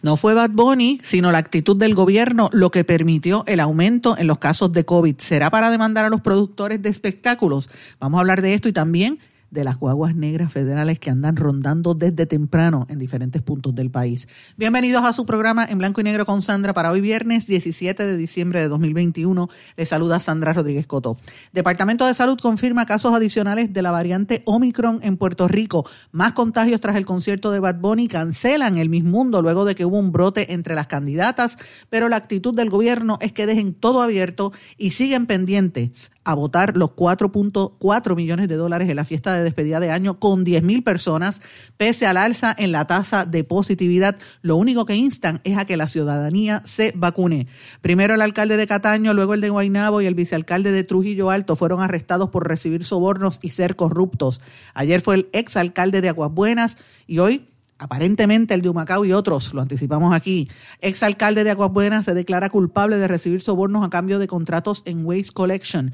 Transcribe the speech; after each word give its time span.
No 0.00 0.16
fue 0.16 0.34
Bad 0.34 0.50
Bunny, 0.50 1.00
sino 1.02 1.32
la 1.32 1.38
actitud 1.38 1.76
del 1.76 1.94
gobierno 1.94 2.50
lo 2.52 2.70
que 2.70 2.84
permitió 2.84 3.42
el 3.46 3.58
aumento 3.58 4.16
en 4.16 4.28
los 4.28 4.38
casos 4.38 4.72
de 4.72 4.84
COVID. 4.84 5.16
¿Será 5.18 5.50
para 5.50 5.70
demandar 5.70 6.04
a 6.04 6.08
los 6.08 6.20
productores 6.20 6.80
de 6.80 6.88
espectáculos? 6.88 7.68
Vamos 7.98 8.18
a 8.18 8.20
hablar 8.20 8.40
de 8.40 8.54
esto 8.54 8.68
y 8.68 8.72
también 8.72 9.18
de 9.50 9.64
las 9.64 9.78
guaguas 9.78 10.14
negras 10.14 10.52
federales 10.52 10.98
que 11.00 11.10
andan 11.10 11.36
rondando 11.36 11.94
desde 11.94 12.26
temprano 12.26 12.86
en 12.88 12.98
diferentes 12.98 13.42
puntos 13.42 13.74
del 13.74 13.90
país. 13.90 14.28
Bienvenidos 14.56 15.04
a 15.04 15.12
su 15.12 15.26
programa 15.26 15.64
en 15.64 15.78
blanco 15.78 16.00
y 16.00 16.04
negro 16.04 16.24
con 16.24 16.40
Sandra 16.40 16.72
para 16.72 16.90
hoy 16.90 17.00
viernes 17.00 17.46
17 17.46 18.06
de 18.06 18.16
diciembre 18.16 18.60
de 18.60 18.68
2021. 18.68 19.48
Les 19.76 19.88
saluda 19.88 20.20
Sandra 20.20 20.52
Rodríguez 20.52 20.86
Coto. 20.86 21.16
Departamento 21.52 22.06
de 22.06 22.14
Salud 22.14 22.38
confirma 22.40 22.86
casos 22.86 23.12
adicionales 23.12 23.72
de 23.72 23.82
la 23.82 23.90
variante 23.90 24.42
Omicron 24.46 25.00
en 25.02 25.16
Puerto 25.16 25.48
Rico. 25.48 25.88
Más 26.12 26.34
contagios 26.34 26.80
tras 26.80 26.96
el 26.96 27.04
concierto 27.04 27.50
de 27.50 27.60
Bad 27.60 27.80
Bunny 27.80 28.06
cancelan 28.06 28.78
el 28.78 28.88
mismo 28.88 29.08
mundo 29.08 29.40
luego 29.42 29.64
de 29.64 29.74
que 29.74 29.84
hubo 29.84 29.98
un 29.98 30.12
brote 30.12 30.52
entre 30.52 30.74
las 30.74 30.86
candidatas, 30.86 31.56
pero 31.88 32.08
la 32.08 32.16
actitud 32.16 32.54
del 32.54 32.70
gobierno 32.70 33.18
es 33.20 33.32
que 33.32 33.46
dejen 33.46 33.74
todo 33.74 34.02
abierto 34.02 34.52
y 34.76 34.90
siguen 34.90 35.26
pendientes 35.26 36.10
a 36.28 36.34
votar 36.34 36.76
los 36.76 36.90
4.4 36.90 38.14
millones 38.14 38.48
de 38.48 38.56
dólares 38.56 38.90
en 38.90 38.96
la 38.96 39.06
fiesta 39.06 39.32
de 39.32 39.42
despedida 39.42 39.80
de 39.80 39.90
año 39.90 40.20
con 40.20 40.44
10 40.44 40.62
mil 40.62 40.82
personas, 40.82 41.40
pese 41.78 42.06
al 42.06 42.18
alza 42.18 42.54
en 42.58 42.70
la 42.70 42.86
tasa 42.86 43.24
de 43.24 43.44
positividad. 43.44 44.18
Lo 44.42 44.56
único 44.56 44.84
que 44.84 44.94
instan 44.94 45.40
es 45.44 45.56
a 45.56 45.64
que 45.64 45.78
la 45.78 45.88
ciudadanía 45.88 46.60
se 46.66 46.92
vacune. 46.94 47.46
Primero 47.80 48.14
el 48.14 48.20
alcalde 48.20 48.58
de 48.58 48.66
Cataño, 48.66 49.14
luego 49.14 49.32
el 49.32 49.40
de 49.40 49.48
Guaynabo 49.48 50.02
y 50.02 50.06
el 50.06 50.14
vicealcalde 50.14 50.70
de 50.70 50.84
Trujillo 50.84 51.30
Alto 51.30 51.56
fueron 51.56 51.80
arrestados 51.80 52.28
por 52.28 52.46
recibir 52.46 52.84
sobornos 52.84 53.38
y 53.40 53.50
ser 53.50 53.74
corruptos. 53.74 54.42
Ayer 54.74 55.00
fue 55.00 55.14
el 55.14 55.28
exalcalde 55.32 56.02
de 56.02 56.10
Aguas 56.10 56.30
Buenas 56.30 56.76
y 57.06 57.20
hoy 57.20 57.48
aparentemente 57.78 58.54
el 58.54 58.62
de 58.62 58.68
Humacao 58.68 59.04
y 59.04 59.12
otros, 59.12 59.54
lo 59.54 59.62
anticipamos 59.62 60.14
aquí, 60.14 60.48
exalcalde 60.80 61.44
de 61.44 61.50
Aguas 61.50 61.72
Buenas 61.72 62.04
se 62.04 62.14
declara 62.14 62.50
culpable 62.50 62.96
de 62.96 63.08
recibir 63.08 63.40
sobornos 63.40 63.86
a 63.86 63.90
cambio 63.90 64.18
de 64.18 64.26
contratos 64.26 64.82
en 64.84 65.06
Waste 65.06 65.32
Collection. 65.32 65.92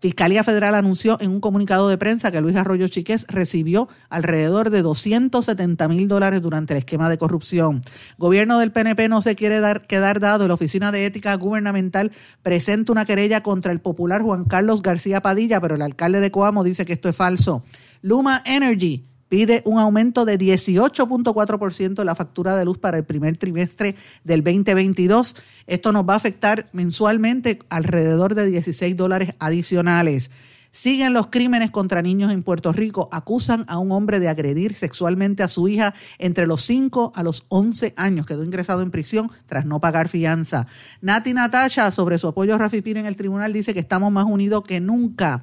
Fiscalía 0.00 0.42
Federal 0.44 0.74
anunció 0.74 1.20
en 1.20 1.30
un 1.30 1.40
comunicado 1.40 1.88
de 1.90 1.98
prensa 1.98 2.30
que 2.30 2.40
Luis 2.40 2.56
Arroyo 2.56 2.88
Chiqués 2.88 3.26
recibió 3.28 3.86
alrededor 4.08 4.70
de 4.70 4.80
270 4.80 5.88
mil 5.88 6.08
dólares 6.08 6.40
durante 6.40 6.72
el 6.72 6.78
esquema 6.78 7.10
de 7.10 7.18
corrupción. 7.18 7.82
Gobierno 8.16 8.58
del 8.58 8.72
PNP 8.72 9.10
no 9.10 9.20
se 9.20 9.36
quiere 9.36 9.60
dar, 9.60 9.86
quedar 9.86 10.18
dado. 10.18 10.48
La 10.48 10.54
Oficina 10.54 10.90
de 10.90 11.04
Ética 11.04 11.34
Gubernamental 11.34 12.12
presenta 12.42 12.92
una 12.92 13.04
querella 13.04 13.42
contra 13.42 13.72
el 13.72 13.80
popular 13.80 14.22
Juan 14.22 14.46
Carlos 14.46 14.80
García 14.80 15.20
Padilla, 15.20 15.60
pero 15.60 15.74
el 15.74 15.82
alcalde 15.82 16.20
de 16.20 16.30
Coamo 16.30 16.64
dice 16.64 16.86
que 16.86 16.94
esto 16.94 17.10
es 17.10 17.16
falso. 17.16 17.62
Luma 18.00 18.42
Energy 18.46 19.09
pide 19.30 19.62
un 19.64 19.78
aumento 19.78 20.26
de 20.26 20.38
18.4% 20.38 22.00
en 22.00 22.06
la 22.06 22.14
factura 22.14 22.56
de 22.56 22.66
luz 22.66 22.76
para 22.76 22.98
el 22.98 23.04
primer 23.04 23.38
trimestre 23.38 23.94
del 24.24 24.44
2022. 24.44 25.36
Esto 25.66 25.92
nos 25.92 26.06
va 26.06 26.14
a 26.14 26.16
afectar 26.16 26.68
mensualmente 26.72 27.60
alrededor 27.70 28.34
de 28.34 28.46
16 28.46 28.94
dólares 28.96 29.30
adicionales. 29.38 30.30
Siguen 30.72 31.14
los 31.14 31.28
crímenes 31.28 31.70
contra 31.70 32.02
niños 32.02 32.32
en 32.32 32.44
Puerto 32.44 32.72
Rico. 32.72 33.08
Acusan 33.12 33.64
a 33.66 33.78
un 33.78 33.90
hombre 33.90 34.20
de 34.20 34.28
agredir 34.28 34.74
sexualmente 34.74 35.42
a 35.42 35.48
su 35.48 35.66
hija 35.66 35.94
entre 36.18 36.46
los 36.46 36.62
5 36.62 37.12
a 37.14 37.22
los 37.22 37.44
11 37.48 37.94
años. 37.96 38.26
Quedó 38.26 38.44
ingresado 38.44 38.82
en 38.82 38.92
prisión 38.92 39.30
tras 39.46 39.64
no 39.64 39.80
pagar 39.80 40.08
fianza. 40.08 40.66
Nati 41.00 41.32
Natasha, 41.34 41.90
sobre 41.90 42.18
su 42.18 42.28
apoyo 42.28 42.54
a 42.54 42.58
Rafi 42.58 42.82
Pina 42.82 43.00
en 43.00 43.06
el 43.06 43.16
tribunal, 43.16 43.52
dice 43.52 43.74
que 43.74 43.80
estamos 43.80 44.12
más 44.12 44.26
unidos 44.26 44.62
que 44.64 44.80
nunca 44.80 45.42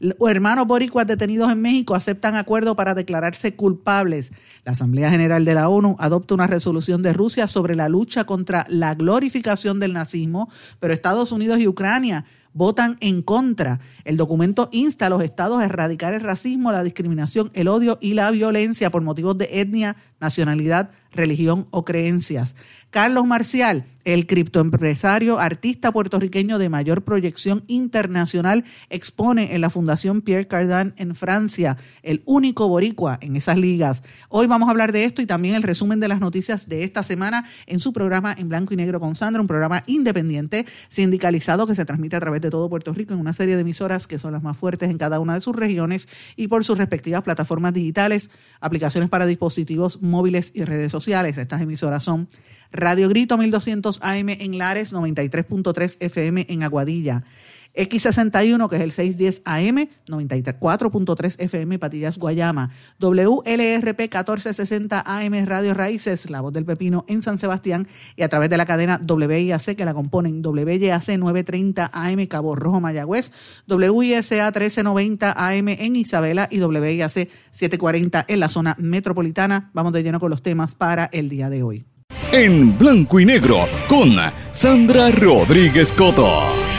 hermanos 0.00 0.66
boricuas 0.66 1.06
detenidos 1.06 1.50
en 1.50 1.60
México 1.60 1.94
aceptan 1.94 2.36
acuerdo 2.36 2.76
para 2.76 2.94
declararse 2.94 3.54
culpables. 3.54 4.32
La 4.64 4.72
Asamblea 4.72 5.10
General 5.10 5.44
de 5.44 5.54
la 5.54 5.68
ONU 5.68 5.96
adopta 5.98 6.34
una 6.34 6.46
resolución 6.46 7.02
de 7.02 7.12
Rusia 7.12 7.46
sobre 7.46 7.74
la 7.74 7.88
lucha 7.88 8.24
contra 8.24 8.66
la 8.68 8.94
glorificación 8.94 9.80
del 9.80 9.92
nazismo, 9.92 10.48
pero 10.80 10.94
Estados 10.94 11.32
Unidos 11.32 11.58
y 11.58 11.68
Ucrania 11.68 12.24
votan 12.54 12.96
en 13.00 13.20
contra. 13.20 13.80
El 14.04 14.16
documento 14.16 14.70
insta 14.72 15.06
a 15.06 15.10
los 15.10 15.22
estados 15.22 15.60
a 15.60 15.66
erradicar 15.66 16.14
el 16.14 16.22
racismo, 16.22 16.72
la 16.72 16.82
discriminación, 16.82 17.50
el 17.52 17.68
odio 17.68 17.98
y 18.00 18.14
la 18.14 18.30
violencia 18.30 18.90
por 18.90 19.02
motivos 19.02 19.36
de 19.36 19.60
etnia, 19.60 19.96
nacionalidad, 20.20 20.90
religión 21.14 21.66
o 21.70 21.84
creencias. 21.84 22.56
Carlos 22.90 23.26
Marcial, 23.26 23.86
el 24.04 24.26
criptoempresario, 24.26 25.40
artista 25.40 25.90
puertorriqueño 25.90 26.58
de 26.58 26.68
mayor 26.68 27.02
proyección 27.02 27.64
internacional, 27.66 28.64
expone 28.88 29.54
en 29.54 29.60
la 29.60 29.70
Fundación 29.70 30.20
Pierre 30.20 30.46
Cardin 30.46 30.94
en 30.96 31.16
Francia, 31.16 31.76
el 32.02 32.22
único 32.24 32.68
boricua 32.68 33.18
en 33.20 33.34
esas 33.34 33.58
ligas. 33.58 34.04
Hoy 34.28 34.46
vamos 34.46 34.68
a 34.68 34.70
hablar 34.70 34.92
de 34.92 35.04
esto 35.04 35.22
y 35.22 35.26
también 35.26 35.56
el 35.56 35.64
resumen 35.64 35.98
de 35.98 36.06
las 36.06 36.20
noticias 36.20 36.68
de 36.68 36.84
esta 36.84 37.02
semana 37.02 37.46
en 37.66 37.80
su 37.80 37.92
programa 37.92 38.32
En 38.38 38.48
Blanco 38.48 38.74
y 38.74 38.76
Negro 38.76 39.00
con 39.00 39.16
Sandra, 39.16 39.40
un 39.40 39.48
programa 39.48 39.82
independiente, 39.86 40.64
sindicalizado 40.88 41.66
que 41.66 41.74
se 41.74 41.84
transmite 41.84 42.14
a 42.14 42.20
través 42.20 42.42
de 42.42 42.50
todo 42.50 42.68
Puerto 42.68 42.92
Rico 42.92 43.12
en 43.14 43.20
una 43.20 43.32
serie 43.32 43.56
de 43.56 43.62
emisoras 43.62 44.06
que 44.06 44.18
son 44.18 44.32
las 44.32 44.44
más 44.44 44.56
fuertes 44.56 44.88
en 44.88 44.98
cada 44.98 45.18
una 45.18 45.34
de 45.34 45.40
sus 45.40 45.56
regiones 45.56 46.08
y 46.36 46.46
por 46.46 46.64
sus 46.64 46.78
respectivas 46.78 47.22
plataformas 47.22 47.74
digitales, 47.74 48.30
aplicaciones 48.60 49.10
para 49.10 49.26
dispositivos 49.26 50.00
móviles 50.00 50.52
y 50.54 50.62
redes 50.62 50.92
sociales. 50.92 51.03
Estas 51.06 51.60
emisoras 51.60 52.02
son 52.02 52.28
Radio 52.72 53.08
Grito 53.08 53.36
1200 53.36 54.00
AM 54.02 54.30
en 54.30 54.58
Lares, 54.58 54.94
93.3 54.94 55.96
FM 56.00 56.46
en 56.48 56.62
Aguadilla. 56.62 57.24
X61, 57.74 58.68
que 58.68 58.76
es 58.76 58.82
el 58.82 58.92
610 58.92 59.42
AM, 59.44 59.88
94.3 60.06 61.36
FM, 61.38 61.78
Patillas, 61.78 62.18
Guayama. 62.18 62.70
WLRP 63.00 64.00
1460 64.00 65.02
AM, 65.04 65.46
Radio 65.46 65.74
Raíces, 65.74 66.30
La 66.30 66.40
Voz 66.40 66.52
del 66.52 66.64
Pepino 66.64 67.04
en 67.08 67.22
San 67.22 67.38
Sebastián. 67.38 67.88
Y 68.16 68.22
a 68.22 68.28
través 68.28 68.50
de 68.50 68.56
la 68.56 68.66
cadena 68.66 69.00
WIAC, 69.06 69.76
que 69.76 69.84
la 69.84 69.94
componen 69.94 70.42
WIAC 70.44 71.18
930 71.18 71.90
AM, 71.92 72.26
Cabo 72.26 72.54
Rojo, 72.54 72.80
Mayagüez. 72.80 73.32
WISA 73.68 74.46
1390 74.46 75.34
AM 75.36 75.68
en 75.68 75.96
Isabela 75.96 76.48
y 76.50 76.60
WIAC 76.60 77.28
740 77.50 78.24
en 78.28 78.40
la 78.40 78.48
zona 78.48 78.76
metropolitana. 78.78 79.70
Vamos 79.72 79.92
de 79.92 80.02
lleno 80.02 80.20
con 80.20 80.30
los 80.30 80.42
temas 80.42 80.74
para 80.74 81.06
el 81.12 81.28
día 81.28 81.50
de 81.50 81.62
hoy. 81.62 81.84
En 82.32 82.76
blanco 82.76 83.20
y 83.20 83.26
negro, 83.26 83.66
con 83.88 84.10
Sandra 84.52 85.10
Rodríguez 85.10 85.92
Coto. 85.92 86.73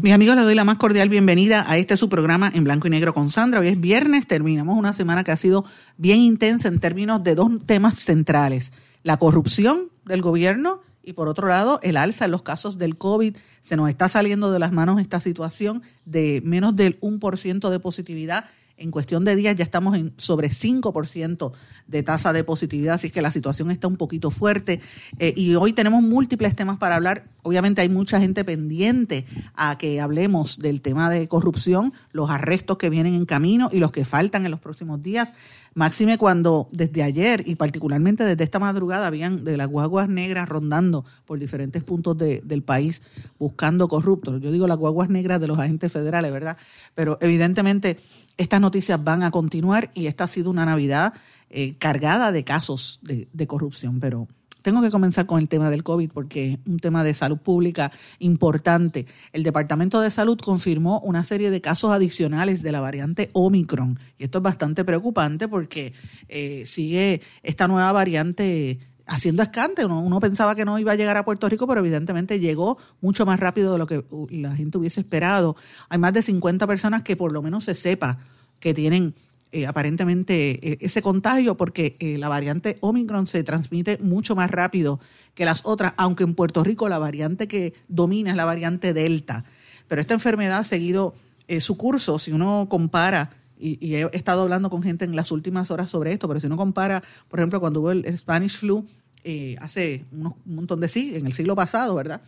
Mis 0.00 0.12
amigos, 0.12 0.36
les 0.36 0.44
doy 0.44 0.54
la 0.54 0.62
más 0.62 0.78
cordial 0.78 1.08
bienvenida 1.08 1.68
a 1.68 1.76
este 1.76 1.96
su 1.96 2.08
programa 2.08 2.52
en 2.54 2.62
blanco 2.62 2.86
y 2.86 2.90
negro 2.90 3.12
con 3.12 3.32
Sandra. 3.32 3.58
Hoy 3.58 3.66
es 3.66 3.80
viernes, 3.80 4.28
terminamos 4.28 4.78
una 4.78 4.92
semana 4.92 5.24
que 5.24 5.32
ha 5.32 5.36
sido 5.36 5.64
bien 5.96 6.20
intensa 6.20 6.68
en 6.68 6.78
términos 6.78 7.24
de 7.24 7.34
dos 7.34 7.66
temas 7.66 7.98
centrales. 7.98 8.72
La 9.02 9.16
corrupción 9.16 9.90
del 10.04 10.22
gobierno 10.22 10.82
y 11.02 11.14
por 11.14 11.26
otro 11.26 11.48
lado 11.48 11.80
el 11.82 11.96
alza 11.96 12.26
en 12.26 12.30
los 12.30 12.42
casos 12.42 12.78
del 12.78 12.96
COVID. 12.96 13.36
Se 13.60 13.76
nos 13.76 13.90
está 13.90 14.08
saliendo 14.08 14.52
de 14.52 14.60
las 14.60 14.70
manos 14.70 15.00
esta 15.00 15.18
situación 15.18 15.82
de 16.04 16.42
menos 16.44 16.76
del 16.76 17.00
1% 17.00 17.68
de 17.68 17.80
positividad 17.80 18.44
en 18.78 18.90
cuestión 18.90 19.24
de 19.24 19.36
días 19.36 19.56
ya 19.56 19.64
estamos 19.64 19.96
en 19.96 20.12
sobre 20.16 20.48
5% 20.48 21.52
de 21.86 22.02
tasa 22.02 22.32
de 22.32 22.44
positividad, 22.44 22.94
así 22.94 23.10
que 23.10 23.22
la 23.22 23.30
situación 23.30 23.70
está 23.70 23.88
un 23.88 23.96
poquito 23.96 24.30
fuerte. 24.30 24.80
Eh, 25.18 25.32
y 25.36 25.54
hoy 25.54 25.72
tenemos 25.72 26.02
múltiples 26.02 26.54
temas 26.54 26.78
para 26.78 26.96
hablar. 26.96 27.24
Obviamente 27.42 27.80
hay 27.80 27.88
mucha 27.88 28.20
gente 28.20 28.44
pendiente 28.44 29.24
a 29.54 29.78
que 29.78 30.00
hablemos 30.00 30.58
del 30.58 30.80
tema 30.82 31.10
de 31.10 31.26
corrupción, 31.28 31.92
los 32.12 32.30
arrestos 32.30 32.78
que 32.78 32.90
vienen 32.90 33.14
en 33.14 33.26
camino 33.26 33.70
y 33.72 33.78
los 33.78 33.90
que 33.90 34.04
faltan 34.04 34.44
en 34.44 34.50
los 34.50 34.60
próximos 34.60 35.02
días. 35.02 35.34
Máxime 35.74 36.18
cuando 36.18 36.68
desde 36.72 37.02
ayer 37.02 37.42
y 37.46 37.54
particularmente 37.54 38.24
desde 38.24 38.44
esta 38.44 38.58
madrugada 38.58 39.06
habían 39.06 39.44
de 39.44 39.56
las 39.56 39.68
guaguas 39.68 40.08
negras 40.08 40.48
rondando 40.48 41.04
por 41.24 41.38
diferentes 41.38 41.84
puntos 41.84 42.18
del 42.18 42.62
país 42.62 43.02
buscando 43.38 43.88
corruptos. 43.88 44.40
Yo 44.40 44.50
digo 44.50 44.66
las 44.66 44.76
guaguas 44.76 45.08
negras 45.08 45.40
de 45.40 45.46
los 45.46 45.58
agentes 45.58 45.92
federales, 45.92 46.32
¿verdad? 46.32 46.56
Pero 46.94 47.18
evidentemente 47.20 47.98
estas 48.38 48.60
noticias 48.60 49.02
van 49.02 49.22
a 49.22 49.30
continuar 49.30 49.90
y 49.94 50.06
esta 50.06 50.24
ha 50.24 50.28
sido 50.28 50.50
una 50.50 50.64
Navidad 50.64 51.12
eh, 51.50 51.74
cargada 51.78 52.32
de 52.32 52.44
casos 52.44 53.00
de, 53.02 53.46
corrupción, 53.46 54.00
pero 54.00 54.28
tengo 54.62 54.80
que 54.80 54.90
comenzar 54.90 55.26
con 55.26 55.40
el 55.40 55.48
tema 55.48 55.70
del 55.70 55.82
COVID 55.82 56.10
porque 56.10 56.52
es 56.52 56.58
un 56.66 56.78
tema 56.78 57.02
de 57.02 57.14
salud 57.14 57.38
pública 57.38 57.90
importante. 58.18 59.06
El 59.32 59.42
Departamento 59.42 60.00
de 60.00 60.10
Salud 60.10 60.38
confirmó 60.38 61.00
una 61.00 61.24
serie 61.24 61.50
de 61.50 61.60
casos 61.60 61.90
adicionales 61.90 62.62
de 62.62 62.72
la 62.72 62.80
variante 62.80 63.30
Omicron 63.32 63.98
y 64.18 64.24
esto 64.24 64.38
es 64.38 64.42
bastante 64.42 64.84
preocupante 64.84 65.48
porque 65.48 65.92
eh, 66.28 66.62
sigue 66.64 67.22
esta 67.42 67.66
nueva 67.66 67.90
variante 67.92 68.78
haciendo 69.08 69.42
escante. 69.42 69.84
Uno, 69.84 70.20
pensaba 70.20 70.54
que 70.54 70.64
no 70.64 70.78
iba 70.78 70.92
a 70.92 70.94
llegar 70.94 71.16
a 71.16 71.24
Puerto 71.24 71.48
Rico, 71.48 71.66
pero 71.66 71.80
evidentemente 71.80 72.38
llegó 72.38 72.78
mucho 73.00 73.26
más 73.26 73.40
rápido 73.40 73.72
de 73.72 73.78
lo 73.78 73.86
que 73.86 74.04
la 74.30 74.54
gente 74.54 74.78
hubiese 74.78 75.00
esperado. 75.00 75.56
Hay 75.88 75.98
más 75.98 76.12
de 76.12 76.22
50 76.22 76.66
personas 76.66 77.02
que 77.02 77.16
por 77.16 77.32
lo 77.32 77.42
menos 77.42 77.64
se 77.64 77.74
sepa 77.74 78.18
que 78.60 78.74
tienen 78.74 79.14
eh, 79.50 79.66
aparentemente 79.66 80.72
eh, 80.72 80.78
ese 80.82 81.00
contagio 81.00 81.56
porque 81.56 81.96
eh, 82.00 82.18
la 82.18 82.28
variante 82.28 82.76
Omicron 82.80 83.26
se 83.26 83.42
transmite 83.44 83.96
mucho 83.98 84.36
más 84.36 84.50
rápido 84.50 85.00
que 85.34 85.46
las 85.46 85.62
otras, 85.64 85.94
aunque 85.96 86.24
en 86.24 86.34
Puerto 86.34 86.62
Rico 86.62 86.88
la 86.88 86.98
variante 86.98 87.48
que 87.48 87.72
domina 87.88 88.30
es 88.30 88.36
la 88.36 88.44
variante 88.44 88.92
Delta. 88.92 89.44
Pero 89.88 90.02
esta 90.02 90.14
enfermedad 90.14 90.58
ha 90.58 90.64
seguido 90.64 91.14
su 91.60 91.78
curso, 91.78 92.18
si 92.18 92.30
uno 92.30 92.66
compara 92.68 93.30
y, 93.58 93.94
he 93.94 94.08
estado 94.12 94.42
hablando 94.42 94.70
con 94.70 94.82
gente 94.82 95.04
en 95.04 95.16
las 95.16 95.32
últimas 95.32 95.70
horas 95.70 95.90
sobre 95.90 96.12
esto, 96.12 96.28
pero 96.28 96.40
si 96.40 96.46
uno 96.46 96.56
compara, 96.56 97.02
por 97.28 97.40
ejemplo, 97.40 97.60
cuando 97.60 97.80
hubo 97.80 97.90
el, 97.90 98.16
Spanish 98.16 98.58
flu 98.58 98.86
eh, 99.24 99.56
hace 99.60 100.04
un 100.12 100.34
montón 100.46 100.80
de 100.80 100.88
siglos, 100.88 101.20
en 101.20 101.26
el 101.26 101.32
siglo 101.32 101.56
pasado, 101.56 101.94
¿verdad? 101.94 102.20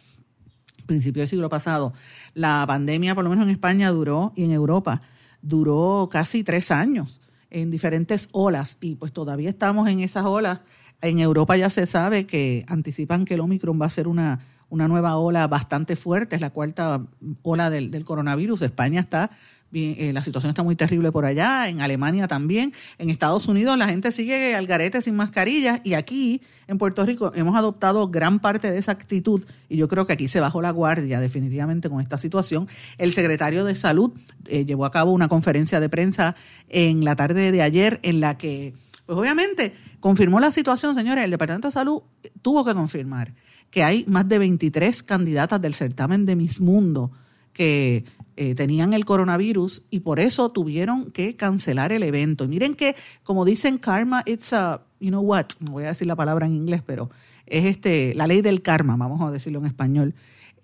Principio 0.86 1.20
del 1.20 1.28
siglo 1.28 1.48
pasado, 1.48 1.92
la 2.34 2.64
pandemia, 2.66 3.14
por 3.14 3.24
lo 3.24 3.30
menos 3.30 3.44
en 3.44 3.50
España, 3.50 3.90
duró, 3.90 4.32
y 4.34 4.44
en 4.44 4.52
Europa, 4.52 5.02
duró 5.42 6.08
casi 6.10 6.42
tres 6.42 6.70
años 6.70 7.20
en 7.50 7.70
diferentes 7.70 8.28
olas, 8.32 8.76
y 8.80 8.96
pues 8.96 9.12
todavía 9.12 9.50
estamos 9.50 9.88
en 9.88 10.00
esas 10.00 10.24
olas. 10.24 10.60
En 11.02 11.18
Europa 11.18 11.56
ya 11.56 11.70
se 11.70 11.86
sabe 11.86 12.26
que 12.26 12.64
anticipan 12.68 13.24
que 13.24 13.34
el 13.34 13.40
Omicron 13.40 13.80
va 13.80 13.86
a 13.86 13.90
ser 13.90 14.06
una, 14.06 14.40
una 14.68 14.88
nueva 14.88 15.16
ola 15.16 15.46
bastante 15.48 15.96
fuerte, 15.96 16.36
es 16.36 16.40
la 16.40 16.50
cuarta 16.50 17.04
ola 17.42 17.70
del, 17.70 17.90
del 17.90 18.04
coronavirus. 18.04 18.62
España 18.62 19.00
está 19.00 19.30
eh, 19.72 20.12
la 20.12 20.22
situación 20.22 20.50
está 20.50 20.64
muy 20.64 20.74
terrible 20.74 21.12
por 21.12 21.24
allá, 21.24 21.68
en 21.68 21.80
Alemania 21.80 22.26
también, 22.26 22.72
en 22.98 23.08
Estados 23.08 23.46
Unidos 23.46 23.78
la 23.78 23.88
gente 23.88 24.10
sigue 24.10 24.56
al 24.56 24.66
garete 24.66 25.00
sin 25.00 25.14
mascarillas 25.14 25.80
y 25.84 25.94
aquí 25.94 26.42
en 26.66 26.76
Puerto 26.76 27.06
Rico 27.06 27.32
hemos 27.36 27.54
adoptado 27.54 28.08
gran 28.08 28.40
parte 28.40 28.70
de 28.70 28.78
esa 28.78 28.90
actitud 28.92 29.44
y 29.68 29.76
yo 29.76 29.86
creo 29.86 30.06
que 30.06 30.12
aquí 30.12 30.26
se 30.26 30.40
bajó 30.40 30.60
la 30.60 30.72
guardia 30.72 31.20
definitivamente 31.20 31.88
con 31.88 32.00
esta 32.00 32.18
situación. 32.18 32.66
El 32.98 33.12
secretario 33.12 33.64
de 33.64 33.76
Salud 33.76 34.10
eh, 34.46 34.64
llevó 34.64 34.86
a 34.86 34.90
cabo 34.90 35.12
una 35.12 35.28
conferencia 35.28 35.78
de 35.78 35.88
prensa 35.88 36.34
en 36.68 37.04
la 37.04 37.14
tarde 37.14 37.52
de 37.52 37.62
ayer 37.62 38.00
en 38.02 38.20
la 38.20 38.36
que, 38.38 38.74
pues 39.06 39.18
obviamente, 39.18 39.72
confirmó 40.00 40.40
la 40.40 40.50
situación, 40.50 40.96
señores, 40.96 41.24
el 41.24 41.30
Departamento 41.30 41.68
de 41.68 41.72
Salud 41.72 42.02
tuvo 42.42 42.64
que 42.64 42.74
confirmar 42.74 43.34
que 43.70 43.84
hay 43.84 44.04
más 44.08 44.28
de 44.28 44.38
23 44.40 45.04
candidatas 45.04 45.60
del 45.62 45.74
certamen 45.74 46.26
de 46.26 46.34
Miss 46.34 46.60
Mundo 46.60 47.12
que 47.52 48.04
eh, 48.42 48.54
tenían 48.54 48.94
el 48.94 49.04
coronavirus 49.04 49.82
y 49.90 50.00
por 50.00 50.18
eso 50.18 50.48
tuvieron 50.48 51.10
que 51.10 51.36
cancelar 51.36 51.92
el 51.92 52.02
evento. 52.02 52.44
Y 52.44 52.48
miren 52.48 52.72
que, 52.72 52.96
como 53.22 53.44
dicen 53.44 53.76
karma, 53.76 54.22
it's 54.24 54.54
a, 54.54 54.80
you 54.98 55.10
know 55.10 55.20
what, 55.20 55.44
no 55.58 55.72
voy 55.72 55.84
a 55.84 55.88
decir 55.88 56.06
la 56.06 56.16
palabra 56.16 56.46
en 56.46 56.54
inglés, 56.54 56.82
pero 56.86 57.10
es 57.44 57.66
este, 57.66 58.14
la 58.14 58.26
ley 58.26 58.40
del 58.40 58.62
karma, 58.62 58.96
vamos 58.96 59.20
a 59.20 59.30
decirlo 59.30 59.58
en 59.58 59.66
español. 59.66 60.14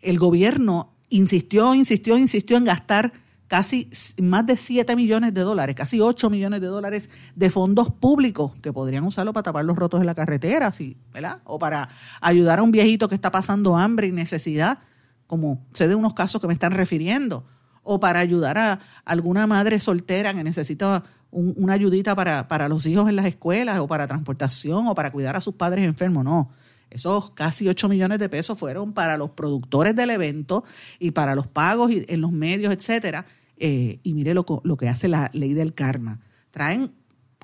El 0.00 0.18
gobierno 0.18 0.94
insistió, 1.10 1.74
insistió, 1.74 2.16
insistió 2.16 2.56
en 2.56 2.64
gastar 2.64 3.12
casi 3.46 3.90
más 4.22 4.46
de 4.46 4.56
7 4.56 4.96
millones 4.96 5.34
de 5.34 5.42
dólares, 5.42 5.76
casi 5.76 6.00
8 6.00 6.30
millones 6.30 6.62
de 6.62 6.68
dólares 6.68 7.10
de 7.34 7.50
fondos 7.50 7.90
públicos 7.90 8.52
que 8.62 8.72
podrían 8.72 9.04
usarlo 9.04 9.34
para 9.34 9.42
tapar 9.42 9.66
los 9.66 9.76
rotos 9.76 10.00
en 10.00 10.06
la 10.06 10.14
carretera, 10.14 10.72
¿sí? 10.72 10.96
¿verdad? 11.12 11.42
O 11.44 11.58
para 11.58 11.90
ayudar 12.22 12.58
a 12.58 12.62
un 12.62 12.70
viejito 12.70 13.06
que 13.06 13.14
está 13.14 13.30
pasando 13.30 13.76
hambre 13.76 14.06
y 14.06 14.12
necesidad, 14.12 14.78
como 15.26 15.66
sé 15.74 15.88
de 15.88 15.94
unos 15.94 16.14
casos 16.14 16.40
que 16.40 16.46
me 16.46 16.54
están 16.54 16.72
refiriendo 16.72 17.44
o 17.86 18.00
para 18.00 18.18
ayudar 18.18 18.58
a 18.58 18.80
alguna 19.04 19.46
madre 19.46 19.80
soltera 19.80 20.34
que 20.34 20.44
necesita 20.44 21.04
una 21.30 21.74
ayudita 21.74 22.14
para, 22.14 22.48
para 22.48 22.68
los 22.68 22.86
hijos 22.86 23.08
en 23.08 23.16
las 23.16 23.26
escuelas 23.26 23.78
o 23.78 23.86
para 23.86 24.06
transportación 24.06 24.88
o 24.88 24.94
para 24.94 25.10
cuidar 25.10 25.36
a 25.36 25.40
sus 25.40 25.54
padres 25.54 25.84
enfermos. 25.84 26.24
No, 26.24 26.50
esos 26.90 27.30
casi 27.32 27.68
8 27.68 27.88
millones 27.88 28.18
de 28.18 28.28
pesos 28.28 28.58
fueron 28.58 28.92
para 28.92 29.16
los 29.16 29.30
productores 29.30 29.94
del 29.94 30.10
evento 30.10 30.64
y 30.98 31.12
para 31.12 31.34
los 31.34 31.46
pagos 31.46 31.90
en 31.92 32.20
los 32.20 32.32
medios, 32.32 32.72
etcétera. 32.72 33.26
Eh, 33.58 34.00
y 34.02 34.12
mire 34.14 34.34
lo, 34.34 34.44
lo, 34.64 34.76
que 34.76 34.88
hace 34.88 35.08
la 35.08 35.30
ley 35.32 35.54
del 35.54 35.74
karma. 35.74 36.20
Traen 36.50 36.92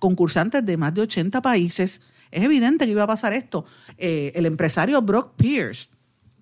concursantes 0.00 0.64
de 0.64 0.76
más 0.76 0.92
de 0.94 1.02
80 1.02 1.40
países. 1.40 2.02
Es 2.30 2.42
evidente 2.42 2.84
que 2.84 2.90
iba 2.90 3.02
a 3.02 3.06
pasar 3.06 3.32
esto. 3.32 3.64
Eh, 3.96 4.32
el 4.34 4.46
empresario 4.46 5.00
Brock 5.02 5.34
Pierce 5.36 5.90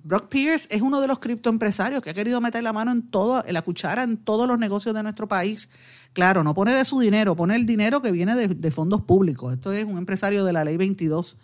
Brock 0.03 0.29
Pierce 0.29 0.69
es 0.71 0.83
uno 0.83 1.01
de 1.01 1.07
los 1.07 1.19
criptoempresarios 1.19 2.03
que 2.03 2.11
ha 2.11 2.15
querido 2.15 2.41
meter 2.41 2.63
la 2.63 2.73
mano 2.73 2.93
en 2.93 3.11
todo, 3.11 3.45
en 3.45 3.55
la 3.55 3.63
cuchara 3.63 4.03
en 4.03 4.17
todos 4.17 4.49
los 4.49 4.59
negocios 4.59 4.95
de 4.95 5.03
nuestro 5.03 5.29
país. 5.29 5.71
Claro, 6.13 6.43
no 6.43 6.55
pone 6.55 6.75
de 6.75 6.85
su 6.85 7.01
dinero, 7.01 7.37
pone 7.37 7.57
el 7.57 7.67
dinero 7.67 8.03
que 8.03 8.11
viene 8.11 8.35
de, 8.35 8.71
fondos 8.71 9.03
públicos. 9.03 9.53
Esto 9.55 9.73
es 9.73 9.85
un 9.85 9.99
empresario 9.99 10.45
de 10.45 10.53
la 10.53 10.65
ley 10.65 10.77
22. 10.77 11.37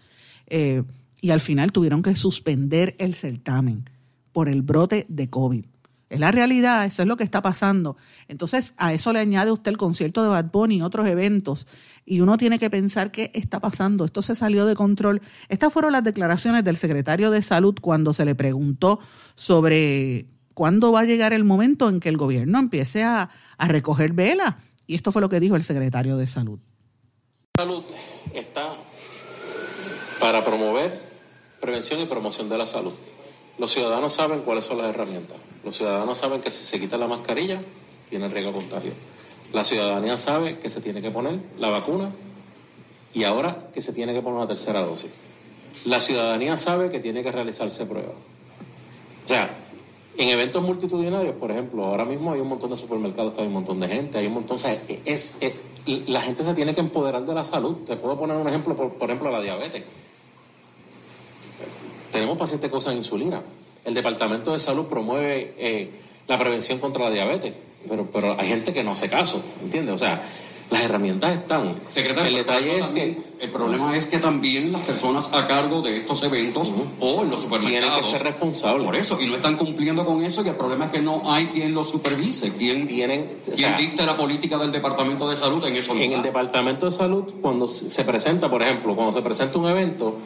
Eh, 0.48 0.82
y 1.20 1.30
al 1.30 1.40
final 1.40 1.72
tuvieron 1.72 2.02
que 2.02 2.14
suspender 2.14 2.94
el 2.98 3.14
certamen 3.14 3.88
por 4.32 4.48
el 4.48 4.62
brote 4.62 5.06
de 5.08 5.28
COVID. 5.30 5.64
Es 6.08 6.20
la 6.20 6.30
realidad, 6.30 6.86
eso 6.86 7.02
es 7.02 7.08
lo 7.08 7.16
que 7.16 7.24
está 7.24 7.42
pasando. 7.42 7.96
Entonces, 8.28 8.74
a 8.76 8.92
eso 8.92 9.12
le 9.12 9.18
añade 9.18 9.50
usted 9.50 9.72
el 9.72 9.76
concierto 9.76 10.22
de 10.22 10.28
Bad 10.28 10.50
Bunny 10.52 10.76
y 10.76 10.82
otros 10.82 11.06
eventos 11.08 11.66
y 12.04 12.20
uno 12.20 12.38
tiene 12.38 12.60
que 12.60 12.70
pensar 12.70 13.10
qué 13.10 13.32
está 13.34 13.58
pasando. 13.58 14.04
Esto 14.04 14.22
se 14.22 14.36
salió 14.36 14.64
de 14.64 14.76
control. 14.76 15.20
Estas 15.48 15.72
fueron 15.72 15.92
las 15.92 16.04
declaraciones 16.04 16.62
del 16.62 16.76
secretario 16.76 17.32
de 17.32 17.42
Salud 17.42 17.74
cuando 17.80 18.14
se 18.14 18.24
le 18.24 18.36
preguntó 18.36 19.00
sobre 19.34 20.28
cuándo 20.54 20.92
va 20.92 21.00
a 21.00 21.04
llegar 21.04 21.32
el 21.32 21.42
momento 21.42 21.88
en 21.88 21.98
que 21.98 22.08
el 22.08 22.16
gobierno 22.16 22.60
empiece 22.60 23.02
a, 23.02 23.28
recoger 23.58 24.12
vela. 24.12 24.58
Y 24.86 24.94
esto 24.94 25.10
fue 25.10 25.20
lo 25.20 25.28
que 25.28 25.40
dijo 25.40 25.56
el 25.56 25.64
secretario 25.64 26.16
de 26.16 26.28
Salud. 26.28 26.60
Salud 27.58 27.82
está 28.32 28.76
para 30.20 30.44
promover 30.44 31.00
prevención 31.60 32.00
y 32.00 32.06
promoción 32.06 32.48
de 32.48 32.58
la 32.58 32.66
salud. 32.66 32.94
Los 33.58 33.72
ciudadanos 33.72 34.12
saben 34.12 34.40
cuáles 34.40 34.64
son 34.64 34.78
las 34.78 34.88
herramientas. 34.88 35.38
Los 35.64 35.76
ciudadanos 35.76 36.18
saben 36.18 36.40
que 36.40 36.50
si 36.50 36.64
se 36.64 36.78
quita 36.78 36.98
la 36.98 37.08
mascarilla, 37.08 37.60
tiene 38.08 38.28
riesgo 38.28 38.52
de 38.52 38.58
contagio. 38.58 38.92
La 39.52 39.64
ciudadanía 39.64 40.16
sabe 40.16 40.58
que 40.58 40.68
se 40.68 40.80
tiene 40.80 41.00
que 41.00 41.10
poner 41.10 41.38
la 41.58 41.70
vacuna 41.70 42.10
y 43.14 43.24
ahora 43.24 43.68
que 43.72 43.80
se 43.80 43.92
tiene 43.92 44.12
que 44.12 44.20
poner 44.20 44.38
una 44.38 44.46
tercera 44.46 44.80
dosis. 44.82 45.10
La 45.84 46.00
ciudadanía 46.00 46.56
sabe 46.56 46.90
que 46.90 47.00
tiene 47.00 47.22
que 47.22 47.32
realizarse 47.32 47.86
pruebas. 47.86 48.14
O 49.24 49.28
sea, 49.28 49.50
en 50.18 50.28
eventos 50.28 50.62
multitudinarios, 50.62 51.34
por 51.36 51.50
ejemplo, 51.50 51.84
ahora 51.84 52.04
mismo 52.04 52.32
hay 52.32 52.40
un 52.40 52.48
montón 52.48 52.70
de 52.70 52.76
supermercados 52.76 53.34
que 53.34 53.42
hay 53.42 53.46
un 53.46 53.52
montón 53.52 53.80
de 53.80 53.88
gente, 53.88 54.18
hay 54.18 54.26
un 54.26 54.34
montón, 54.34 54.56
o 54.56 54.58
sea, 54.58 54.80
es, 55.04 55.36
la 56.06 56.20
gente 56.20 56.42
se 56.42 56.54
tiene 56.54 56.75
que 56.75 56.80
empoderar 56.80 57.25
de 57.25 57.34
la 57.34 57.44
salud. 57.44 57.76
Te 57.86 57.96
puedo 57.96 58.18
poner 58.18 58.36
un 58.36 58.48
ejemplo, 58.48 58.75
por, 58.75 59.10
ejemplo, 59.10 59.30
la 59.30 59.40
diabetes. 59.40 59.84
Tenemos 62.16 62.38
pacientes 62.38 62.70
que 62.70 62.76
usan 62.76 62.96
insulina. 62.96 63.42
El 63.85 63.94
Departamento 63.94 64.52
de 64.52 64.58
Salud 64.58 64.87
promueve 64.87 65.54
eh, 65.58 65.90
la 66.26 66.38
prevención 66.38 66.78
contra 66.78 67.04
la 67.04 67.11
diabetes 67.11 67.54
pero, 67.88 68.06
pero 68.12 68.37
hay 68.38 68.49
gente 68.49 68.73
que 68.73 68.82
no 68.82 68.92
hace 68.92 69.08
caso, 69.08 69.40
¿entiendes? 69.62 69.94
O 69.94 69.99
sea, 69.99 70.20
las 70.70 70.82
herramientas 70.82 71.32
están. 71.32 71.68
Secretario, 71.87 72.30
el 72.30 72.44
detalle 72.44 72.80
es 72.80 72.90
que 72.90 73.16
el 73.40 73.50
problema 73.50 73.96
es 73.96 74.06
que 74.06 74.18
también 74.18 74.73
las 74.73 74.82
personas 74.82 75.32
a 75.32 75.46
cargo 75.46 75.80
de 75.80 75.99
estos 75.99 76.25
eventos 76.25 76.73
o 76.99 77.23
en 77.23 77.30
los 77.30 77.42
supermercados 77.42 77.85
tienen 77.85 78.00
que 78.00 78.04
ser 78.04 78.23
responsables. 78.25 78.85
Por 78.85 78.96
eso 78.96 79.18
y 79.20 79.26
no 79.26 79.37
están 79.37 79.56
cumpliendo 79.56 80.04
con 80.04 80.25
eso 80.25 80.44
y 80.44 80.49
el 80.49 80.56
problema 80.56 80.87
es 80.87 80.90
que 80.90 81.02
no 81.02 81.23
hay 81.32 81.46
quien 81.46 81.73
los 81.73 81.88
supervise, 81.88 82.52
quien 82.54 82.87
tienen 82.88 83.38
quien 83.54 83.76
dicte 83.76 84.04
la 84.04 84.16
política 84.16 84.58
del 84.58 84.73
departamento 84.73 85.30
de 85.30 85.37
salud 85.37 85.64
en 85.66 85.76
eso. 85.76 85.94
En 85.94 86.12
el 86.12 86.23
departamento 86.23 86.87
de 86.87 86.92
salud 86.92 87.32
cuando 87.40 87.68
se 87.68 88.02
presenta, 88.02 88.50
por 88.50 88.62
ejemplo, 88.62 88.96
cuando 88.96 89.12
se 89.12 89.23
presenta 89.23 89.58
un 89.61 89.68
evento, 89.68 90.16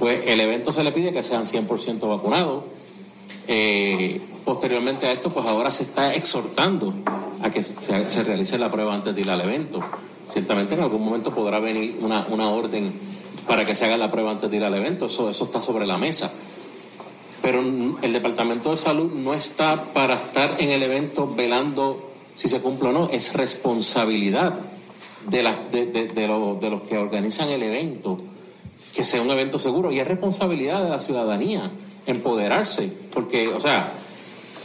pues 0.00 0.24
el 0.26 0.40
evento 0.40 0.72
se 0.72 0.82
le 0.82 0.90
pide 0.90 1.12
que 1.12 1.22
sean 1.22 1.44
100% 1.44 2.08
vacunados. 2.08 2.64
Eh, 3.46 4.20
Posteriormente 4.44 5.06
a 5.06 5.12
esto, 5.12 5.30
pues 5.30 5.46
ahora 5.46 5.70
se 5.70 5.84
está 5.84 6.14
exhortando 6.14 6.92
a 7.42 7.50
que 7.50 7.62
se, 7.62 8.24
realice 8.24 8.58
la 8.58 8.70
prueba 8.70 8.94
antes 8.94 9.14
de 9.14 9.20
ir 9.20 9.30
al 9.30 9.40
evento. 9.42 9.80
Ciertamente 10.28 10.74
en 10.74 10.80
algún 10.80 11.04
momento 11.04 11.32
podrá 11.32 11.60
venir 11.60 11.98
una, 12.00 12.50
orden 12.50 12.92
para 13.46 13.64
que 13.64 13.74
se 13.74 13.84
haga 13.84 13.96
la 13.96 14.10
prueba 14.10 14.30
antes 14.30 14.50
de 14.50 14.56
ir 14.56 14.64
al 14.64 14.74
evento, 14.74 15.06
eso, 15.06 15.28
eso 15.30 15.44
está 15.44 15.62
sobre 15.62 15.86
la 15.86 15.98
mesa. 15.98 16.32
Pero 17.42 17.60
el 17.60 18.12
Departamento 18.12 18.70
de 18.70 18.76
Salud 18.76 19.12
no 19.12 19.34
está 19.34 19.84
para 19.92 20.14
estar 20.14 20.56
en 20.58 20.70
el 20.70 20.82
evento 20.82 21.32
velando 21.32 22.10
si 22.34 22.48
se 22.48 22.60
cumple 22.60 22.88
o 22.88 22.92
no, 22.92 23.08
es 23.10 23.34
responsabilidad 23.34 24.58
de, 25.28 25.42
de, 25.70 25.86
de, 25.86 26.08
de 26.08 26.26
los 26.70 26.82
que 26.82 26.98
organizan 26.98 27.50
el 27.50 27.62
evento 27.62 28.18
que 28.94 29.04
sea 29.04 29.22
un 29.22 29.30
evento 29.30 29.58
seguro 29.58 29.92
y 29.92 30.00
es 30.00 30.06
responsabilidad 30.06 30.82
de 30.82 30.90
la 30.90 31.00
ciudadanía 31.00 31.70
empoderarse, 32.06 32.92
porque, 33.12 33.48
o 33.48 33.60
sea, 33.60 33.92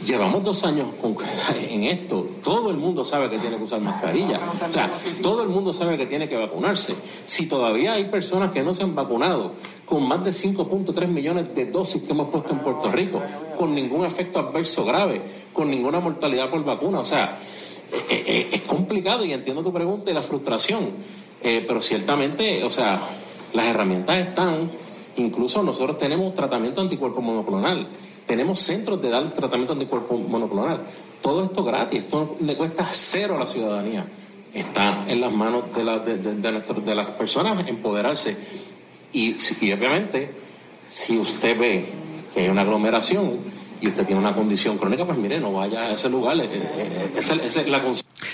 Llevamos 0.04 0.44
dos 0.44 0.62
años 0.64 0.88
en 1.70 1.84
esto. 1.84 2.26
Todo 2.44 2.70
el 2.70 2.76
mundo 2.76 3.04
sabe 3.04 3.30
que 3.30 3.38
tiene 3.38 3.56
que 3.56 3.62
usar 3.62 3.80
mascarilla. 3.80 4.40
O 4.68 4.72
sea, 4.72 4.90
todo 5.22 5.42
el 5.42 5.48
mundo 5.48 5.72
sabe 5.72 5.96
que 5.96 6.06
tiene 6.06 6.28
que 6.28 6.36
vacunarse. 6.36 6.94
Si 7.24 7.46
todavía 7.46 7.94
hay 7.94 8.04
personas 8.04 8.50
que 8.52 8.62
no 8.62 8.74
se 8.74 8.82
han 8.82 8.94
vacunado, 8.94 9.52
con 9.86 10.06
más 10.06 10.22
de 10.22 10.32
5.3 10.32 11.06
millones 11.06 11.54
de 11.54 11.66
dosis 11.66 12.02
que 12.02 12.12
hemos 12.12 12.28
puesto 12.28 12.52
en 12.52 12.58
Puerto 12.58 12.90
Rico, 12.90 13.22
con 13.56 13.74
ningún 13.74 14.04
efecto 14.04 14.38
adverso 14.38 14.84
grave, 14.84 15.22
con 15.52 15.70
ninguna 15.70 16.00
mortalidad 16.00 16.50
por 16.50 16.62
vacuna. 16.62 17.00
O 17.00 17.04
sea, 17.04 17.38
eh, 17.92 18.04
eh, 18.10 18.24
eh, 18.26 18.48
es 18.52 18.60
complicado 18.62 19.24
y 19.24 19.32
entiendo 19.32 19.62
tu 19.62 19.72
pregunta 19.72 20.10
y 20.10 20.14
la 20.14 20.22
frustración, 20.22 20.90
pero 21.40 21.80
ciertamente, 21.80 22.64
o 22.64 22.70
sea, 22.70 23.00
las 23.56 23.66
herramientas 23.66 24.16
están, 24.18 24.70
incluso 25.16 25.62
nosotros 25.62 25.98
tenemos 25.98 26.34
tratamiento 26.34 26.80
anticuerpo 26.80 27.20
monoclonal, 27.20 27.88
tenemos 28.26 28.60
centros 28.60 29.00
de 29.00 29.10
dar 29.10 29.32
tratamiento 29.32 29.72
anticuerpo 29.72 30.16
monoclonal. 30.18 30.80
Todo 31.22 31.44
esto 31.44 31.64
gratis, 31.64 32.04
esto 32.04 32.36
le 32.40 32.54
cuesta 32.56 32.86
cero 32.90 33.36
a 33.36 33.40
la 33.40 33.46
ciudadanía. 33.46 34.06
Está 34.52 35.04
en 35.08 35.20
las 35.20 35.32
manos 35.32 35.64
de, 35.74 36.22
de, 36.22 36.34
de 36.34 36.94
las 36.94 37.08
personas 37.10 37.66
empoderarse. 37.66 38.36
Y, 39.12 39.36
y 39.60 39.72
obviamente, 39.72 40.30
si 40.86 41.18
usted 41.18 41.58
ve 41.58 41.88
que 42.32 42.40
hay 42.40 42.48
una 42.48 42.62
aglomeración, 42.62 43.38
y 43.80 43.88
usted 43.88 44.06
tiene 44.06 44.20
una 44.20 44.32
condición 44.32 44.78
crónica, 44.78 45.04
pues 45.04 45.18
mire, 45.18 45.38
no 45.40 45.52
vaya 45.52 45.82
a 45.82 45.92
ese 45.92 46.08
lugar. 46.08 46.36
Eh, 46.38 46.48
eh, 46.50 47.20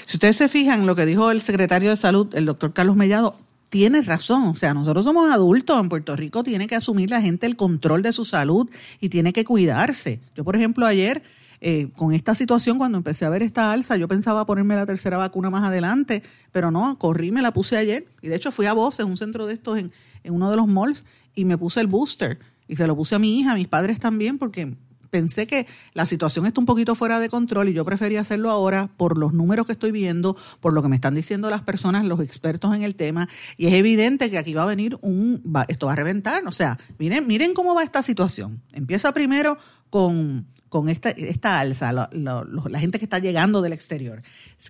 Si 0.06 0.16
ustedes 0.16 0.36
se 0.36 0.48
fijan, 0.48 0.86
lo 0.86 0.94
que 0.94 1.06
dijo 1.06 1.30
el 1.30 1.40
secretario 1.40 1.90
de 1.90 1.96
Salud, 1.96 2.28
el 2.34 2.46
doctor 2.46 2.72
Carlos 2.72 2.96
Mellado, 2.96 3.34
tiene 3.72 4.02
razón. 4.02 4.48
O 4.48 4.54
sea, 4.54 4.74
nosotros 4.74 5.02
somos 5.02 5.32
adultos 5.32 5.80
en 5.80 5.88
Puerto 5.88 6.14
Rico, 6.14 6.44
tiene 6.44 6.66
que 6.66 6.74
asumir 6.74 7.08
la 7.08 7.22
gente 7.22 7.46
el 7.46 7.56
control 7.56 8.02
de 8.02 8.12
su 8.12 8.26
salud 8.26 8.68
y 9.00 9.08
tiene 9.08 9.32
que 9.32 9.46
cuidarse. 9.46 10.20
Yo, 10.36 10.44
por 10.44 10.56
ejemplo, 10.56 10.84
ayer, 10.84 11.22
eh, 11.62 11.88
con 11.96 12.12
esta 12.12 12.34
situación, 12.34 12.76
cuando 12.76 12.98
empecé 12.98 13.24
a 13.24 13.30
ver 13.30 13.42
esta 13.42 13.72
alza, 13.72 13.96
yo 13.96 14.08
pensaba 14.08 14.44
ponerme 14.44 14.74
la 14.74 14.84
tercera 14.84 15.16
vacuna 15.16 15.48
más 15.48 15.64
adelante, 15.64 16.22
pero 16.52 16.70
no, 16.70 16.98
corrí, 16.98 17.32
me 17.32 17.40
la 17.40 17.54
puse 17.54 17.78
ayer. 17.78 18.06
Y 18.20 18.28
de 18.28 18.36
hecho 18.36 18.52
fui 18.52 18.66
a 18.66 18.74
Voces, 18.74 19.06
un 19.06 19.16
centro 19.16 19.46
de 19.46 19.54
estos 19.54 19.78
en, 19.78 19.90
en 20.22 20.34
uno 20.34 20.50
de 20.50 20.58
los 20.58 20.68
malls, 20.68 21.02
y 21.34 21.46
me 21.46 21.56
puse 21.56 21.80
el 21.80 21.86
booster. 21.86 22.40
Y 22.68 22.76
se 22.76 22.86
lo 22.86 22.94
puse 22.94 23.14
a 23.14 23.18
mi 23.18 23.40
hija, 23.40 23.52
a 23.52 23.54
mis 23.54 23.68
padres 23.68 23.98
también, 23.98 24.36
porque 24.36 24.74
pensé 25.12 25.46
que 25.46 25.66
la 25.92 26.06
situación 26.06 26.46
está 26.46 26.58
un 26.58 26.66
poquito 26.66 26.94
fuera 26.94 27.20
de 27.20 27.28
control 27.28 27.68
y 27.68 27.74
yo 27.74 27.84
prefería 27.84 28.22
hacerlo 28.22 28.50
ahora 28.50 28.88
por 28.96 29.18
los 29.18 29.34
números 29.34 29.66
que 29.66 29.72
estoy 29.72 29.92
viendo, 29.92 30.38
por 30.58 30.72
lo 30.72 30.82
que 30.82 30.88
me 30.88 30.96
están 30.96 31.14
diciendo 31.14 31.50
las 31.50 31.60
personas, 31.60 32.06
los 32.06 32.18
expertos 32.20 32.74
en 32.74 32.82
el 32.82 32.94
tema, 32.94 33.28
y 33.58 33.66
es 33.66 33.74
evidente 33.74 34.30
que 34.30 34.38
aquí 34.38 34.54
va 34.54 34.62
a 34.62 34.66
venir 34.66 34.98
un, 35.02 35.42
esto 35.68 35.86
va 35.86 35.92
a 35.92 35.96
reventar, 35.96 36.42
o 36.46 36.50
sea, 36.50 36.78
miren, 36.98 37.26
miren 37.26 37.52
cómo 37.52 37.74
va 37.74 37.84
esta 37.84 38.02
situación. 38.02 38.62
Empieza 38.72 39.12
primero 39.12 39.58
con 39.90 40.46
con 40.72 40.88
esta, 40.88 41.10
esta 41.10 41.60
alza, 41.60 41.92
la 41.92 42.78
gente 42.78 42.98
que 42.98 43.04
está 43.04 43.18
llegando 43.18 43.60
del 43.60 43.74
exterior. 43.74 44.22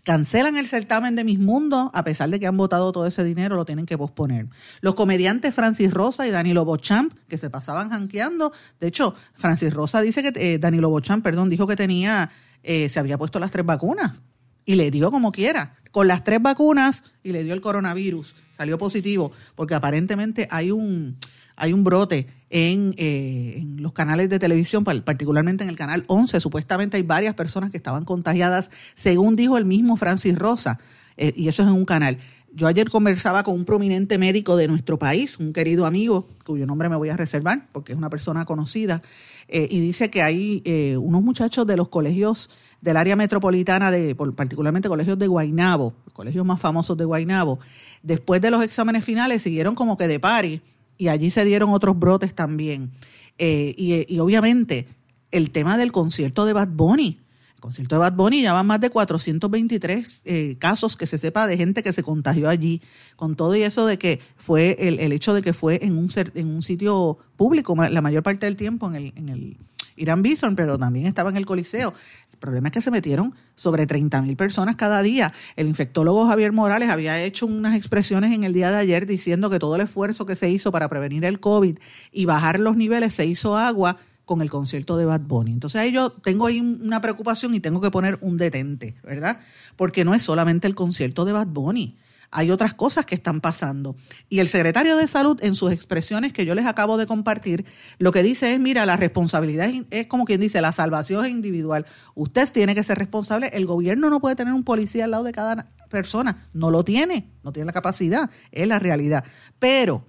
Cancelan 0.02 0.56
el 0.56 0.66
certamen 0.66 1.14
de 1.14 1.22
Mis 1.22 1.38
Mundo, 1.38 1.92
a 1.94 2.02
pesar 2.02 2.28
de 2.28 2.40
que 2.40 2.48
han 2.48 2.56
votado 2.56 2.90
todo 2.90 3.06
ese 3.06 3.22
dinero, 3.22 3.54
lo 3.54 3.64
tienen 3.64 3.86
que 3.86 3.96
posponer. 3.96 4.48
Los 4.80 4.96
comediantes 4.96 5.54
Francis 5.54 5.94
Rosa 5.94 6.26
y 6.26 6.32
Danilo 6.32 6.64
Bochamp, 6.64 7.12
que 7.28 7.38
se 7.38 7.50
pasaban 7.50 7.90
janqueando, 7.90 8.52
de 8.80 8.88
hecho, 8.88 9.14
Francis 9.34 9.72
Rosa 9.72 10.00
dice 10.00 10.24
que, 10.24 10.54
eh, 10.54 10.58
Danilo 10.58 10.90
Bochamp, 10.90 11.22
perdón, 11.22 11.48
dijo 11.48 11.68
que 11.68 11.76
tenía, 11.76 12.32
eh, 12.64 12.88
se 12.88 12.98
había 12.98 13.16
puesto 13.16 13.38
las 13.38 13.52
tres 13.52 13.64
vacunas 13.64 14.18
y 14.64 14.74
le 14.74 14.90
dio 14.90 15.12
como 15.12 15.30
quiera, 15.30 15.76
con 15.92 16.08
las 16.08 16.24
tres 16.24 16.42
vacunas 16.42 17.04
y 17.22 17.30
le 17.30 17.44
dio 17.44 17.54
el 17.54 17.60
coronavirus, 17.60 18.34
salió 18.50 18.76
positivo, 18.76 19.30
porque 19.54 19.76
aparentemente 19.76 20.48
hay 20.50 20.72
un 20.72 21.16
hay 21.62 21.72
un 21.72 21.84
brote 21.84 22.26
en, 22.50 22.92
eh, 22.98 23.54
en, 23.58 23.80
los 23.80 23.92
canales 23.92 24.28
de 24.28 24.40
televisión, 24.40 24.82
particularmente 24.82 25.62
en 25.62 25.70
el 25.70 25.76
canal 25.76 26.02
11. 26.08 26.40
Supuestamente 26.40 26.96
hay 26.96 27.04
varias 27.04 27.36
personas 27.36 27.70
que 27.70 27.76
estaban 27.76 28.04
contagiadas, 28.04 28.72
según 28.96 29.36
dijo 29.36 29.56
el 29.56 29.64
mismo 29.64 29.96
Francis 29.96 30.36
Rosa, 30.36 30.80
eh, 31.16 31.32
y 31.36 31.46
eso 31.46 31.62
es 31.62 31.68
en 31.68 31.74
un 31.74 31.84
canal. 31.84 32.18
Yo 32.52 32.66
ayer 32.66 32.90
conversaba 32.90 33.44
con 33.44 33.54
un 33.54 33.64
prominente 33.64 34.18
médico 34.18 34.56
de 34.56 34.66
nuestro 34.66 34.98
país, 34.98 35.38
un 35.38 35.52
querido 35.52 35.86
amigo, 35.86 36.26
cuyo 36.44 36.66
nombre 36.66 36.88
me 36.88 36.96
voy 36.96 37.10
a 37.10 37.16
reservar 37.16 37.68
porque 37.70 37.92
es 37.92 37.98
una 37.98 38.10
persona 38.10 38.44
conocida, 38.44 39.00
eh, 39.46 39.68
y 39.70 39.78
dice 39.78 40.10
que 40.10 40.20
hay 40.20 40.96
unos 40.96 41.22
muchachos 41.22 41.64
de 41.64 41.76
los 41.76 41.90
colegios 41.90 42.50
del 42.80 42.96
área 42.96 43.14
metropolitana, 43.14 43.92
de, 43.92 44.16
particularmente 44.16 44.88
colegios 44.88 45.16
de 45.16 45.28
Guainabo, 45.28 45.94
los 46.06 46.12
colegios 46.12 46.44
más 46.44 46.58
famosos 46.58 46.96
de 46.96 47.04
Guainabo, 47.04 47.60
después 48.02 48.40
de 48.42 48.50
los 48.50 48.64
exámenes 48.64 49.04
finales 49.04 49.42
siguieron 49.42 49.76
como 49.76 49.96
que 49.96 50.08
de 50.08 50.18
pari 50.18 50.60
y 51.02 51.08
allí 51.08 51.32
se 51.32 51.44
dieron 51.44 51.70
otros 51.70 51.98
brotes 51.98 52.32
también. 52.32 52.92
Eh, 53.36 53.74
y, 53.76 54.18
obviamente 54.20 54.86
el 55.32 55.50
tema 55.50 55.76
del 55.76 55.90
concierto 55.90 56.44
de 56.44 56.52
Bad 56.52 56.68
Bunny. 56.68 57.18
El 57.56 57.60
concierto 57.60 57.96
de 57.96 57.98
Bad 57.98 58.12
Bunny 58.12 58.42
ya 58.42 58.52
van 58.52 58.66
más 58.68 58.80
de 58.80 58.90
423 58.90 60.22
eh, 60.24 60.56
casos 60.60 60.96
que 60.96 61.08
se 61.08 61.18
sepa 61.18 61.48
de 61.48 61.56
gente 61.56 61.82
que 61.82 61.92
se 61.92 62.04
contagió 62.04 62.48
allí, 62.48 62.82
con 63.16 63.34
todo 63.34 63.56
y 63.56 63.62
eso 63.62 63.84
de 63.86 63.98
que 63.98 64.20
fue 64.36 64.76
el, 64.78 65.00
el 65.00 65.10
hecho 65.10 65.34
de 65.34 65.42
que 65.42 65.52
fue 65.52 65.80
en 65.82 65.98
un, 65.98 66.08
en 66.34 66.46
un 66.46 66.62
sitio 66.62 67.18
público 67.36 67.74
la 67.74 68.00
mayor 68.00 68.22
parte 68.22 68.46
del 68.46 68.54
tiempo 68.54 68.86
en 68.88 68.94
el, 68.94 69.12
en 69.16 69.28
el 69.28 69.56
Irán 69.96 70.22
pero 70.54 70.78
también 70.78 71.06
estaba 71.06 71.30
en 71.30 71.36
el 71.36 71.46
Coliseo 71.46 71.94
problema 72.42 72.68
es 72.68 72.72
que 72.72 72.82
se 72.82 72.90
metieron 72.90 73.34
sobre 73.54 73.86
30.000 73.86 74.36
personas 74.36 74.76
cada 74.76 75.00
día. 75.00 75.32
El 75.56 75.66
infectólogo 75.68 76.26
Javier 76.26 76.52
Morales 76.52 76.90
había 76.90 77.22
hecho 77.22 77.46
unas 77.46 77.74
expresiones 77.74 78.32
en 78.32 78.44
el 78.44 78.52
día 78.52 78.70
de 78.70 78.76
ayer 78.76 79.06
diciendo 79.06 79.48
que 79.48 79.58
todo 79.58 79.76
el 79.76 79.80
esfuerzo 79.80 80.26
que 80.26 80.36
se 80.36 80.50
hizo 80.50 80.70
para 80.70 80.90
prevenir 80.90 81.24
el 81.24 81.40
COVID 81.40 81.78
y 82.12 82.24
bajar 82.26 82.60
los 82.60 82.76
niveles 82.76 83.14
se 83.14 83.24
hizo 83.24 83.56
agua 83.56 83.96
con 84.26 84.42
el 84.42 84.50
concierto 84.50 84.98
de 84.98 85.06
Bad 85.06 85.22
Bunny. 85.22 85.52
Entonces 85.52 85.80
ahí 85.80 85.92
yo 85.92 86.12
tengo 86.12 86.46
ahí 86.46 86.60
una 86.60 87.00
preocupación 87.00 87.54
y 87.54 87.60
tengo 87.60 87.80
que 87.80 87.90
poner 87.90 88.18
un 88.20 88.36
detente, 88.36 88.94
¿verdad? 89.02 89.40
Porque 89.76 90.04
no 90.04 90.14
es 90.14 90.22
solamente 90.22 90.66
el 90.66 90.74
concierto 90.74 91.24
de 91.24 91.32
Bad 91.32 91.48
Bunny 91.48 91.96
hay 92.32 92.50
otras 92.50 92.72
cosas 92.74 93.04
que 93.04 93.14
están 93.14 93.40
pasando. 93.40 93.94
Y 94.28 94.40
el 94.40 94.48
secretario 94.48 94.96
de 94.96 95.06
Salud, 95.06 95.38
en 95.42 95.54
sus 95.54 95.70
expresiones 95.70 96.32
que 96.32 96.46
yo 96.46 96.54
les 96.54 96.66
acabo 96.66 96.96
de 96.96 97.06
compartir, 97.06 97.66
lo 97.98 98.10
que 98.10 98.22
dice 98.22 98.54
es, 98.54 98.58
mira, 98.58 98.86
la 98.86 98.96
responsabilidad 98.96 99.70
es, 99.90 100.06
como 100.06 100.24
quien 100.24 100.40
dice, 100.40 100.60
la 100.62 100.72
salvación 100.72 101.26
es 101.26 101.30
individual. 101.30 101.84
Usted 102.14 102.50
tiene 102.50 102.74
que 102.74 102.82
ser 102.82 102.98
responsable. 102.98 103.50
El 103.52 103.66
gobierno 103.66 104.08
no 104.08 104.20
puede 104.20 104.34
tener 104.34 104.54
un 104.54 104.64
policía 104.64 105.04
al 105.04 105.10
lado 105.12 105.24
de 105.24 105.32
cada 105.32 105.70
persona. 105.90 106.48
No 106.54 106.70
lo 106.70 106.84
tiene, 106.84 107.30
no 107.44 107.52
tiene 107.52 107.66
la 107.66 107.72
capacidad, 107.72 108.30
es 108.50 108.66
la 108.66 108.78
realidad. 108.78 109.24
Pero 109.58 110.06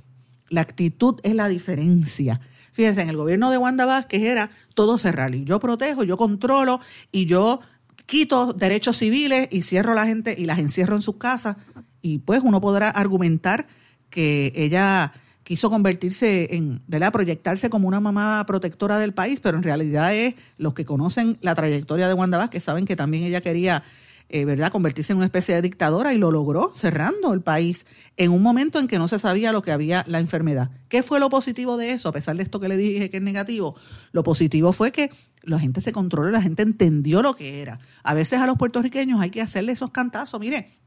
la 0.47 0.61
actitud 0.61 1.19
es 1.23 1.35
la 1.35 1.49
diferencia. 1.49 2.39
Fíjense, 2.71 3.01
en 3.01 3.09
el 3.09 3.17
gobierno 3.17 3.51
de 3.51 3.57
Wanda 3.57 3.85
Vázquez 3.85 4.21
era 4.23 4.49
todo 4.75 4.97
cerrar. 4.97 5.35
Y 5.35 5.43
yo 5.43 5.59
protejo, 5.59 6.05
yo 6.05 6.15
controlo 6.15 6.79
y 7.11 7.25
yo 7.25 7.59
quito 8.05 8.53
derechos 8.53 8.97
civiles 8.97 9.49
y 9.51 9.63
cierro 9.63 9.93
la 9.93 10.05
gente 10.05 10.35
y 10.37 10.45
las 10.45 10.59
encierro 10.59 10.95
en 10.95 11.01
sus 11.01 11.17
casas 11.17 11.57
y 12.03 12.19
pues 12.19 12.41
uno 12.43 12.61
podrá 12.61 12.89
argumentar 12.89 13.65
que 14.11 14.53
ella 14.55 15.13
quiso 15.43 15.69
convertirse 15.69 16.55
en, 16.55 16.81
¿verdad? 16.85 17.11
Proyectarse 17.11 17.69
como 17.69 17.87
una 17.87 17.99
mamá 17.99 18.45
protectora 18.45 18.99
del 18.99 19.13
país, 19.13 19.39
pero 19.39 19.57
en 19.57 19.63
realidad 19.63 20.13
es 20.13 20.35
los 20.57 20.73
que 20.73 20.85
conocen 20.85 21.37
la 21.41 21.55
trayectoria 21.55 22.07
de 22.07 22.13
Wanda 22.13 22.37
Vázquez 22.37 22.63
saben 22.63 22.85
que 22.85 22.95
también 22.95 23.23
ella 23.23 23.41
quería, 23.41 23.83
eh, 24.29 24.45
¿verdad?, 24.45 24.71
convertirse 24.71 25.13
en 25.13 25.17
una 25.17 25.25
especie 25.27 25.55
de 25.55 25.61
dictadora 25.61 26.13
y 26.13 26.17
lo 26.17 26.29
logró 26.29 26.73
cerrando 26.75 27.33
el 27.33 27.41
país 27.41 27.85
en 28.17 28.31
un 28.31 28.41
momento 28.41 28.79
en 28.79 28.87
que 28.87 28.99
no 28.99 29.07
se 29.07 29.17
sabía 29.17 29.53
lo 29.53 29.61
que 29.61 29.71
había 29.71 30.03
la 30.07 30.19
enfermedad. 30.19 30.71
¿Qué 30.89 31.03
fue 31.03 31.21
lo 31.21 31.29
positivo 31.29 31.77
de 31.77 31.91
eso? 31.91 32.09
A 32.09 32.13
pesar 32.13 32.35
de 32.35 32.43
esto 32.43 32.59
que 32.59 32.67
le 32.67 32.77
dije 32.77 33.09
que 33.09 33.17
es 33.17 33.23
negativo, 33.23 33.75
lo 34.11 34.23
positivo 34.23 34.73
fue 34.73 34.91
que 34.91 35.09
la 35.41 35.59
gente 35.59 35.79
se 35.79 35.93
controló, 35.93 36.31
la 36.31 36.41
gente 36.41 36.63
entendió 36.63 37.21
lo 37.21 37.33
que 37.33 37.61
era. 37.61 37.79
A 38.03 38.13
veces 38.13 38.41
a 38.41 38.45
los 38.45 38.57
puertorriqueños 38.57 39.21
hay 39.21 39.29
que 39.29 39.41
hacerle 39.41 39.71
esos 39.71 39.91
cantazos. 39.91 40.39
Mire, 40.39 40.82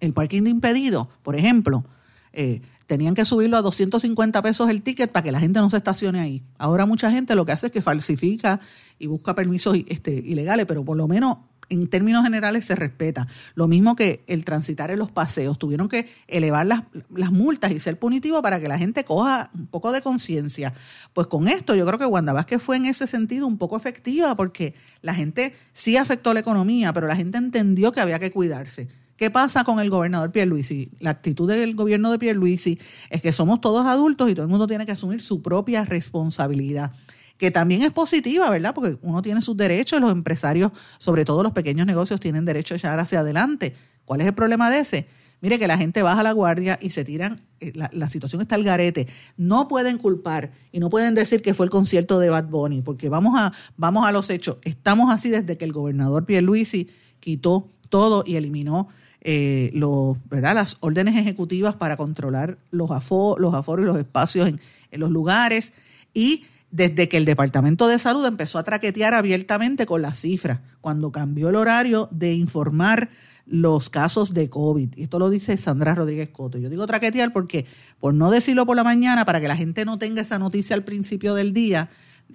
el 0.00 0.12
parking 0.12 0.42
de 0.42 0.50
impedido, 0.50 1.08
por 1.22 1.36
ejemplo, 1.36 1.84
eh, 2.32 2.62
tenían 2.86 3.14
que 3.14 3.24
subirlo 3.24 3.56
a 3.56 3.62
250 3.62 4.42
pesos 4.42 4.68
el 4.68 4.82
ticket 4.82 5.10
para 5.10 5.24
que 5.24 5.32
la 5.32 5.40
gente 5.40 5.60
no 5.60 5.70
se 5.70 5.76
estacione 5.76 6.20
ahí. 6.20 6.42
Ahora 6.58 6.86
mucha 6.86 7.10
gente 7.10 7.34
lo 7.34 7.46
que 7.46 7.52
hace 7.52 7.66
es 7.66 7.72
que 7.72 7.82
falsifica 7.82 8.60
y 8.98 9.06
busca 9.06 9.34
permisos 9.34 9.76
este, 9.88 10.12
ilegales, 10.12 10.66
pero 10.66 10.84
por 10.84 10.96
lo 10.96 11.08
menos 11.08 11.38
en 11.70 11.88
términos 11.88 12.24
generales 12.24 12.66
se 12.66 12.74
respeta. 12.74 13.26
Lo 13.54 13.68
mismo 13.68 13.96
que 13.96 14.22
el 14.26 14.44
transitar 14.44 14.90
en 14.90 14.98
los 14.98 15.10
paseos. 15.10 15.58
Tuvieron 15.58 15.88
que 15.88 16.08
elevar 16.28 16.66
las, 16.66 16.82
las 17.14 17.32
multas 17.32 17.72
y 17.72 17.80
ser 17.80 17.98
punitivo 17.98 18.42
para 18.42 18.60
que 18.60 18.68
la 18.68 18.78
gente 18.78 19.04
coja 19.04 19.50
un 19.54 19.66
poco 19.66 19.90
de 19.90 20.02
conciencia. 20.02 20.74
Pues 21.14 21.26
con 21.26 21.48
esto 21.48 21.74
yo 21.74 21.86
creo 21.86 21.98
que 21.98 22.04
Wanda 22.04 22.34
Vázquez 22.34 22.62
fue 22.62 22.76
en 22.76 22.84
ese 22.84 23.06
sentido 23.06 23.46
un 23.46 23.56
poco 23.56 23.76
efectiva 23.78 24.34
porque 24.36 24.74
la 25.00 25.14
gente 25.14 25.54
sí 25.72 25.96
afectó 25.96 26.34
la 26.34 26.40
economía, 26.40 26.92
pero 26.92 27.06
la 27.06 27.16
gente 27.16 27.38
entendió 27.38 27.92
que 27.92 28.00
había 28.00 28.18
que 28.18 28.30
cuidarse 28.30 28.88
¿Qué 29.16 29.30
pasa 29.30 29.62
con 29.62 29.78
el 29.78 29.90
gobernador 29.90 30.32
Pierluisi? 30.32 30.90
La 30.98 31.10
actitud 31.10 31.48
del 31.48 31.76
gobierno 31.76 32.10
de 32.10 32.18
Pierluisi 32.18 32.80
es 33.10 33.22
que 33.22 33.32
somos 33.32 33.60
todos 33.60 33.86
adultos 33.86 34.28
y 34.28 34.34
todo 34.34 34.44
el 34.44 34.50
mundo 34.50 34.66
tiene 34.66 34.86
que 34.86 34.92
asumir 34.92 35.22
su 35.22 35.40
propia 35.40 35.84
responsabilidad, 35.84 36.92
que 37.38 37.52
también 37.52 37.82
es 37.82 37.92
positiva, 37.92 38.50
¿verdad? 38.50 38.74
Porque 38.74 38.98
uno 39.02 39.22
tiene 39.22 39.40
sus 39.40 39.56
derechos, 39.56 40.00
los 40.00 40.10
empresarios, 40.10 40.72
sobre 40.98 41.24
todo 41.24 41.44
los 41.44 41.52
pequeños 41.52 41.86
negocios, 41.86 42.18
tienen 42.18 42.44
derecho 42.44 42.74
a 42.74 42.76
echar 42.76 42.98
hacia 42.98 43.20
adelante. 43.20 43.74
¿Cuál 44.04 44.20
es 44.20 44.26
el 44.26 44.34
problema 44.34 44.68
de 44.68 44.80
ese? 44.80 45.06
Mire 45.40 45.58
que 45.58 45.68
la 45.68 45.78
gente 45.78 46.02
baja 46.02 46.22
la 46.22 46.32
guardia 46.32 46.78
y 46.80 46.90
se 46.90 47.04
tiran, 47.04 47.40
eh, 47.60 47.72
la, 47.74 48.08
situación 48.08 48.42
está 48.42 48.56
al 48.56 48.64
garete. 48.64 49.06
No 49.36 49.68
pueden 49.68 49.98
culpar 49.98 50.52
y 50.72 50.80
no 50.80 50.90
pueden 50.90 51.14
decir 51.14 51.40
que 51.40 51.54
fue 51.54 51.66
el 51.66 51.70
concierto 51.70 52.18
de 52.18 52.30
Bad 52.30 52.48
Bunny, 52.48 52.82
porque 52.82 53.08
vamos 53.08 53.38
a, 53.38 53.52
vamos 53.76 54.06
a 54.06 54.10
los 54.10 54.28
hechos. 54.30 54.56
Estamos 54.62 55.12
así 55.12 55.28
desde 55.28 55.56
que 55.56 55.64
el 55.64 55.72
gobernador 55.72 56.24
Pierluisi 56.24 56.88
quitó 57.20 57.68
todo 57.90 58.24
y 58.26 58.36
eliminó 58.36 58.88
eh, 59.26 59.70
los, 59.72 60.18
¿verdad? 60.28 60.54
las 60.54 60.76
órdenes 60.80 61.16
ejecutivas 61.16 61.74
para 61.74 61.96
controlar 61.96 62.58
los, 62.70 62.90
afo, 62.90 63.36
los 63.38 63.54
aforos 63.54 63.84
y 63.84 63.86
los 63.86 63.98
espacios 63.98 64.48
en, 64.48 64.60
los 64.92 65.10
lugares 65.10 65.72
y 66.12 66.44
desde 66.70 67.08
que 67.08 67.16
el 67.16 67.24
Departamento 67.24 67.88
de 67.88 67.98
Salud 67.98 68.24
empezó 68.26 68.58
a 68.58 68.62
traquetear 68.64 69.14
abiertamente 69.14 69.86
con 69.86 70.02
las 70.02 70.20
cifras, 70.20 70.60
cuando 70.80 71.10
cambió 71.10 71.48
el 71.48 71.56
horario 71.56 72.08
de 72.12 72.34
informar 72.34 73.08
los 73.46 73.90
casos 73.90 74.34
de 74.34 74.50
COVID. 74.50 74.90
Y 74.96 75.04
esto 75.04 75.18
lo 75.18 75.30
dice 75.30 75.56
Sandra 75.56 75.94
Rodríguez 75.94 76.30
Coto. 76.30 76.58
Yo 76.58 76.68
digo 76.68 76.86
traquetear 76.86 77.32
porque, 77.32 77.66
por 78.00 78.14
no 78.14 78.30
decirlo 78.30 78.66
por 78.66 78.76
la 78.76 78.84
mañana, 78.84 79.24
para 79.24 79.40
que 79.40 79.48
la 79.48 79.56
gente 79.56 79.84
no 79.84 79.98
tenga 79.98 80.22
esa 80.22 80.38
noticia 80.38 80.76
al 80.76 80.84
principio 80.84 81.34
del 81.34 81.52
día, 81.52 81.88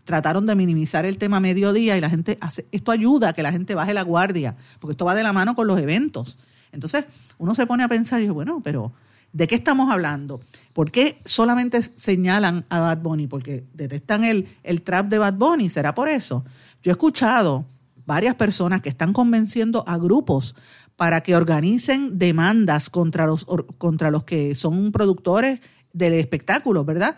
trataron 0.05 0.46
de 0.46 0.55
minimizar 0.55 1.05
el 1.05 1.17
tema 1.17 1.39
mediodía 1.39 1.98
y 1.98 2.01
la 2.01 2.10
gente 2.10 2.38
hace, 2.41 2.65
esto 2.72 2.91
ayuda 2.91 3.29
a 3.29 3.34
que 3.34 3.43
la 3.43 3.51
gente 3.51 3.75
baje 3.75 3.93
la 3.93 4.01
guardia, 4.01 4.55
porque 4.79 4.93
esto 4.93 5.05
va 5.05 5.15
de 5.15 5.24
la 5.24 5.34
mano 5.34 5.55
con 5.55 5.67
los 5.67 5.79
eventos. 5.79 6.38
Entonces, 6.72 7.06
uno 7.38 7.56
se 7.56 7.66
pone 7.66 7.84
a 7.84 7.88
pensar 7.88 8.20
y 8.20 8.24
dice, 8.24 8.34
bueno, 8.34 8.62
pero 8.64 8.94
¿De 9.32 9.48
qué 9.48 9.56
estamos 9.56 9.92
hablando? 9.92 10.42
¿Por 10.74 10.92
qué 10.92 11.22
solamente 11.24 11.82
señalan 11.84 12.66
a 12.70 12.80
Bad 12.80 12.98
Bunny? 13.00 13.28
Porque 13.28 13.64
detestan 13.74 14.24
el, 14.24 14.48
el 14.64 14.82
trap 14.82 15.08
de 15.08 15.20
Bad 15.20 15.36
Bunny. 15.36 15.70
¿Será 15.70 15.94
por 15.94 16.10
eso? 16.10 16.44
Yo 16.82 16.92
he 16.92 16.94
escuchado 16.94 17.66
varias 18.08 18.34
personas 18.36 18.82
que 18.82 18.90
están 18.90 19.14
convenciendo 19.14 19.84
a 19.88 20.00
grupos 20.00 20.56
para 20.96 21.22
que 21.22 21.36
organicen 21.36 22.18
demandas 22.18 22.90
contra 22.90 23.28
los, 23.28 23.46
contra 23.78 24.10
los 24.10 24.24
que 24.24 24.56
son 24.56 24.92
productores 24.92 25.60
del 25.94 26.14
espectáculo, 26.14 26.84
¿verdad? 26.84 27.16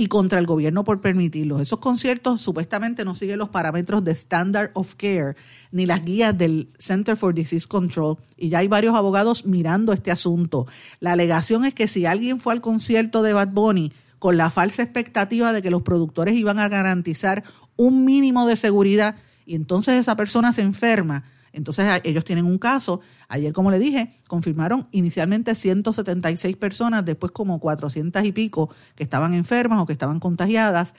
Y 0.00 0.06
contra 0.06 0.38
el 0.38 0.46
gobierno 0.46 0.82
por 0.82 1.02
permitirlos. 1.02 1.60
Esos 1.60 1.78
conciertos 1.78 2.40
supuestamente 2.40 3.04
no 3.04 3.14
siguen 3.14 3.38
los 3.38 3.50
parámetros 3.50 4.02
de 4.02 4.12
Standard 4.12 4.70
of 4.72 4.94
Care 4.94 5.36
ni 5.72 5.84
las 5.84 6.02
guías 6.02 6.38
del 6.38 6.70
Center 6.78 7.18
for 7.18 7.34
Disease 7.34 7.68
Control 7.68 8.16
y 8.38 8.48
ya 8.48 8.60
hay 8.60 8.66
varios 8.66 8.94
abogados 8.94 9.44
mirando 9.44 9.92
este 9.92 10.10
asunto. 10.10 10.66
La 11.00 11.12
alegación 11.12 11.66
es 11.66 11.74
que 11.74 11.86
si 11.86 12.06
alguien 12.06 12.40
fue 12.40 12.54
al 12.54 12.62
concierto 12.62 13.22
de 13.22 13.34
Bad 13.34 13.48
Bunny 13.48 13.92
con 14.18 14.38
la 14.38 14.48
falsa 14.48 14.82
expectativa 14.82 15.52
de 15.52 15.60
que 15.60 15.70
los 15.70 15.82
productores 15.82 16.34
iban 16.34 16.58
a 16.60 16.70
garantizar 16.70 17.44
un 17.76 18.06
mínimo 18.06 18.46
de 18.46 18.56
seguridad 18.56 19.16
y 19.44 19.54
entonces 19.54 19.96
esa 19.96 20.16
persona 20.16 20.54
se 20.54 20.62
enferma, 20.62 21.24
entonces 21.52 22.00
ellos 22.04 22.24
tienen 22.24 22.44
un 22.44 22.58
caso. 22.58 23.00
Ayer, 23.28 23.52
como 23.52 23.70
le 23.70 23.78
dije, 23.78 24.12
confirmaron 24.28 24.88
inicialmente 24.92 25.54
176 25.54 26.56
personas, 26.56 27.04
después 27.04 27.32
como 27.32 27.58
400 27.58 28.24
y 28.24 28.32
pico 28.32 28.70
que 28.94 29.02
estaban 29.02 29.34
enfermas 29.34 29.80
o 29.80 29.86
que 29.86 29.92
estaban 29.92 30.20
contagiadas. 30.20 30.94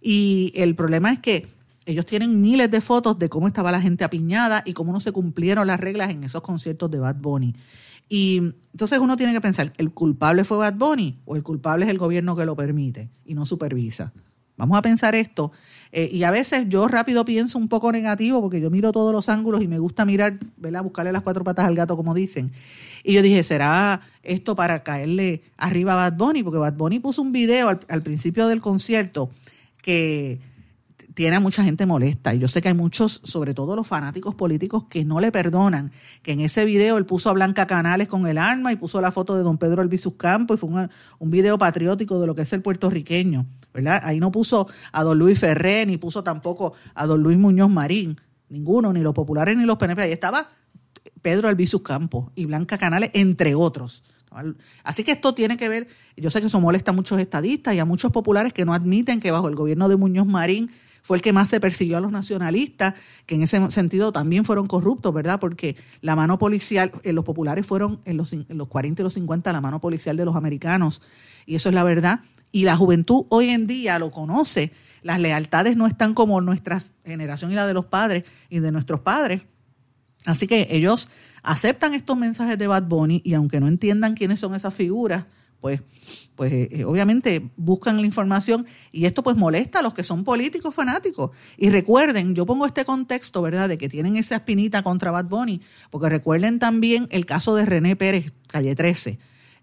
Y 0.00 0.52
el 0.54 0.74
problema 0.74 1.12
es 1.12 1.18
que 1.18 1.48
ellos 1.86 2.06
tienen 2.06 2.40
miles 2.40 2.70
de 2.70 2.80
fotos 2.80 3.18
de 3.18 3.28
cómo 3.28 3.46
estaba 3.46 3.70
la 3.72 3.80
gente 3.80 4.04
apiñada 4.04 4.62
y 4.66 4.72
cómo 4.72 4.92
no 4.92 5.00
se 5.00 5.12
cumplieron 5.12 5.66
las 5.66 5.80
reglas 5.80 6.10
en 6.10 6.24
esos 6.24 6.42
conciertos 6.42 6.90
de 6.90 6.98
Bad 6.98 7.16
Bunny. 7.16 7.54
Y 8.08 8.38
entonces 8.72 8.98
uno 8.98 9.16
tiene 9.16 9.32
que 9.32 9.40
pensar, 9.40 9.72
¿el 9.76 9.92
culpable 9.92 10.44
fue 10.44 10.58
Bad 10.58 10.74
Bunny 10.74 11.20
o 11.24 11.36
el 11.36 11.42
culpable 11.42 11.84
es 11.84 11.90
el 11.90 11.98
gobierno 11.98 12.36
que 12.36 12.44
lo 12.44 12.54
permite 12.54 13.10
y 13.24 13.34
no 13.34 13.46
supervisa? 13.46 14.12
Vamos 14.56 14.78
a 14.78 14.82
pensar 14.82 15.14
esto. 15.14 15.52
Eh, 15.92 16.08
y 16.12 16.24
a 16.24 16.30
veces 16.30 16.64
yo 16.68 16.88
rápido 16.88 17.24
pienso 17.24 17.58
un 17.58 17.68
poco 17.68 17.92
negativo 17.92 18.40
porque 18.40 18.60
yo 18.60 18.70
miro 18.70 18.92
todos 18.92 19.12
los 19.12 19.28
ángulos 19.28 19.62
y 19.62 19.68
me 19.68 19.78
gusta 19.78 20.04
mirar, 20.04 20.38
¿verdad? 20.56 20.82
Buscarle 20.82 21.12
las 21.12 21.22
cuatro 21.22 21.44
patas 21.44 21.66
al 21.66 21.74
gato, 21.74 21.96
como 21.96 22.14
dicen. 22.14 22.52
Y 23.04 23.14
yo 23.14 23.22
dije, 23.22 23.42
¿será 23.42 24.00
esto 24.22 24.56
para 24.56 24.82
caerle 24.82 25.42
arriba 25.56 25.92
a 25.92 26.10
Bad 26.10 26.18
Bunny? 26.18 26.42
Porque 26.42 26.58
Bad 26.58 26.74
Bunny 26.74 26.98
puso 26.98 27.22
un 27.22 27.32
video 27.32 27.68
al, 27.68 27.80
al 27.88 28.02
principio 28.02 28.48
del 28.48 28.60
concierto 28.60 29.30
que 29.82 30.40
tiene 31.16 31.36
a 31.36 31.40
mucha 31.40 31.64
gente 31.64 31.86
molesta. 31.86 32.34
Y 32.34 32.38
yo 32.38 32.46
sé 32.46 32.60
que 32.60 32.68
hay 32.68 32.74
muchos, 32.74 33.22
sobre 33.24 33.54
todo 33.54 33.74
los 33.74 33.86
fanáticos 33.86 34.34
políticos, 34.34 34.84
que 34.90 35.02
no 35.02 35.18
le 35.18 35.32
perdonan. 35.32 35.90
Que 36.22 36.32
en 36.32 36.40
ese 36.40 36.66
video 36.66 36.98
él 36.98 37.06
puso 37.06 37.30
a 37.30 37.32
Blanca 37.32 37.66
Canales 37.66 38.06
con 38.06 38.26
el 38.26 38.36
arma 38.36 38.70
y 38.70 38.76
puso 38.76 39.00
la 39.00 39.10
foto 39.10 39.34
de 39.34 39.42
don 39.42 39.56
Pedro 39.56 39.80
Albizus 39.80 40.12
Campos 40.18 40.58
y 40.58 40.60
fue 40.60 40.68
un, 40.68 40.90
un 41.18 41.30
video 41.30 41.56
patriótico 41.56 42.20
de 42.20 42.26
lo 42.26 42.34
que 42.34 42.42
es 42.42 42.52
el 42.52 42.60
puertorriqueño. 42.60 43.46
¿verdad? 43.72 44.02
Ahí 44.04 44.20
no 44.20 44.30
puso 44.30 44.68
a 44.92 45.02
don 45.04 45.18
Luis 45.18 45.40
Ferré, 45.40 45.86
ni 45.86 45.96
puso 45.96 46.22
tampoco 46.22 46.74
a 46.94 47.06
don 47.06 47.22
Luis 47.22 47.38
Muñoz 47.38 47.70
Marín. 47.70 48.20
Ninguno, 48.50 48.92
ni 48.92 49.00
los 49.00 49.14
populares 49.14 49.56
ni 49.56 49.64
los 49.64 49.78
PNP. 49.78 50.02
Ahí 50.02 50.12
estaba 50.12 50.50
Pedro 51.22 51.48
Albizus 51.48 51.80
Campos 51.80 52.30
y 52.34 52.44
Blanca 52.44 52.76
Canales, 52.76 53.08
entre 53.14 53.54
otros. 53.54 54.04
Así 54.84 55.02
que 55.02 55.12
esto 55.12 55.32
tiene 55.32 55.56
que 55.56 55.70
ver, 55.70 55.88
yo 56.14 56.30
sé 56.30 56.42
que 56.42 56.48
eso 56.48 56.60
molesta 56.60 56.90
a 56.90 56.94
muchos 56.94 57.18
estadistas 57.18 57.74
y 57.74 57.78
a 57.78 57.86
muchos 57.86 58.12
populares 58.12 58.52
que 58.52 58.66
no 58.66 58.74
admiten 58.74 59.18
que 59.18 59.30
bajo 59.30 59.48
el 59.48 59.54
gobierno 59.54 59.88
de 59.88 59.96
Muñoz 59.96 60.26
Marín 60.26 60.70
fue 61.06 61.18
el 61.18 61.22
que 61.22 61.32
más 61.32 61.48
se 61.48 61.60
persiguió 61.60 61.98
a 61.98 62.00
los 62.00 62.10
nacionalistas, 62.10 62.94
que 63.26 63.36
en 63.36 63.42
ese 63.42 63.70
sentido 63.70 64.10
también 64.10 64.44
fueron 64.44 64.66
corruptos, 64.66 65.14
¿verdad? 65.14 65.38
Porque 65.38 65.76
la 66.00 66.16
mano 66.16 66.36
policial, 66.36 66.90
eh, 67.04 67.12
los 67.12 67.24
populares 67.24 67.64
fueron 67.64 68.00
en 68.06 68.16
los, 68.16 68.32
en 68.32 68.44
los 68.48 68.66
40 68.66 69.02
y 69.02 69.04
los 69.04 69.14
50 69.14 69.52
la 69.52 69.60
mano 69.60 69.80
policial 69.80 70.16
de 70.16 70.24
los 70.24 70.34
americanos, 70.34 71.02
y 71.46 71.54
eso 71.54 71.68
es 71.68 71.76
la 71.76 71.84
verdad. 71.84 72.22
Y 72.50 72.64
la 72.64 72.76
juventud 72.76 73.24
hoy 73.28 73.50
en 73.50 73.68
día 73.68 74.00
lo 74.00 74.10
conoce. 74.10 74.72
Las 75.02 75.20
lealtades 75.20 75.76
no 75.76 75.86
están 75.86 76.12
como 76.12 76.40
nuestra 76.40 76.82
generación 77.04 77.52
y 77.52 77.54
la 77.54 77.68
de 77.68 77.74
los 77.74 77.86
padres 77.86 78.24
y 78.50 78.58
de 78.58 78.72
nuestros 78.72 78.98
padres. 78.98 79.42
Así 80.24 80.48
que 80.48 80.66
ellos 80.72 81.08
aceptan 81.44 81.94
estos 81.94 82.16
mensajes 82.18 82.58
de 82.58 82.66
Bad 82.66 82.82
Bunny 82.82 83.22
y 83.24 83.34
aunque 83.34 83.60
no 83.60 83.68
entiendan 83.68 84.14
quiénes 84.14 84.40
son 84.40 84.56
esas 84.56 84.74
figuras, 84.74 85.26
pues, 85.60 85.80
pues 86.34 86.52
eh, 86.52 86.68
eh, 86.70 86.84
obviamente 86.84 87.50
buscan 87.56 88.00
la 88.00 88.06
información 88.06 88.66
y 88.92 89.06
esto 89.06 89.22
pues 89.22 89.36
molesta 89.36 89.80
a 89.80 89.82
los 89.82 89.94
que 89.94 90.04
son 90.04 90.24
políticos 90.24 90.74
fanáticos. 90.74 91.30
Y 91.56 91.70
recuerden, 91.70 92.34
yo 92.34 92.46
pongo 92.46 92.66
este 92.66 92.84
contexto, 92.84 93.42
¿verdad?, 93.42 93.68
de 93.68 93.78
que 93.78 93.88
tienen 93.88 94.16
esa 94.16 94.36
espinita 94.36 94.82
contra 94.82 95.10
Bad 95.10 95.26
Bunny, 95.26 95.60
porque 95.90 96.08
recuerden 96.08 96.58
también 96.58 97.08
el 97.10 97.26
caso 97.26 97.54
de 97.54 97.66
René 97.66 97.96
Pérez, 97.96 98.32
calle 98.48 98.74
13. 98.74 99.18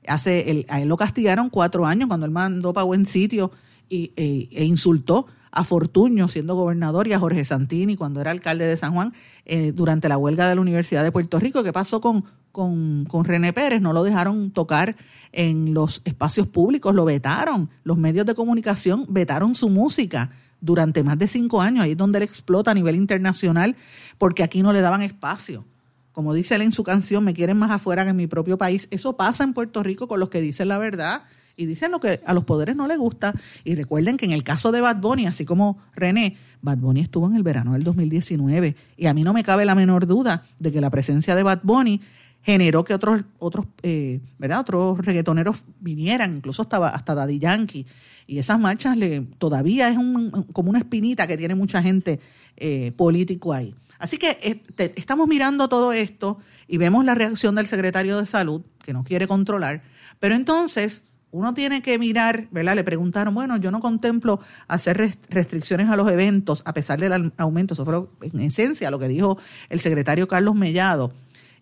Hace, 0.08 0.52
el, 0.52 0.66
a 0.68 0.82
él 0.82 0.90
lo 0.90 0.98
castigaron 0.98 1.50
cuatro 1.50 1.86
años 1.86 2.08
cuando 2.08 2.26
él 2.26 2.32
mandó 2.32 2.74
para 2.74 2.84
buen 2.84 3.06
sitio 3.06 3.52
y, 3.88 4.12
e, 4.18 4.50
e 4.52 4.66
insultó 4.66 5.28
a 5.56 5.64
Fortuño 5.64 6.28
siendo 6.28 6.56
gobernador 6.56 7.08
y 7.08 7.14
a 7.14 7.20
Jorge 7.20 7.46
Santini 7.46 7.96
cuando 7.96 8.20
era 8.20 8.32
alcalde 8.32 8.66
de 8.66 8.76
San 8.76 8.94
Juan 8.94 9.14
eh, 9.46 9.72
durante 9.72 10.10
la 10.10 10.18
huelga 10.18 10.50
de 10.50 10.56
la 10.56 10.62
Universidad 10.62 11.04
de 11.04 11.12
Puerto 11.12 11.40
Rico. 11.40 11.64
¿Qué 11.64 11.72
pasó 11.72 12.02
con, 12.02 12.26
con, 12.52 13.06
con, 13.06 13.24
René 13.24 13.54
Pérez? 13.54 13.80
No 13.80 13.94
lo 13.94 14.04
dejaron 14.04 14.50
tocar 14.50 14.96
en 15.32 15.76
los 15.76 16.02
espacios 16.06 16.48
públicos, 16.48 16.96
lo 16.96 17.06
vetaron. 17.06 17.70
Los 17.84 18.00
medios 18.00 18.26
de 18.26 18.34
comunicación 18.34 19.06
vetaron 19.10 19.54
su 19.54 19.70
música 19.70 20.32
durante 20.60 21.04
más 21.04 21.20
de 21.20 21.28
cinco 21.28 21.62
años. 21.62 21.84
Ahí 21.84 21.92
es 21.92 21.98
donde 21.98 22.18
él 22.18 22.24
explota 22.24 22.72
a 22.72 22.74
nivel 22.74 22.96
internacional 22.96 23.76
porque 24.18 24.42
aquí 24.42 24.64
no 24.64 24.74
le 24.74 24.82
daban 24.82 25.04
espacio. 25.04 25.66
Como 26.14 26.34
dice 26.34 26.56
él 26.56 26.64
en 26.64 26.72
su 26.72 26.84
canción, 26.84 27.24
me 27.24 27.36
quieren 27.36 27.58
más 27.58 27.70
afuera 27.70 28.04
que 28.04 28.10
en 28.10 28.16
mi 28.16 28.26
propio 28.26 28.58
país. 28.58 28.88
Eso 28.90 29.18
pasa 29.18 29.44
en 29.44 29.54
Puerto 29.54 29.84
Rico 29.84 30.08
con 30.08 30.20
los 30.20 30.30
que 30.30 30.42
dicen 30.42 30.68
la 30.68 30.80
verdad 30.80 31.24
y 31.56 31.66
dicen 31.66 31.92
lo 31.92 32.00
que 32.00 32.22
a 32.26 32.34
los 32.34 32.44
poderes 32.44 32.76
no 32.76 32.88
les 32.88 32.98
gusta. 32.98 33.34
Y 33.64 33.76
recuerden 33.76 34.18
que 34.18 34.26
en 34.26 34.32
el 34.32 34.44
caso 34.44 34.72
de 34.72 34.82
Bad 34.82 34.98
Bunny, 34.98 35.28
así 35.28 35.46
como 35.46 35.78
René, 35.96 36.36
Bad 36.62 36.78
Bunny 36.78 37.02
estuvo 37.02 37.28
en 37.28 37.36
el 37.36 37.44
verano 37.44 37.74
del 37.74 37.84
2019 37.84 38.76
y 38.98 39.06
a 39.06 39.14
mí 39.14 39.24
no 39.24 39.34
me 39.34 39.44
cabe 39.44 39.66
la 39.66 39.76
menor 39.76 40.08
duda 40.08 40.44
de 40.60 40.72
que 40.72 40.82
la 40.82 40.90
presencia 40.90 41.36
de 41.36 41.44
Bad 41.44 41.60
Bunny 41.64 42.02
generó 42.44 42.84
que 42.84 42.94
otros 42.94 43.24
otros 43.40 43.66
eh, 43.84 44.20
verdad 44.38 44.60
otros 44.60 45.00
reggaetoneros 45.00 45.64
vinieran 45.80 46.36
incluso 46.36 46.62
hasta 46.62 46.90
hasta 46.90 47.16
Daddy 47.16 47.40
Yankee 47.40 47.86
y 48.28 48.38
esas 48.38 48.60
marchas 48.60 48.98
le 48.98 49.22
todavía 49.38 49.90
es 49.90 49.98
un, 49.98 50.30
como 50.52 50.70
una 50.70 50.80
espinita 50.80 51.26
que 51.26 51.38
tiene 51.38 51.56
mucha 51.56 51.82
gente 51.82 52.20
eh, 52.58 52.92
político 52.98 53.54
ahí 53.54 53.74
así 53.98 54.18
que 54.18 54.38
este, 54.44 54.94
estamos 54.98 55.28
mirando 55.28 55.70
todo 55.70 55.94
esto 55.94 56.38
y 56.68 56.78
vemos 56.78 57.06
la 57.06 57.16
reacción 57.16 57.56
del 57.56 57.68
secretario 57.68 58.20
de 58.20 58.26
salud 58.26 58.62
que 58.84 58.92
no 58.92 59.06
quiere 59.06 59.26
controlar 59.26 59.82
pero 60.20 60.36
entonces 60.36 61.04
uno 61.34 61.56
tiene 61.56 61.82
que 61.82 61.98
mirar, 61.98 62.48
¿verdad? 62.52 62.76
Le 62.76 62.84
preguntaron, 62.84 63.34
bueno, 63.34 63.58
yo 63.58 63.72
no 63.72 63.80
contemplo 63.80 64.40
hacer 64.68 65.18
restricciones 65.30 65.90
a 65.90 65.96
los 65.96 66.10
eventos 66.12 66.62
a 66.64 66.76
pesar 66.76 67.00
del 67.00 67.34
aumento. 67.38 67.74
Eso 67.74 67.84
fue 67.86 68.06
en 68.22 68.40
esencia 68.40 68.92
lo 68.92 69.00
que 69.00 69.08
dijo 69.08 69.40
el 69.70 69.80
secretario 69.80 70.28
Carlos 70.28 70.54
Mellado. 70.54 71.12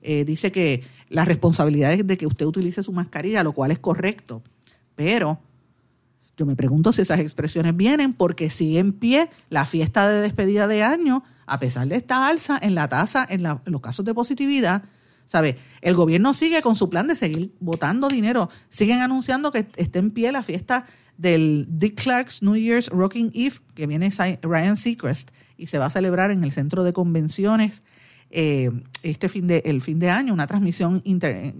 Eh, 0.01 0.25
dice 0.25 0.51
que 0.51 0.83
la 1.07 1.23
responsabilidad 1.23 1.93
es 1.93 2.05
de 2.05 2.17
que 2.17 2.27
usted 2.27 2.45
utilice 2.45 2.83
su 2.83 2.91
mascarilla, 2.91 3.43
lo 3.43 3.53
cual 3.53 3.71
es 3.71 3.79
correcto. 3.79 4.43
Pero 4.97 5.39
yo 6.35 6.45
me 6.45 6.57
pregunto 6.57 6.91
si 6.91 7.03
esas 7.03 7.21
expresiones 7.21 7.73
vienen 7.77 8.11
porque 8.11 8.49
sigue 8.49 8.79
en 8.79 8.91
pie 8.91 9.29
la 9.49 9.65
fiesta 9.65 10.09
de 10.09 10.19
despedida 10.19 10.67
de 10.67 10.83
año, 10.83 11.23
a 11.45 11.59
pesar 11.59 11.87
de 11.87 11.95
esta 11.95 12.27
alza 12.27 12.59
en 12.61 12.75
la 12.75 12.89
tasa, 12.89 13.25
en 13.29 13.43
los 13.43 13.81
casos 13.81 14.03
de 14.03 14.13
positividad 14.13 14.83
¿Sabe? 15.31 15.55
El 15.79 15.95
gobierno 15.95 16.33
sigue 16.33 16.61
con 16.61 16.75
su 16.75 16.89
plan 16.89 17.07
de 17.07 17.15
seguir 17.15 17.53
votando 17.61 18.09
dinero. 18.09 18.49
Siguen 18.67 18.99
anunciando 18.99 19.49
que 19.49 19.65
está 19.77 19.99
en 19.99 20.11
pie 20.11 20.29
la 20.33 20.43
fiesta 20.43 20.87
del 21.15 21.67
Dick 21.69 22.03
Clark's 22.03 22.43
New 22.43 22.57
Year's 22.57 22.89
Rocking 22.89 23.31
Eve, 23.33 23.55
que 23.73 23.87
viene 23.87 24.09
Ryan 24.41 24.75
Seacrest, 24.75 25.31
y 25.55 25.67
se 25.67 25.77
va 25.77 25.85
a 25.85 25.89
celebrar 25.89 26.31
en 26.31 26.43
el 26.43 26.51
centro 26.51 26.83
de 26.83 26.91
convenciones 26.91 27.81
eh, 28.29 28.71
este 29.03 29.29
fin 29.29 29.47
de, 29.47 29.61
el 29.63 29.81
fin 29.81 29.99
de 29.99 30.09
año, 30.09 30.33
una 30.33 30.47
transmisión 30.47 31.01
inter, 31.05 31.55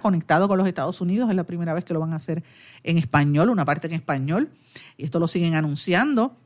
conectado 0.00 0.46
con 0.46 0.56
los 0.56 0.68
Estados 0.68 1.00
Unidos. 1.00 1.28
Es 1.28 1.34
la 1.34 1.42
primera 1.42 1.74
vez 1.74 1.84
que 1.84 1.94
lo 1.94 1.98
van 1.98 2.12
a 2.12 2.16
hacer 2.16 2.44
en 2.84 2.96
español, 2.96 3.50
una 3.50 3.64
parte 3.64 3.88
en 3.88 3.94
español, 3.94 4.50
y 4.96 5.04
esto 5.04 5.18
lo 5.18 5.26
siguen 5.26 5.56
anunciando. 5.56 6.36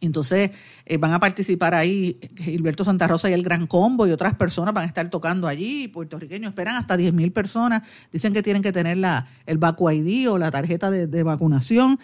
Entonces 0.00 0.50
eh, 0.84 0.96
van 0.98 1.12
a 1.12 1.20
participar 1.20 1.74
ahí 1.74 2.18
Gilberto 2.36 2.84
Santa 2.84 3.06
Rosa 3.06 3.30
y 3.30 3.32
el 3.32 3.42
Gran 3.42 3.66
Combo 3.66 4.06
y 4.06 4.10
otras 4.10 4.34
personas 4.34 4.74
van 4.74 4.84
a 4.84 4.86
estar 4.86 5.08
tocando 5.08 5.46
allí. 5.46 5.88
Puertorriqueños 5.88 6.50
esperan 6.50 6.76
hasta 6.76 6.96
10 6.96 7.14
mil 7.14 7.32
personas. 7.32 7.82
Dicen 8.12 8.32
que 8.32 8.42
tienen 8.42 8.62
que 8.62 8.72
tener 8.72 8.98
la, 8.98 9.26
el 9.46 9.58
Vacu 9.58 9.90
ID 9.90 10.30
o 10.30 10.38
la 10.38 10.50
tarjeta 10.50 10.90
de, 10.90 11.06
de 11.06 11.22
vacunación 11.22 11.98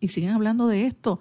y 0.00 0.08
siguen 0.08 0.30
hablando 0.30 0.68
de 0.68 0.86
esto. 0.86 1.20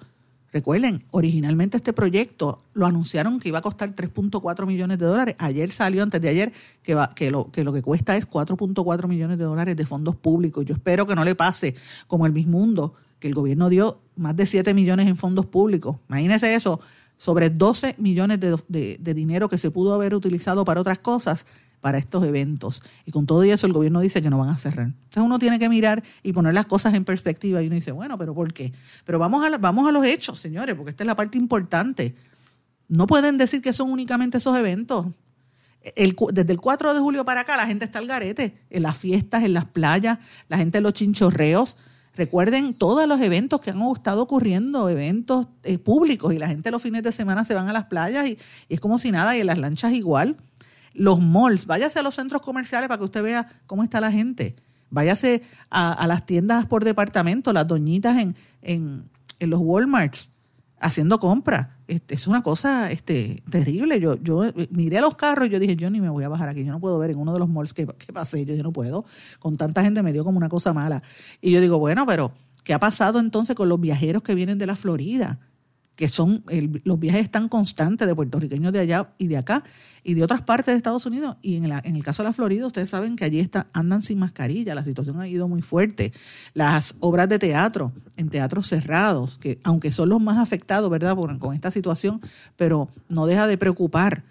Recuerden, 0.53 1.05
originalmente 1.11 1.77
este 1.77 1.93
proyecto 1.93 2.61
lo 2.73 2.85
anunciaron 2.85 3.39
que 3.39 3.47
iba 3.47 3.59
a 3.59 3.61
costar 3.61 3.95
3.4 3.95 4.65
millones 4.65 4.99
de 4.99 5.05
dólares. 5.05 5.35
Ayer 5.39 5.71
salió, 5.71 6.03
antes 6.03 6.21
de 6.21 6.27
ayer, 6.27 6.51
que, 6.83 6.97
que, 7.15 7.31
lo, 7.31 7.49
que 7.51 7.63
lo 7.63 7.71
que 7.71 7.81
cuesta 7.81 8.17
es 8.17 8.29
4.4 8.29 9.07
millones 9.07 9.37
de 9.37 9.45
dólares 9.45 9.77
de 9.77 9.85
fondos 9.85 10.17
públicos. 10.17 10.65
Yo 10.65 10.75
espero 10.75 11.07
que 11.07 11.15
no 11.15 11.23
le 11.23 11.35
pase 11.35 11.75
como 12.07 12.25
el 12.25 12.33
mismo 12.33 12.59
mundo, 12.59 12.95
que 13.21 13.27
el 13.27 13.35
gobierno 13.35 13.69
dio 13.69 14.01
más 14.17 14.35
de 14.35 14.45
7 14.45 14.73
millones 14.73 15.07
en 15.07 15.15
fondos 15.15 15.45
públicos. 15.45 15.95
Imagínense 16.09 16.53
eso, 16.53 16.81
sobre 17.17 17.51
12 17.51 17.95
millones 17.99 18.39
de, 18.39 18.97
de, 18.99 19.13
dinero 19.13 19.47
que 19.47 19.59
se 19.59 19.69
pudo 19.69 19.93
haber 19.93 20.15
utilizado 20.15 20.65
para 20.65 20.81
otras 20.81 20.99
cosas 20.99 21.45
para 21.81 21.99
estos 21.99 22.23
eventos. 22.25 22.81
Y 23.05 23.11
con 23.11 23.27
todo 23.27 23.43
eso 23.43 23.67
el 23.67 23.73
gobierno 23.73 24.01
dice 24.01 24.23
que 24.23 24.31
no 24.31 24.39
van 24.39 24.49
a 24.49 24.57
cerrar. 24.57 24.87
Entonces 24.87 25.23
uno 25.23 25.37
tiene 25.37 25.59
que 25.59 25.69
mirar 25.69 26.03
y 26.23 26.33
poner 26.33 26.55
las 26.55 26.65
cosas 26.65 26.95
en 26.95 27.05
perspectiva 27.05 27.61
y 27.61 27.67
uno 27.67 27.75
dice, 27.75 27.91
bueno, 27.91 28.17
pero 28.17 28.33
¿por 28.33 28.53
qué? 28.53 28.73
Pero 29.05 29.19
vamos 29.19 29.45
a, 29.45 29.55
vamos 29.59 29.87
a 29.87 29.91
los 29.91 30.03
hechos, 30.03 30.39
señores, 30.39 30.75
porque 30.75 30.89
esta 30.91 31.03
es 31.03 31.07
la 31.07 31.15
parte 31.15 31.37
importante. 31.37 32.15
No 32.87 33.05
pueden 33.05 33.37
decir 33.37 33.61
que 33.61 33.71
son 33.71 33.91
únicamente 33.91 34.39
esos 34.39 34.57
eventos. 34.57 35.05
Desde 35.83 36.53
el 36.53 36.59
4 36.59 36.93
de 36.95 36.99
julio 36.99 37.23
para 37.23 37.41
acá 37.41 37.55
la 37.55 37.67
gente 37.67 37.85
está 37.85 37.99
al 37.99 38.07
garete, 38.07 38.57
en 38.71 38.81
las 38.81 38.97
fiestas, 38.97 39.43
en 39.43 39.53
las 39.53 39.65
playas, 39.65 40.17
la 40.49 40.57
gente 40.57 40.79
en 40.79 40.83
los 40.83 40.93
chinchorreos. 40.93 41.77
Recuerden 42.15 42.73
todos 42.73 43.07
los 43.07 43.21
eventos 43.21 43.61
que 43.61 43.69
han 43.69 43.81
estado 43.95 44.21
ocurriendo, 44.21 44.89
eventos 44.89 45.47
eh, 45.63 45.77
públicos, 45.77 46.33
y 46.33 46.37
la 46.37 46.47
gente 46.47 46.71
los 46.71 46.81
fines 46.81 47.03
de 47.03 47.11
semana 47.11 47.45
se 47.45 47.53
van 47.53 47.69
a 47.69 47.73
las 47.73 47.85
playas 47.85 48.27
y, 48.27 48.37
y 48.67 48.73
es 48.73 48.81
como 48.81 48.99
si 48.99 49.11
nada, 49.11 49.35
y 49.35 49.41
en 49.41 49.47
las 49.47 49.57
lanchas 49.57 49.93
igual 49.93 50.37
los 50.93 51.21
malls, 51.21 51.65
váyase 51.65 51.99
a 51.99 52.03
los 52.03 52.15
centros 52.15 52.41
comerciales 52.41 52.87
para 52.87 52.97
que 52.97 53.05
usted 53.05 53.23
vea 53.23 53.61
cómo 53.65 53.83
está 53.83 54.01
la 54.01 54.11
gente. 54.11 54.55
Váyase 54.89 55.43
a, 55.69 55.93
a 55.93 56.07
las 56.07 56.25
tiendas 56.25 56.65
por 56.65 56.83
departamento, 56.83 57.53
las 57.53 57.67
doñitas 57.67 58.17
en, 58.17 58.35
en, 58.61 59.09
en 59.39 59.49
los 59.49 59.61
Walmarts 59.61 60.29
haciendo 60.79 61.19
compras. 61.19 61.69
Es 62.07 62.27
una 62.27 62.41
cosa 62.41 62.89
este, 62.89 63.43
terrible. 63.49 63.99
Yo, 63.99 64.15
yo 64.15 64.43
miré 64.69 65.01
los 65.01 65.15
carros 65.15 65.47
y 65.47 65.49
yo 65.49 65.59
dije, 65.59 65.75
yo 65.75 65.89
ni 65.89 65.99
me 65.99 66.09
voy 66.09 66.23
a 66.23 66.29
bajar 66.29 66.47
aquí, 66.49 66.63
yo 66.63 66.71
no 66.71 66.79
puedo 66.79 66.97
ver 66.97 67.11
en 67.11 67.17
uno 67.17 67.33
de 67.33 67.39
los 67.39 67.49
malls 67.49 67.73
que, 67.73 67.85
que 67.85 68.13
pasé, 68.13 68.45
yo, 68.45 68.55
yo 68.55 68.63
no 68.63 68.71
puedo. 68.71 69.03
Con 69.39 69.57
tanta 69.57 69.83
gente 69.83 70.01
me 70.01 70.13
dio 70.13 70.23
como 70.23 70.37
una 70.37 70.47
cosa 70.47 70.73
mala. 70.73 71.03
Y 71.41 71.51
yo 71.51 71.59
digo, 71.59 71.79
bueno, 71.79 72.05
pero 72.05 72.31
¿qué 72.63 72.73
ha 72.73 72.79
pasado 72.79 73.19
entonces 73.19 73.55
con 73.55 73.67
los 73.67 73.79
viajeros 73.79 74.23
que 74.23 74.35
vienen 74.35 74.57
de 74.57 74.67
la 74.67 74.75
Florida? 74.75 75.39
Que 76.01 76.09
son 76.09 76.43
los 76.83 76.99
viajes 76.99 77.21
están 77.21 77.47
constantes 77.47 78.07
de 78.07 78.15
puertorriqueños 78.15 78.73
de 78.73 78.79
allá 78.79 79.11
y 79.19 79.27
de 79.27 79.37
acá 79.37 79.63
y 80.03 80.15
de 80.15 80.23
otras 80.23 80.41
partes 80.41 80.73
de 80.73 80.77
Estados 80.77 81.05
Unidos. 81.05 81.37
Y 81.43 81.57
en, 81.57 81.69
la, 81.69 81.79
en 81.85 81.95
el 81.95 82.03
caso 82.03 82.23
de 82.23 82.29
la 82.29 82.33
Florida, 82.33 82.65
ustedes 82.65 82.89
saben 82.89 83.15
que 83.15 83.23
allí 83.23 83.39
está, 83.39 83.67
andan 83.71 84.01
sin 84.01 84.17
mascarilla, 84.17 84.73
la 84.73 84.83
situación 84.83 85.21
ha 85.21 85.27
ido 85.27 85.47
muy 85.47 85.61
fuerte. 85.61 86.11
Las 86.55 86.95
obras 87.01 87.29
de 87.29 87.37
teatro, 87.37 87.91
en 88.17 88.29
teatros 88.29 88.65
cerrados, 88.65 89.37
que 89.37 89.59
aunque 89.63 89.91
son 89.91 90.09
los 90.09 90.19
más 90.19 90.39
afectados, 90.39 90.89
¿verdad?, 90.89 91.15
con 91.37 91.53
esta 91.53 91.69
situación, 91.69 92.19
pero 92.55 92.89
no 93.07 93.27
deja 93.27 93.45
de 93.45 93.59
preocupar. 93.59 94.23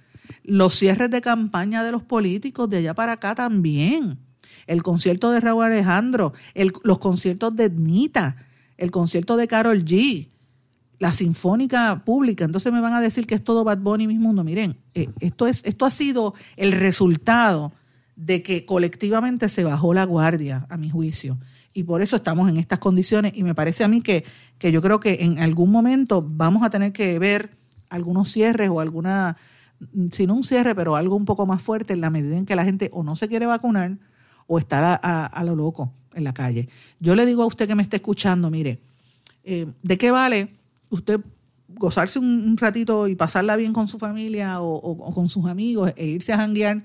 Los 0.42 0.74
cierres 0.74 1.08
de 1.12 1.20
campaña 1.20 1.84
de 1.84 1.92
los 1.92 2.02
políticos 2.02 2.68
de 2.68 2.78
allá 2.78 2.94
para 2.94 3.12
acá 3.12 3.36
también. 3.36 4.18
El 4.66 4.82
concierto 4.82 5.30
de 5.30 5.38
Raúl 5.38 5.66
Alejandro, 5.66 6.32
los 6.82 6.98
conciertos 6.98 7.54
de 7.54 7.66
Ednita, 7.66 8.34
el 8.76 8.90
concierto 8.90 9.36
de 9.36 9.46
Carol 9.46 9.84
G 9.84 10.30
la 11.00 11.14
sinfónica 11.14 12.02
pública, 12.04 12.44
entonces 12.44 12.70
me 12.72 12.80
van 12.80 12.92
a 12.92 13.00
decir 13.00 13.26
que 13.26 13.34
es 13.34 13.42
todo 13.42 13.64
Bad 13.64 13.78
Bunny 13.78 14.06
mi 14.06 14.18
mundo. 14.18 14.44
Miren, 14.44 14.76
eh, 14.94 15.08
esto, 15.20 15.46
es, 15.46 15.64
esto 15.64 15.86
ha 15.86 15.90
sido 15.90 16.34
el 16.56 16.72
resultado 16.72 17.72
de 18.16 18.42
que 18.42 18.66
colectivamente 18.66 19.48
se 19.48 19.64
bajó 19.64 19.94
la 19.94 20.04
guardia, 20.04 20.66
a 20.68 20.76
mi 20.76 20.90
juicio. 20.90 21.38
Y 21.72 21.84
por 21.84 22.02
eso 22.02 22.16
estamos 22.16 22.50
en 22.50 22.58
estas 22.58 22.80
condiciones. 22.80 23.32
Y 23.34 23.44
me 23.44 23.54
parece 23.54 23.82
a 23.82 23.88
mí 23.88 24.02
que, 24.02 24.26
que 24.58 24.72
yo 24.72 24.82
creo 24.82 25.00
que 25.00 25.18
en 25.22 25.38
algún 25.38 25.70
momento 25.70 26.22
vamos 26.22 26.62
a 26.62 26.68
tener 26.68 26.92
que 26.92 27.18
ver 27.18 27.56
algunos 27.88 28.30
cierres 28.30 28.68
o 28.68 28.78
alguna, 28.78 29.38
si 30.12 30.26
no 30.26 30.34
un 30.34 30.44
cierre, 30.44 30.74
pero 30.74 30.96
algo 30.96 31.16
un 31.16 31.24
poco 31.24 31.46
más 31.46 31.62
fuerte 31.62 31.94
en 31.94 32.02
la 32.02 32.10
medida 32.10 32.36
en 32.36 32.44
que 32.44 32.54
la 32.54 32.64
gente 32.64 32.90
o 32.92 33.02
no 33.02 33.16
se 33.16 33.26
quiere 33.26 33.46
vacunar 33.46 33.96
o 34.46 34.58
está 34.58 34.96
a, 34.96 35.44
lo 35.44 35.56
loco 35.56 35.94
en 36.12 36.24
la 36.24 36.34
calle. 36.34 36.68
Yo 36.98 37.14
le 37.14 37.24
digo 37.24 37.42
a 37.42 37.46
usted 37.46 37.66
que 37.66 37.74
me 37.74 37.82
esté 37.82 37.96
escuchando, 37.96 38.50
mire, 38.50 38.80
eh, 39.44 39.66
¿de 39.82 39.96
qué 39.96 40.10
vale 40.10 40.59
usted 40.90 41.20
gozarse 41.68 42.18
un, 42.18 42.56
ratito 42.56 43.08
y 43.08 43.14
pasarla 43.14 43.56
bien 43.56 43.72
con 43.72 43.88
su 43.88 43.98
familia 43.98 44.60
o, 44.60 45.12
con 45.14 45.28
sus 45.28 45.46
amigos 45.46 45.92
e 45.96 46.06
irse 46.06 46.32
a 46.32 46.36
janguear 46.36 46.82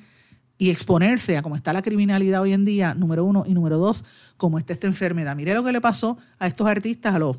y 0.58 0.70
exponerse 0.70 1.38
a 1.38 1.42
cómo 1.42 1.56
está 1.56 1.74
la 1.74 1.82
criminalidad 1.82 2.42
hoy 2.42 2.54
en 2.54 2.64
día, 2.64 2.94
número 2.94 3.26
uno, 3.26 3.44
y 3.46 3.54
número 3.54 3.78
dos, 3.78 4.06
cómo 4.38 4.58
está 4.58 4.74
esta 4.74 4.88
enfermedad. 4.88 5.36
Mire 5.36 5.54
lo 5.54 5.64
que 5.64 5.74
le 5.74 5.82
pasó 5.82 6.18
a 6.40 6.48
estos 6.48 6.68
artistas, 6.68 7.14
a 7.14 7.20
los 7.20 7.38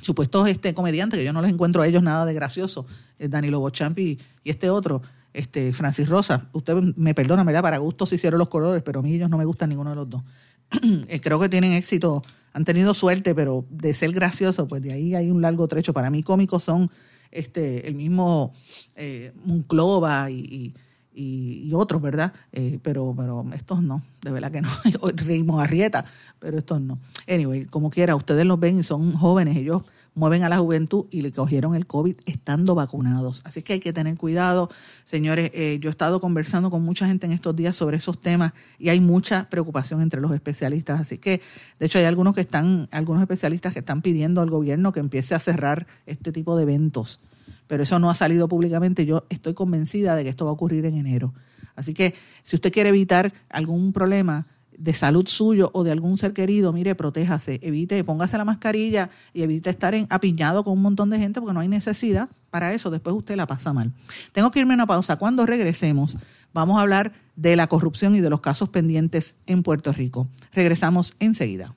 supuestos 0.00 0.48
este, 0.48 0.72
comediantes, 0.72 1.18
que 1.18 1.24
yo 1.24 1.32
no 1.32 1.42
les 1.42 1.52
encuentro 1.52 1.82
a 1.82 1.86
ellos 1.86 2.02
nada 2.02 2.24
de 2.24 2.32
gracioso, 2.32 2.86
eh, 3.18 3.28
Danilo 3.28 3.60
Bochampi 3.60 4.18
y 4.44 4.50
este 4.50 4.70
otro, 4.70 5.02
este 5.34 5.74
Francis 5.74 6.08
Rosa. 6.08 6.48
Usted 6.52 6.74
me 6.96 7.12
perdona, 7.12 7.44
¿verdad? 7.44 7.62
Para 7.62 7.78
gustos 7.78 8.12
hicieron 8.14 8.38
los 8.38 8.48
colores, 8.48 8.82
pero 8.82 9.00
a 9.00 9.02
mí 9.02 9.12
ellos 9.12 9.28
no 9.28 9.36
me 9.36 9.44
gustan 9.44 9.68
ninguno 9.68 9.90
de 9.90 9.96
los 9.96 10.08
dos. 10.08 10.22
Creo 11.22 11.40
que 11.40 11.48
tienen 11.48 11.72
éxito 11.72 12.22
han 12.52 12.64
tenido 12.64 12.92
suerte, 12.94 13.34
pero 13.34 13.64
de 13.70 13.94
ser 13.94 14.12
gracioso, 14.12 14.66
pues 14.66 14.82
de 14.82 14.92
ahí 14.92 15.14
hay 15.14 15.30
un 15.30 15.42
largo 15.42 15.68
trecho. 15.68 15.92
Para 15.92 16.10
mí 16.10 16.22
cómicos 16.22 16.64
son 16.64 16.90
este 17.30 17.86
el 17.86 17.94
mismo 17.94 18.52
eh, 18.96 19.32
Monclova 19.44 20.30
y, 20.30 20.74
y, 21.14 21.72
otros, 21.74 22.00
¿verdad? 22.00 22.32
Eh, 22.52 22.78
pero, 22.82 23.14
pero 23.16 23.44
estos 23.54 23.82
no, 23.82 24.02
de 24.22 24.32
verdad 24.32 24.50
que 24.50 24.60
no. 24.60 24.68
Reímos 25.14 25.62
Arrieta, 25.62 26.04
pero 26.38 26.58
estos 26.58 26.80
no. 26.80 26.98
Anyway, 27.28 27.66
como 27.66 27.90
quiera, 27.90 28.16
ustedes 28.16 28.44
los 28.44 28.58
ven 28.58 28.80
y 28.80 28.82
son 28.82 29.12
jóvenes, 29.12 29.56
ellos 29.56 29.82
mueven 30.18 30.42
a 30.42 30.48
la 30.48 30.58
juventud 30.58 31.06
y 31.10 31.22
le 31.22 31.30
cogieron 31.30 31.74
el 31.74 31.86
COVID 31.86 32.16
estando 32.26 32.74
vacunados. 32.74 33.40
Así 33.44 33.62
que 33.62 33.74
hay 33.74 33.80
que 33.80 33.92
tener 33.92 34.16
cuidado, 34.16 34.68
señores. 35.04 35.50
Eh, 35.54 35.78
yo 35.80 35.88
he 35.88 35.92
estado 35.92 36.20
conversando 36.20 36.70
con 36.70 36.82
mucha 36.82 37.06
gente 37.06 37.26
en 37.26 37.32
estos 37.32 37.54
días 37.54 37.76
sobre 37.76 37.98
esos 37.98 38.20
temas 38.20 38.52
y 38.78 38.88
hay 38.88 39.00
mucha 39.00 39.48
preocupación 39.48 40.02
entre 40.02 40.20
los 40.20 40.32
especialistas. 40.32 41.00
Así 41.00 41.18
que, 41.18 41.40
de 41.78 41.86
hecho, 41.86 42.00
hay 42.00 42.04
algunos 42.04 42.34
que 42.34 42.40
están, 42.40 42.88
algunos 42.90 43.22
especialistas 43.22 43.72
que 43.72 43.78
están 43.78 44.02
pidiendo 44.02 44.40
al 44.40 44.50
gobierno 44.50 44.92
que 44.92 45.00
empiece 45.00 45.34
a 45.34 45.38
cerrar 45.38 45.86
este 46.04 46.32
tipo 46.32 46.56
de 46.56 46.64
eventos. 46.64 47.20
Pero 47.68 47.84
eso 47.84 47.98
no 47.98 48.10
ha 48.10 48.14
salido 48.14 48.48
públicamente. 48.48 49.06
Yo 49.06 49.24
estoy 49.28 49.54
convencida 49.54 50.16
de 50.16 50.24
que 50.24 50.30
esto 50.30 50.44
va 50.44 50.50
a 50.50 50.54
ocurrir 50.54 50.84
en 50.84 50.96
enero. 50.96 51.32
Así 51.76 51.94
que, 51.94 52.14
si 52.42 52.56
usted 52.56 52.72
quiere 52.72 52.88
evitar 52.88 53.32
algún 53.48 53.92
problema, 53.92 54.48
de 54.78 54.94
salud 54.94 55.26
suyo 55.26 55.70
o 55.74 55.84
de 55.84 55.90
algún 55.90 56.16
ser 56.16 56.32
querido, 56.32 56.72
mire, 56.72 56.94
protéjase, 56.94 57.58
evite, 57.62 58.02
póngase 58.04 58.38
la 58.38 58.44
mascarilla 58.44 59.10
y 59.34 59.42
evite 59.42 59.70
estar 59.70 59.94
en, 59.94 60.06
apiñado 60.08 60.64
con 60.64 60.74
un 60.74 60.82
montón 60.82 61.10
de 61.10 61.18
gente 61.18 61.40
porque 61.40 61.52
no 61.52 61.60
hay 61.60 61.68
necesidad 61.68 62.28
para 62.50 62.72
eso, 62.72 62.90
después 62.90 63.14
usted 63.14 63.36
la 63.36 63.46
pasa 63.46 63.72
mal. 63.72 63.92
Tengo 64.32 64.50
que 64.50 64.60
irme 64.60 64.74
a 64.74 64.76
una 64.76 64.86
pausa. 64.86 65.16
Cuando 65.16 65.44
regresemos, 65.44 66.16
vamos 66.54 66.78
a 66.78 66.82
hablar 66.82 67.12
de 67.36 67.56
la 67.56 67.66
corrupción 67.66 68.14
y 68.14 68.20
de 68.20 68.30
los 68.30 68.40
casos 68.40 68.68
pendientes 68.70 69.36
en 69.46 69.62
Puerto 69.62 69.92
Rico. 69.92 70.28
Regresamos 70.52 71.14
enseguida. 71.20 71.74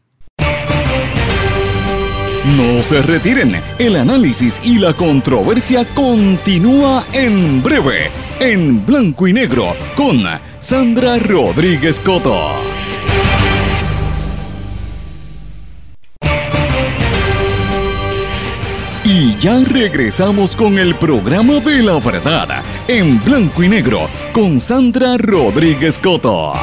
No 2.57 2.81
se 2.81 3.01
retiren, 3.03 3.55
el 3.77 3.95
análisis 3.95 4.59
y 4.63 4.79
la 4.79 4.93
controversia 4.93 5.85
continúa 5.93 7.05
en 7.13 7.61
breve, 7.61 8.09
en 8.39 8.83
blanco 8.83 9.27
y 9.27 9.33
negro, 9.33 9.75
con 9.95 10.23
Sandra 10.59 11.19
Rodríguez 11.19 11.99
Coto. 11.99 12.70
Y 19.23 19.37
ya 19.37 19.59
regresamos 19.63 20.55
con 20.55 20.79
el 20.79 20.95
programa 20.95 21.59
de 21.59 21.83
la 21.83 21.99
verdad, 21.99 22.63
en 22.87 23.23
blanco 23.23 23.61
y 23.61 23.69
negro, 23.69 24.09
con 24.33 24.59
Sandra 24.59 25.15
Rodríguez 25.15 25.99
Coto. 25.99 26.53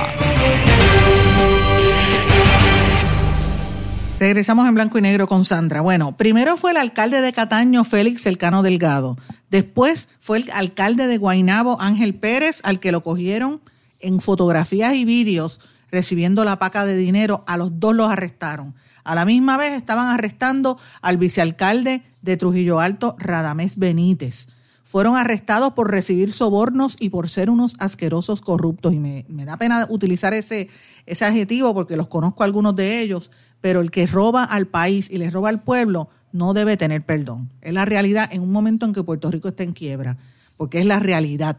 Regresamos 4.18 4.68
en 4.68 4.75
blanco 4.75 4.99
y 4.99 5.03
negro 5.03 5.29
con 5.29 5.44
Sandra. 5.44 5.83
Bueno, 5.83 6.16
primero 6.16 6.57
fue 6.57 6.73
el 6.73 6.79
alcalde 6.79 7.21
de 7.21 7.33
Cataño, 7.33 7.85
Félix 7.85 8.27
Elcano 8.27 8.64
Delgado. 8.64 9.16
Después 9.53 10.09
fue 10.18 10.38
el 10.38 10.51
alcalde 10.51 11.07
de 11.07 11.16
Guainabo, 11.16 11.81
Ángel 11.81 12.16
Pérez, 12.16 12.61
al 12.64 12.81
que 12.81 12.90
lo 12.90 13.05
cogieron 13.05 13.61
en 14.01 14.18
fotografías 14.18 14.97
y 14.97 15.05
vídeos 15.05 15.61
recibiendo 15.92 16.44
la 16.44 16.59
paca 16.59 16.85
de 16.85 16.97
dinero. 16.97 17.44
A 17.47 17.57
los 17.57 17.79
dos 17.79 17.94
los 17.94 18.11
arrestaron. 18.11 18.75
A 19.09 19.14
la 19.14 19.25
misma 19.25 19.57
vez 19.57 19.73
estaban 19.73 20.12
arrestando 20.12 20.77
al 21.01 21.16
vicealcalde 21.16 22.03
de 22.21 22.37
Trujillo 22.37 22.79
Alto, 22.79 23.16
Radamés 23.18 23.79
Benítez. 23.79 24.49
Fueron 24.83 25.16
arrestados 25.16 25.73
por 25.73 25.90
recibir 25.90 26.31
sobornos 26.31 26.94
y 27.01 27.09
por 27.09 27.31
ser 27.31 27.49
unos 27.49 27.75
asquerosos 27.79 28.42
corruptos. 28.42 28.92
Y 28.92 28.99
me, 28.99 29.25
da 29.47 29.57
pena 29.57 29.87
utilizar 29.88 30.35
ese, 30.35 30.68
ese 31.07 31.25
adjetivo 31.25 31.73
porque 31.73 31.97
los 31.97 32.09
conozco 32.09 32.44
algunos 32.44 32.77
de 32.77 33.01
ellos, 33.01 33.33
pero 33.62 33.81
el 33.81 33.90
que 33.90 34.07
roba 34.07 34.44
al 34.44 34.66
país 34.66 35.09
y 35.11 35.16
le 35.16 35.31
roba 35.31 35.49
al 35.49 35.62
pueblo 35.62 36.11
no 36.33 36.53
debe 36.53 36.77
tener 36.77 37.03
perdón. 37.03 37.49
Es 37.62 37.73
la 37.73 37.87
realidad 37.87 38.29
en 38.31 38.42
un 38.42 38.53
momento 38.53 38.85
en 38.85 38.92
que 38.92 39.03
Puerto 39.03 39.31
Rico 39.31 39.49
está 39.49 39.62
en 39.62 39.73
quiebra, 39.73 40.18
porque 40.59 40.81
es 40.81 40.85
la 40.85 40.99
realidad. 40.99 41.57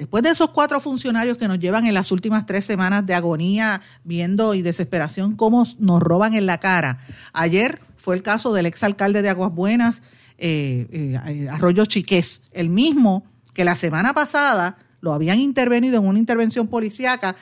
Después 0.00 0.22
de 0.22 0.30
esos 0.30 0.48
cuatro 0.48 0.80
funcionarios 0.80 1.36
que 1.36 1.46
nos 1.46 1.58
llevan 1.58 1.84
en 1.84 1.92
las 1.92 2.10
últimas 2.10 2.46
tres 2.46 2.64
semanas 2.64 3.04
de 3.04 3.12
agonía, 3.12 3.82
viendo 4.02 4.54
y 4.54 4.62
desesperación 4.62 5.36
cómo 5.36 5.64
nos 5.78 6.02
roban 6.02 6.32
en 6.32 6.46
la 6.46 6.56
cara. 6.56 7.00
Ayer 7.34 7.80
fue 7.98 8.16
el 8.16 8.22
caso 8.22 8.54
del 8.54 8.64
exalcalde 8.64 9.20
de 9.20 9.28
Aguas 9.28 9.52
Buenas, 9.52 10.00
eh, 10.38 11.18
eh, 11.26 11.48
Arroyo 11.50 11.84
Chiqués, 11.84 12.44
el 12.52 12.70
mismo 12.70 13.26
que 13.52 13.62
la 13.62 13.76
semana 13.76 14.14
pasada 14.14 14.78
lo 15.02 15.12
habían 15.12 15.38
intervenido 15.38 15.98
en 15.98 16.06
una 16.06 16.18
intervención 16.18 16.68
policíaca, 16.68 17.36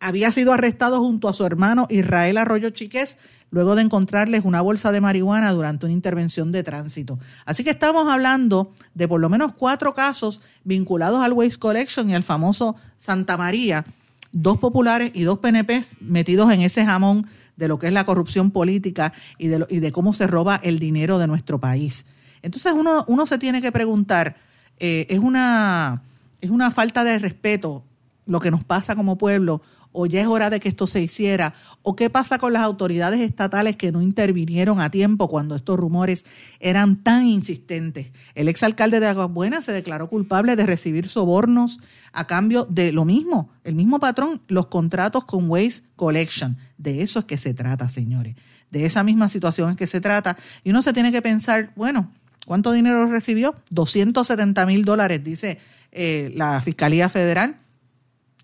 había 0.00 0.32
sido 0.32 0.52
arrestado 0.52 1.00
junto 1.00 1.30
a 1.30 1.32
su 1.32 1.46
hermano 1.46 1.86
Israel 1.88 2.36
Arroyo 2.36 2.68
Chiqués 2.68 3.16
luego 3.50 3.74
de 3.74 3.82
encontrarles 3.82 4.44
una 4.44 4.60
bolsa 4.60 4.92
de 4.92 5.00
marihuana 5.00 5.52
durante 5.52 5.86
una 5.86 5.92
intervención 5.92 6.52
de 6.52 6.62
tránsito. 6.62 7.18
Así 7.44 7.64
que 7.64 7.70
estamos 7.70 8.08
hablando 8.08 8.72
de 8.94 9.08
por 9.08 9.20
lo 9.20 9.28
menos 9.28 9.52
cuatro 9.52 9.94
casos 9.94 10.40
vinculados 10.64 11.22
al 11.22 11.32
Waste 11.32 11.58
Collection 11.58 12.10
y 12.10 12.14
al 12.14 12.22
famoso 12.22 12.76
Santa 12.96 13.36
María, 13.36 13.84
dos 14.32 14.58
populares 14.58 15.10
y 15.14 15.22
dos 15.22 15.38
PNP 15.38 15.84
metidos 16.00 16.52
en 16.52 16.62
ese 16.62 16.84
jamón 16.84 17.26
de 17.56 17.68
lo 17.68 17.78
que 17.78 17.88
es 17.88 17.92
la 17.92 18.04
corrupción 18.04 18.50
política 18.50 19.12
y 19.36 19.48
de, 19.48 19.66
y 19.68 19.80
de 19.80 19.92
cómo 19.92 20.12
se 20.12 20.26
roba 20.26 20.60
el 20.62 20.78
dinero 20.78 21.18
de 21.18 21.26
nuestro 21.26 21.58
país. 21.58 22.06
Entonces 22.42 22.72
uno, 22.72 23.04
uno 23.06 23.26
se 23.26 23.38
tiene 23.38 23.60
que 23.60 23.72
preguntar, 23.72 24.36
eh, 24.78 25.06
¿es, 25.10 25.18
una, 25.18 26.02
¿es 26.40 26.50
una 26.50 26.70
falta 26.70 27.04
de 27.04 27.18
respeto 27.18 27.84
lo 28.26 28.40
que 28.40 28.50
nos 28.50 28.64
pasa 28.64 28.94
como 28.94 29.18
pueblo 29.18 29.60
o 29.92 30.06
ya 30.06 30.20
es 30.20 30.26
hora 30.26 30.50
de 30.50 30.60
que 30.60 30.68
esto 30.68 30.86
se 30.86 31.02
hiciera, 31.02 31.54
o 31.82 31.96
qué 31.96 32.10
pasa 32.10 32.38
con 32.38 32.52
las 32.52 32.62
autoridades 32.62 33.20
estatales 33.20 33.76
que 33.76 33.90
no 33.90 34.02
intervinieron 34.02 34.80
a 34.80 34.90
tiempo 34.90 35.28
cuando 35.28 35.56
estos 35.56 35.78
rumores 35.78 36.24
eran 36.60 37.02
tan 37.02 37.26
insistentes. 37.26 38.12
El 38.34 38.48
exalcalde 38.48 39.00
de 39.00 39.06
Aguas 39.06 39.30
Buenas 39.30 39.64
se 39.64 39.72
declaró 39.72 40.08
culpable 40.08 40.56
de 40.56 40.66
recibir 40.66 41.08
sobornos 41.08 41.80
a 42.12 42.26
cambio 42.26 42.66
de 42.68 42.92
lo 42.92 43.04
mismo, 43.04 43.50
el 43.64 43.74
mismo 43.74 43.98
patrón, 43.98 44.42
los 44.48 44.66
contratos 44.66 45.24
con 45.24 45.48
Waste 45.48 45.86
Collection. 45.96 46.58
De 46.76 47.02
eso 47.02 47.18
es 47.18 47.24
que 47.24 47.38
se 47.38 47.54
trata, 47.54 47.88
señores. 47.88 48.36
De 48.70 48.84
esa 48.84 49.02
misma 49.02 49.28
situación 49.28 49.70
es 49.70 49.76
que 49.76 49.86
se 49.86 50.00
trata. 50.00 50.36
Y 50.62 50.70
uno 50.70 50.82
se 50.82 50.92
tiene 50.92 51.10
que 51.10 51.22
pensar, 51.22 51.72
bueno, 51.76 52.12
¿cuánto 52.46 52.72
dinero 52.72 53.06
recibió? 53.06 53.54
270 53.70 54.66
mil 54.66 54.84
dólares, 54.84 55.24
dice 55.24 55.58
eh, 55.92 56.32
la 56.36 56.60
Fiscalía 56.60 57.08
Federal. 57.08 57.56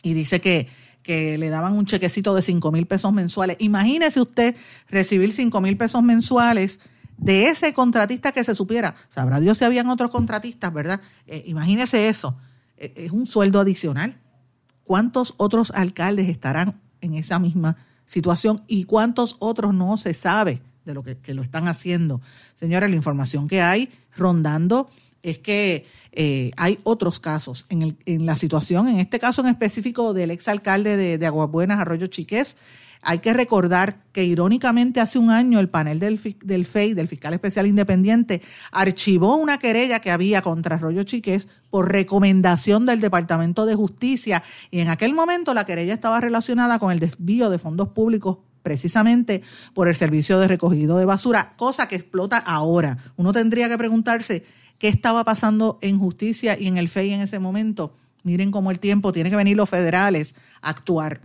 Y 0.02 0.14
dice 0.14 0.40
que 0.40 0.68
que 1.06 1.38
le 1.38 1.50
daban 1.50 1.74
un 1.74 1.86
chequecito 1.86 2.34
de 2.34 2.42
5 2.42 2.72
mil 2.72 2.84
pesos 2.84 3.12
mensuales. 3.12 3.56
Imagínese 3.60 4.20
usted 4.20 4.56
recibir 4.88 5.32
5 5.32 5.60
mil 5.60 5.76
pesos 5.76 6.02
mensuales 6.02 6.80
de 7.16 7.46
ese 7.46 7.72
contratista 7.72 8.32
que 8.32 8.42
se 8.42 8.56
supiera. 8.56 8.96
Sabrá 9.08 9.38
Dios 9.38 9.58
si 9.58 9.64
habían 9.64 9.88
otros 9.88 10.10
contratistas, 10.10 10.72
¿verdad? 10.72 11.00
Eh, 11.28 11.44
imagínese 11.46 12.08
eso. 12.08 12.36
Eh, 12.76 12.92
es 12.96 13.12
un 13.12 13.24
sueldo 13.24 13.60
adicional. 13.60 14.16
¿Cuántos 14.82 15.34
otros 15.36 15.70
alcaldes 15.70 16.28
estarán 16.28 16.80
en 17.00 17.14
esa 17.14 17.38
misma 17.38 17.76
situación 18.04 18.64
y 18.66 18.82
cuántos 18.82 19.36
otros 19.38 19.72
no 19.72 19.98
se 19.98 20.12
sabe 20.12 20.60
de 20.84 20.92
lo 20.94 21.04
que, 21.04 21.18
que 21.18 21.34
lo 21.34 21.42
están 21.42 21.68
haciendo? 21.68 22.20
Señora, 22.56 22.88
la 22.88 22.96
información 22.96 23.46
que 23.46 23.62
hay 23.62 23.90
rondando 24.16 24.90
es 25.22 25.38
que 25.38 25.86
eh, 26.18 26.50
hay 26.56 26.78
otros 26.82 27.20
casos 27.20 27.66
en, 27.68 28.26
la 28.26 28.36
situación, 28.36 28.88
en 28.88 28.98
este 28.98 29.18
caso 29.18 29.42
en 29.42 29.48
específico 29.48 30.14
del 30.14 30.30
exalcalde 30.30 30.96
de, 30.96 31.18
de 31.18 31.26
Aguabuenas, 31.26 31.78
Arroyo 31.78 32.06
Chiqués. 32.06 32.56
Hay 33.02 33.18
que 33.18 33.34
recordar 33.34 33.98
que 34.12 34.24
irónicamente 34.24 35.00
hace 35.00 35.18
un 35.18 35.30
año 35.30 35.60
el 35.60 35.68
panel 35.68 36.00
del, 36.00 36.18
FEI, 36.18 36.94
del 36.94 37.06
Fiscal 37.06 37.34
Especial 37.34 37.66
Independiente, 37.66 38.40
archivó 38.72 39.36
una 39.36 39.58
querella 39.58 40.00
que 40.00 40.10
había 40.10 40.40
contra 40.40 40.76
Arroyo 40.76 41.04
Chiqués 41.04 41.48
por 41.70 41.92
recomendación 41.92 42.86
del 42.86 43.00
Departamento 43.00 43.66
de 43.66 43.74
Justicia 43.74 44.42
y 44.70 44.80
en 44.80 44.88
aquel 44.88 45.12
momento 45.12 45.52
la 45.52 45.66
querella 45.66 45.94
estaba 45.94 46.20
relacionada 46.20 46.78
con 46.78 46.90
el 46.90 46.98
desvío 46.98 47.50
de 47.50 47.58
fondos 47.58 47.90
públicos 47.90 48.38
precisamente 48.62 49.42
por 49.74 49.86
el 49.86 49.94
servicio 49.94 50.40
de 50.40 50.48
recogido 50.48 50.96
de 50.98 51.04
basura, 51.04 51.52
cosa 51.56 51.86
que 51.86 51.94
explota 51.94 52.38
ahora. 52.38 52.98
Uno 53.16 53.32
tendría 53.32 53.68
que 53.68 53.78
preguntarse 53.78 54.44
qué 54.78 54.88
estaba 54.88 55.24
pasando 55.24 55.78
en 55.82 55.98
justicia 55.98 56.58
y 56.58 56.66
en 56.66 56.76
el 56.76 56.88
FEI 56.88 57.12
en 57.12 57.20
ese 57.20 57.38
momento. 57.38 57.94
Miren 58.22 58.50
cómo 58.50 58.70
el 58.70 58.80
tiempo 58.80 59.12
tiene 59.12 59.30
que 59.30 59.36
venir 59.36 59.56
los 59.56 59.68
federales 59.68 60.34
a 60.60 60.70
actuar. 60.70 61.20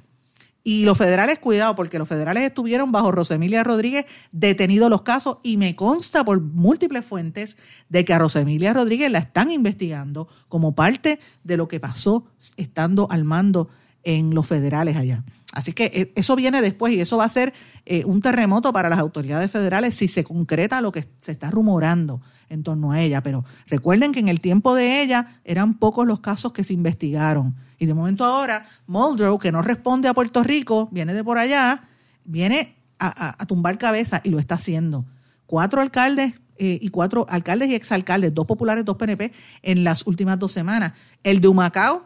Y 0.63 0.85
los 0.85 0.97
federales, 0.97 1.39
cuidado, 1.39 1.75
porque 1.75 1.97
los 1.97 2.07
federales 2.07 2.43
estuvieron 2.43 2.91
bajo 2.91 3.11
Rosemilia 3.11 3.63
Rodríguez 3.63 4.05
detenidos 4.31 4.91
los 4.91 5.01
casos 5.01 5.37
y 5.41 5.57
me 5.57 5.75
consta 5.75 6.23
por 6.23 6.39
múltiples 6.39 7.03
fuentes 7.03 7.57
de 7.89 8.05
que 8.05 8.13
a 8.13 8.19
Rosemilia 8.19 8.71
Rodríguez 8.71 9.11
la 9.11 9.19
están 9.19 9.49
investigando 9.49 10.27
como 10.49 10.75
parte 10.75 11.19
de 11.43 11.57
lo 11.57 11.67
que 11.67 11.79
pasó 11.79 12.27
estando 12.57 13.07
al 13.09 13.23
mando 13.23 13.69
en 14.03 14.35
los 14.35 14.47
federales 14.47 14.97
allá. 14.97 15.23
Así 15.51 15.73
que 15.73 15.85
eh, 15.93 16.13
eso 16.15 16.35
viene 16.35 16.61
después 16.61 16.93
y 16.93 17.01
eso 17.01 17.17
va 17.17 17.25
a 17.25 17.29
ser 17.29 17.53
eh, 17.85 18.05
un 18.05 18.21
terremoto 18.21 18.71
para 18.71 18.89
las 18.89 18.99
autoridades 18.99 19.49
federales 19.49 19.97
si 19.97 20.07
se 20.07 20.23
concreta 20.23 20.81
lo 20.81 20.91
que 20.91 21.07
se 21.19 21.31
está 21.31 21.49
rumorando 21.49 22.21
en 22.49 22.63
torno 22.63 22.91
a 22.91 23.01
ella. 23.01 23.21
Pero 23.23 23.43
recuerden 23.67 24.11
que 24.11 24.19
en 24.19 24.27
el 24.27 24.39
tiempo 24.39 24.75
de 24.75 25.01
ella 25.01 25.39
eran 25.43 25.79
pocos 25.79 26.05
los 26.05 26.19
casos 26.19 26.51
que 26.51 26.63
se 26.63 26.73
investigaron. 26.73 27.55
Y 27.79 27.87
de 27.87 27.93
momento 27.93 28.23
ahora, 28.23 28.67
Muldrow, 28.85 29.39
que 29.39 29.51
no 29.51 29.61
responde 29.61 30.07
a 30.07 30.13
Puerto 30.13 30.43
Rico, 30.43 30.89
viene 30.91 31.13
de 31.13 31.23
por 31.23 31.39
allá, 31.39 31.87
viene 32.23 32.75
a, 32.99 33.45
tumbar 33.47 33.79
cabeza 33.79 34.21
y 34.23 34.29
lo 34.29 34.37
está 34.37 34.55
haciendo. 34.55 35.05
Cuatro 35.47 35.81
alcaldes 35.81 36.39
eh, 36.57 36.77
y 36.79 36.89
cuatro 36.89 37.25
alcaldes 37.27 37.69
y 37.69 37.75
exalcaldes, 37.75 38.33
dos 38.33 38.45
populares, 38.45 38.85
dos 38.85 38.97
PNP, 38.97 39.31
en 39.63 39.83
las 39.83 40.05
últimas 40.05 40.37
dos 40.37 40.51
semanas. 40.51 40.93
El 41.23 41.41
de 41.41 41.47
Humacao 41.47 42.05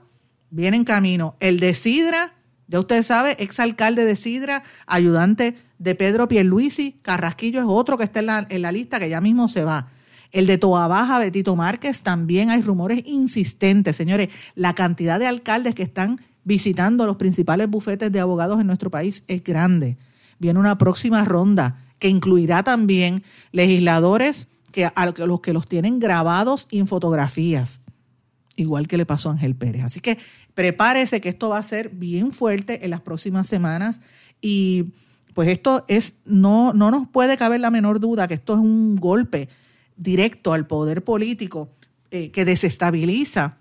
viene 0.49 0.77
en 0.77 0.85
camino. 0.85 1.35
El 1.41 1.59
de 1.59 1.73
Sidra, 1.73 2.33
ya 2.67 2.79
usted 2.79 3.03
sabe, 3.03 3.35
exalcalde 3.39 4.05
de 4.05 4.15
Sidra, 4.15 4.63
ayudante 4.87 5.55
de 5.77 5.95
Pedro 5.95 6.27
Pierluisi, 6.27 6.97
Carrasquillo 7.01 7.59
es 7.59 7.65
otro 7.67 7.97
que 7.97 8.05
está 8.05 8.19
en 8.49 8.61
la, 8.61 8.71
lista 8.71 8.99
que 8.99 9.09
ya 9.09 9.21
mismo 9.21 9.47
se 9.47 9.63
va. 9.63 9.89
El 10.31 10.47
de 10.47 10.57
Toa 10.57 10.87
Baja, 10.87 11.19
Betito 11.19 11.55
Márquez, 11.55 12.01
también 12.01 12.49
hay 12.49 12.61
rumores 12.61 13.03
insistentes. 13.05 13.95
Señores, 13.95 14.29
la 14.55 14.73
cantidad 14.73 15.19
de 15.19 15.27
alcaldes 15.27 15.75
que 15.75 15.83
están 15.83 16.19
visitando 16.43 17.05
los 17.05 17.17
principales 17.17 17.69
bufetes 17.69 18.11
de 18.11 18.19
abogados 18.19 18.59
en 18.59 18.67
nuestro 18.67 18.89
país 18.89 19.23
es 19.27 19.43
grande. 19.43 19.97
Viene 20.39 20.59
una 20.59 20.77
próxima 20.77 21.23
ronda 21.23 21.81
que 21.99 22.09
incluirá 22.09 22.63
también 22.63 23.23
legisladores 23.51 24.47
que 24.71 24.85
a 24.85 25.05
los 25.05 25.39
que 25.39 25.53
los 25.53 25.67
tienen 25.67 25.99
grabados 25.99 26.67
en 26.69 26.87
fotografías, 26.87 27.79
igual 28.55 28.87
que 28.87 28.97
le 28.97 29.05
pasó 29.05 29.29
a 29.29 29.33
Ángel 29.33 29.55
Pérez. 29.55 29.83
Así 29.83 29.99
que 29.99 30.17
prepárese 30.53 31.21
que 31.21 31.29
esto 31.29 31.49
va 31.49 31.57
a 31.57 31.63
ser 31.63 31.89
bien 31.89 32.31
fuerte 32.31 32.85
en 32.85 32.91
las 32.91 33.01
próximas 33.01 33.47
semanas 33.47 33.99
y 34.41 34.93
pues 35.33 35.49
esto 35.49 35.83
es 35.87 36.15
no 36.25 36.73
no 36.73 36.91
nos 36.91 37.07
puede 37.07 37.35
caber 37.37 37.59
la 37.59 37.71
menor 37.71 37.99
duda 37.99 38.27
que 38.27 38.35
esto 38.35 38.53
es 38.53 38.59
un 38.59 38.95
golpe 38.95 39.49
directo 39.97 40.53
al 40.53 40.65
poder 40.67 41.03
político 41.03 41.69
eh, 42.11 42.31
que 42.31 42.45
desestabiliza 42.45 43.57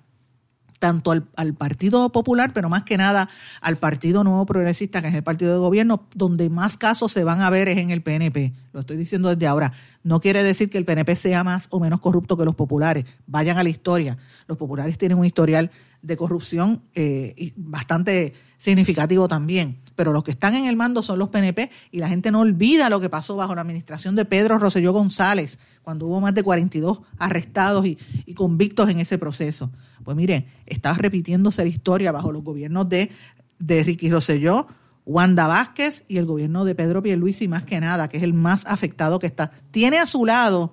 tanto 0.79 1.11
al, 1.11 1.27
al, 1.37 1.55
Partido 1.55 2.11
Popular, 2.11 2.53
pero 2.53 2.69
más 2.69 2.83
que 2.85 2.97
nada 2.97 3.29
al 3.61 3.77
Partido 3.77 4.25
Nuevo 4.25 4.47
Progresista, 4.47 5.01
que 5.01 5.09
es 5.09 5.15
el 5.15 5.23
partido 5.23 5.53
de 5.53 5.59
gobierno, 5.59 6.07
donde 6.15 6.49
más 6.51 6.77
casos 6.77 7.13
se 7.13 7.25
van 7.25 7.41
a 7.41 7.51
ver 7.51 7.69
es 7.69 7.79
en 7.79 7.91
el 7.91 8.03
PNP. 8.03 8.53
Lo 8.73 8.81
estoy 8.81 8.97
diciendo 8.97 9.29
desde 9.29 9.47
ahora. 9.47 9.73
No 10.03 10.21
quiere 10.21 10.43
decir 10.43 10.69
que 10.69 10.79
el 10.79 10.85
PNP 10.85 11.17
sea 11.17 11.45
más 11.45 11.69
o 11.71 11.81
menos 11.81 12.01
corrupto 12.01 12.37
que 12.37 12.45
los 12.45 12.55
populares. 12.55 13.07
Vayan 13.27 13.57
a 13.57 13.63
la 13.63 13.71
historia. 13.71 14.19
Los 14.47 14.59
populares 14.59 14.99
tienen 14.99 15.19
un 15.19 15.25
historial 15.25 15.71
de 16.05 16.17
corrupción 16.17 16.83
eh, 16.95 17.53
bastante 17.57 18.35
significativo 18.57 19.27
también 19.27 19.85
pero 19.95 20.13
los 20.13 20.25
que 20.25 20.33
están 20.33 20.55
en 20.55 20.67
el 20.67 20.77
mando 20.77 21.03
son 21.03 21.19
los 21.19 21.29
PNP 21.29 21.71
y 21.91 21.99
la 21.99 22.09
gente 22.09 22.31
no 22.31 22.41
olvida 22.41 22.91
lo 22.91 23.01
que 23.01 23.09
pasó 23.09 23.37
bajo 23.37 23.55
la 23.55 23.61
administración 23.61 24.17
de 24.17 24.25
Pedro 24.25 24.59
Rosselló 24.59 24.93
González, 24.93 25.59
cuando 25.83 26.07
hubo 26.07 26.21
más 26.21 26.35
de 26.35 26.43
42 26.43 27.01
arrestados 27.19 27.87
y, 27.87 27.97
convictos 28.35 28.89
en 28.89 29.01
ese 29.01 29.17
proceso. 29.19 29.71
Pues 30.03 30.17
miren, 30.17 30.47
está 30.67 30.93
repitiéndose 30.95 31.63
la 31.63 31.69
historia 31.69 32.13
bajo 32.13 32.33
los 32.33 32.43
gobiernos 32.43 32.89
de, 32.89 33.11
de 33.59 33.85
Ricky 33.85 34.11
Rosselló, 34.11 34.67
Wanda 35.07 35.47
Vázquez 35.47 36.05
y 36.09 36.17
el 36.17 36.27
gobierno 36.27 36.65
de 36.65 36.75
Pedro 36.75 37.03
Pierluisi 37.03 37.47
más 37.47 37.65
que 37.65 37.79
nada, 37.79 38.09
que 38.09 38.17
es 38.17 38.23
el 38.23 38.33
más 38.33 38.67
afectado 38.67 39.19
que 39.19 39.27
está. 39.27 39.53
Tiene 39.71 39.99
a 39.99 40.07
su 40.07 40.25
lado 40.25 40.73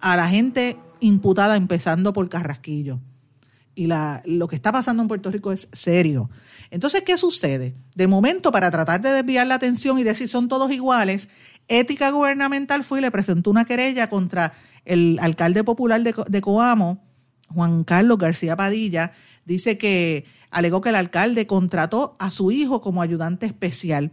a 0.00 0.16
la 0.16 0.28
gente 0.28 0.76
imputada, 1.00 1.56
empezando 1.56 2.12
por 2.12 2.28
Carrasquillo 2.28 3.00
y 3.78 3.86
la, 3.86 4.22
lo 4.24 4.48
que 4.48 4.56
está 4.56 4.72
pasando 4.72 5.02
en 5.02 5.08
Puerto 5.08 5.30
Rico 5.30 5.52
es 5.52 5.68
serio. 5.72 6.28
Entonces, 6.72 7.02
¿qué 7.02 7.16
sucede? 7.16 7.74
De 7.94 8.08
momento, 8.08 8.50
para 8.50 8.72
tratar 8.72 9.00
de 9.00 9.12
desviar 9.12 9.46
la 9.46 9.54
atención 9.54 10.00
y 10.00 10.02
decir 10.02 10.28
son 10.28 10.48
todos 10.48 10.72
iguales, 10.72 11.30
Ética 11.68 12.10
Gubernamental 12.10 12.82
fue 12.82 12.98
y 12.98 13.02
le 13.02 13.12
presentó 13.12 13.50
una 13.50 13.64
querella 13.64 14.10
contra 14.10 14.52
el 14.84 15.20
alcalde 15.22 15.62
popular 15.62 16.02
de, 16.02 16.40
Coamo, 16.40 17.04
Juan 17.54 17.84
Carlos 17.84 18.18
García 18.18 18.56
Padilla. 18.56 19.12
Dice 19.44 19.78
que 19.78 20.24
alegó 20.50 20.80
que 20.80 20.88
el 20.88 20.96
alcalde 20.96 21.46
contrató 21.46 22.16
a 22.18 22.32
su 22.32 22.50
hijo 22.50 22.80
como 22.80 23.00
ayudante 23.00 23.46
especial 23.46 24.10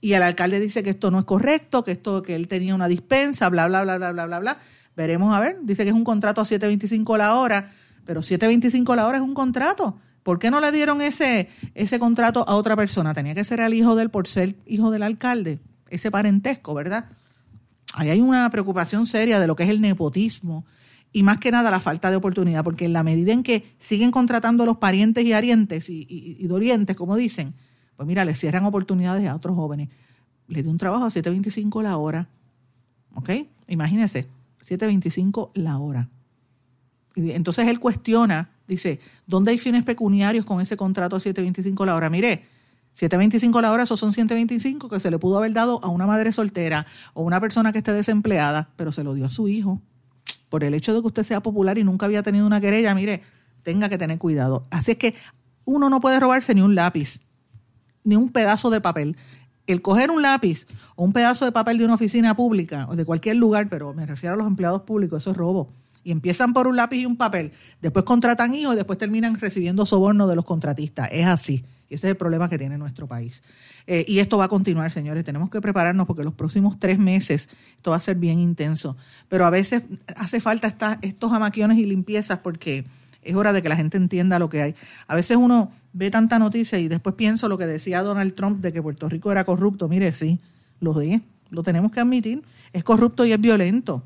y 0.00 0.14
el 0.14 0.22
alcalde 0.22 0.58
dice 0.58 0.82
que 0.82 0.90
esto 0.90 1.10
no 1.10 1.18
es 1.18 1.26
correcto, 1.26 1.84
que 1.84 1.90
esto 1.90 2.22
que 2.22 2.34
él 2.34 2.48
tenía 2.48 2.74
una 2.74 2.88
dispensa, 2.88 3.50
bla 3.50 3.68
bla 3.68 3.82
bla 3.82 3.98
bla 3.98 4.12
bla 4.12 4.24
bla 4.24 4.38
bla. 4.38 4.58
Veremos 4.96 5.36
a 5.36 5.40
ver, 5.40 5.58
dice 5.62 5.82
que 5.82 5.90
es 5.90 5.94
un 5.94 6.04
contrato 6.04 6.40
a 6.40 6.44
7.25 6.44 7.18
la 7.18 7.36
hora, 7.36 7.72
pero 8.04 8.20
7.25 8.20 8.94
la 8.96 9.06
hora 9.06 9.18
es 9.18 9.24
un 9.24 9.34
contrato. 9.34 9.98
¿Por 10.22 10.38
qué 10.38 10.50
no 10.50 10.60
le 10.60 10.70
dieron 10.70 11.02
ese 11.02 11.48
ese 11.74 11.98
contrato 11.98 12.48
a 12.48 12.54
otra 12.54 12.76
persona? 12.76 13.14
Tenía 13.14 13.34
que 13.34 13.44
ser 13.44 13.60
al 13.60 13.74
hijo 13.74 13.96
de 13.96 14.04
él 14.04 14.10
por 14.10 14.28
ser 14.28 14.56
hijo 14.66 14.90
del 14.90 15.02
alcalde, 15.02 15.58
ese 15.90 16.10
parentesco, 16.10 16.74
¿verdad? 16.74 17.06
Ahí 17.94 18.08
hay 18.08 18.20
una 18.20 18.48
preocupación 18.50 19.06
seria 19.06 19.38
de 19.40 19.46
lo 19.46 19.56
que 19.56 19.64
es 19.64 19.68
el 19.68 19.80
nepotismo 19.80 20.64
y 21.12 21.22
más 21.22 21.38
que 21.38 21.50
nada 21.50 21.70
la 21.70 21.80
falta 21.80 22.10
de 22.10 22.16
oportunidad, 22.16 22.64
porque 22.64 22.86
en 22.86 22.94
la 22.94 23.02
medida 23.02 23.32
en 23.32 23.42
que 23.42 23.74
siguen 23.78 24.10
contratando 24.10 24.64
los 24.64 24.78
parientes 24.78 25.24
y 25.24 25.32
arientes 25.34 25.90
y, 25.90 26.46
dolientes, 26.46 26.96
como 26.96 27.16
dicen, 27.16 27.52
pues 27.96 28.06
mira, 28.06 28.24
le 28.24 28.34
cierran 28.34 28.64
oportunidades 28.64 29.28
a 29.28 29.34
otros 29.34 29.54
jóvenes. 29.54 29.90
Le 30.48 30.62
dio 30.62 30.70
un 30.70 30.78
trabajo 30.78 31.04
a 31.04 31.08
7.25 31.08 31.82
la 31.82 31.98
hora. 31.98 32.28
¿Ok? 33.14 33.30
Imagínense, 33.68 34.26
7.25 34.66 35.50
la 35.54 35.78
hora. 35.78 36.08
Entonces 37.14 37.68
él 37.68 37.78
cuestiona, 37.78 38.50
dice, 38.66 39.00
¿dónde 39.26 39.52
hay 39.52 39.58
fines 39.58 39.84
pecuniarios 39.84 40.44
con 40.44 40.60
ese 40.60 40.76
contrato 40.76 41.16
a 41.16 41.18
7.25 41.20 41.84
la 41.84 41.94
hora? 41.94 42.10
Mire, 42.10 42.44
7.25 42.96 43.60
la 43.60 43.72
hora, 43.72 43.82
esos 43.84 43.98
son 43.98 44.12
125 44.12 44.88
que 44.88 45.00
se 45.00 45.10
le 45.10 45.18
pudo 45.18 45.38
haber 45.38 45.52
dado 45.52 45.80
a 45.82 45.88
una 45.88 46.06
madre 46.06 46.32
soltera 46.32 46.86
o 47.14 47.22
una 47.22 47.40
persona 47.40 47.72
que 47.72 47.78
esté 47.78 47.92
desempleada, 47.92 48.70
pero 48.76 48.92
se 48.92 49.04
lo 49.04 49.14
dio 49.14 49.26
a 49.26 49.30
su 49.30 49.48
hijo 49.48 49.80
por 50.52 50.64
el 50.64 50.74
hecho 50.74 50.92
de 50.92 51.00
que 51.00 51.06
usted 51.06 51.22
sea 51.22 51.42
popular 51.42 51.78
y 51.78 51.84
nunca 51.84 52.04
había 52.04 52.22
tenido 52.22 52.46
una 52.46 52.60
querella, 52.60 52.94
mire, 52.94 53.22
tenga 53.62 53.88
que 53.88 53.96
tener 53.96 54.18
cuidado. 54.18 54.64
Así 54.70 54.90
es 54.90 54.96
que 54.98 55.14
uno 55.64 55.88
no 55.88 55.98
puede 55.98 56.20
robarse 56.20 56.54
ni 56.54 56.60
un 56.60 56.74
lápiz, 56.74 57.20
ni 58.04 58.16
un 58.16 58.28
pedazo 58.28 58.68
de 58.68 58.82
papel. 58.82 59.16
El 59.66 59.80
coger 59.80 60.10
un 60.10 60.20
lápiz 60.20 60.66
o 60.94 61.04
un 61.04 61.14
pedazo 61.14 61.46
de 61.46 61.52
papel 61.52 61.78
de 61.78 61.86
una 61.86 61.94
oficina 61.94 62.36
pública 62.36 62.86
o 62.90 62.96
de 62.96 63.06
cualquier 63.06 63.36
lugar, 63.36 63.70
pero 63.70 63.94
me 63.94 64.04
refiero 64.04 64.34
a 64.34 64.36
los 64.36 64.46
empleados 64.46 64.82
públicos, 64.82 65.22
eso 65.22 65.30
es 65.30 65.36
robo. 65.38 65.70
Y 66.04 66.10
empiezan 66.10 66.52
por 66.52 66.66
un 66.66 66.76
lápiz 66.76 66.98
y 66.98 67.06
un 67.06 67.16
papel, 67.16 67.52
después 67.80 68.04
contratan 68.04 68.54
hijos 68.54 68.74
y 68.74 68.76
después 68.76 68.98
terminan 68.98 69.38
recibiendo 69.38 69.86
soborno 69.86 70.26
de 70.26 70.36
los 70.36 70.44
contratistas. 70.44 71.08
Es 71.12 71.26
así. 71.26 71.64
Y 71.88 71.94
ese 71.94 72.06
es 72.06 72.12
el 72.12 72.16
problema 72.16 72.48
que 72.48 72.58
tiene 72.58 72.78
nuestro 72.78 73.06
país. 73.06 73.42
Eh, 73.86 74.04
y 74.08 74.18
esto 74.18 74.38
va 74.38 74.44
a 74.44 74.48
continuar, 74.48 74.90
señores. 74.90 75.24
Tenemos 75.24 75.50
que 75.50 75.60
prepararnos 75.60 76.06
porque 76.06 76.24
los 76.24 76.32
próximos 76.32 76.78
tres 76.78 76.98
meses 76.98 77.48
esto 77.76 77.90
va 77.90 77.98
a 77.98 78.00
ser 78.00 78.16
bien 78.16 78.38
intenso. 78.38 78.96
Pero 79.28 79.44
a 79.44 79.50
veces 79.50 79.82
hace 80.16 80.40
falta 80.40 80.98
estos 81.02 81.32
amaquiones 81.32 81.78
y 81.78 81.84
limpiezas 81.84 82.38
porque 82.38 82.86
es 83.22 83.36
hora 83.36 83.52
de 83.52 83.62
que 83.62 83.68
la 83.68 83.76
gente 83.76 83.98
entienda 83.98 84.38
lo 84.38 84.48
que 84.48 84.62
hay. 84.62 84.74
A 85.06 85.14
veces 85.14 85.36
uno 85.36 85.70
ve 85.92 86.10
tanta 86.10 86.38
noticia 86.38 86.78
y 86.78 86.88
después 86.88 87.14
pienso 87.14 87.48
lo 87.48 87.58
que 87.58 87.66
decía 87.66 88.02
Donald 88.02 88.34
Trump 88.34 88.60
de 88.60 88.72
que 88.72 88.82
Puerto 88.82 89.08
Rico 89.08 89.30
era 89.30 89.44
corrupto. 89.44 89.86
Mire, 89.86 90.12
sí, 90.12 90.40
lo 90.80 90.98
es, 91.00 91.20
lo 91.50 91.62
tenemos 91.62 91.92
que 91.92 92.00
admitir. 92.00 92.42
Es 92.72 92.84
corrupto 92.84 93.24
y 93.26 93.32
es 93.32 93.40
violento 93.40 94.02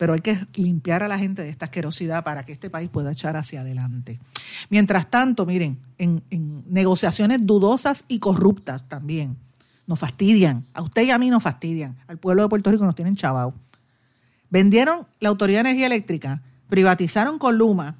pero 0.00 0.14
hay 0.14 0.22
que 0.22 0.46
limpiar 0.54 1.02
a 1.02 1.08
la 1.08 1.18
gente 1.18 1.42
de 1.42 1.50
esta 1.50 1.66
asquerosidad 1.66 2.24
para 2.24 2.42
que 2.42 2.52
este 2.52 2.70
país 2.70 2.88
pueda 2.88 3.12
echar 3.12 3.36
hacia 3.36 3.60
adelante. 3.60 4.18
Mientras 4.70 5.10
tanto, 5.10 5.44
miren, 5.44 5.76
en, 5.98 6.22
negociaciones 6.70 7.40
dudosas 7.44 8.06
y 8.08 8.18
corruptas 8.18 8.88
también, 8.88 9.36
nos 9.86 9.98
fastidian, 9.98 10.64
a 10.72 10.80
usted 10.80 11.02
y 11.02 11.10
a 11.10 11.18
mí 11.18 11.28
nos 11.28 11.42
fastidian, 11.42 11.98
al 12.08 12.16
pueblo 12.16 12.42
de 12.42 12.48
Puerto 12.48 12.70
Rico 12.70 12.86
nos 12.86 12.94
tienen 12.94 13.14
chavao. 13.14 13.52
Vendieron 14.48 15.06
la 15.20 15.28
Autoridad 15.28 15.64
de 15.64 15.68
Energía 15.68 15.88
Eléctrica, 15.88 16.40
privatizaron 16.68 17.38
con 17.38 17.58
Luma, 17.58 17.96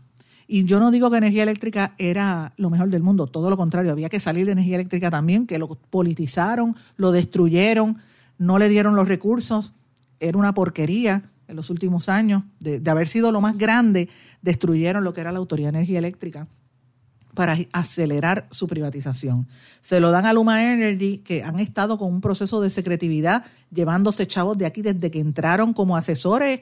y 0.48 0.64
yo 0.64 0.80
no 0.80 0.90
digo 0.90 1.10
que 1.10 1.18
energía 1.18 1.42
eléctrica 1.42 1.92
era 1.98 2.54
lo 2.56 2.70
mejor 2.70 2.88
del 2.88 3.02
mundo, 3.02 3.26
todo 3.26 3.50
lo 3.50 3.58
contrario, 3.58 3.92
había 3.92 4.08
que 4.08 4.20
salir 4.20 4.46
de 4.46 4.52
energía 4.52 4.76
eléctrica 4.76 5.10
también, 5.10 5.46
que 5.46 5.58
lo 5.58 5.68
politizaron, 5.68 6.76
lo 6.96 7.12
destruyeron, 7.12 7.98
no 8.38 8.58
le 8.58 8.70
dieron 8.70 8.96
los 8.96 9.06
recursos, 9.06 9.74
era 10.18 10.38
una 10.38 10.54
porquería, 10.54 11.24
en 11.50 11.56
los 11.56 11.70
últimos 11.70 12.08
años, 12.08 12.44
de, 12.60 12.82
haber 12.90 13.08
sido 13.08 13.32
lo 13.32 13.40
más 13.40 13.58
grande, 13.58 14.08
destruyeron 14.42 15.04
lo 15.04 15.12
que 15.12 15.20
era 15.20 15.32
la 15.32 15.38
Autoridad 15.38 15.72
de 15.72 15.78
Energía 15.78 15.98
Eléctrica 15.98 16.46
para 17.34 17.56
acelerar 17.72 18.48
su 18.50 18.66
privatización. 18.66 19.46
Se 19.80 20.00
lo 20.00 20.10
dan 20.10 20.26
a 20.26 20.32
Luma 20.32 20.72
Energy, 20.72 21.18
que 21.18 21.42
han 21.42 21.60
estado 21.60 21.98
con 21.98 22.12
un 22.12 22.20
proceso 22.20 22.60
de 22.60 22.70
secretividad, 22.70 23.44
llevándose 23.70 24.26
chavos 24.26 24.58
de 24.58 24.66
aquí 24.66 24.82
desde 24.82 25.10
que 25.10 25.20
entraron 25.20 25.72
como 25.72 25.96
asesores 25.96 26.60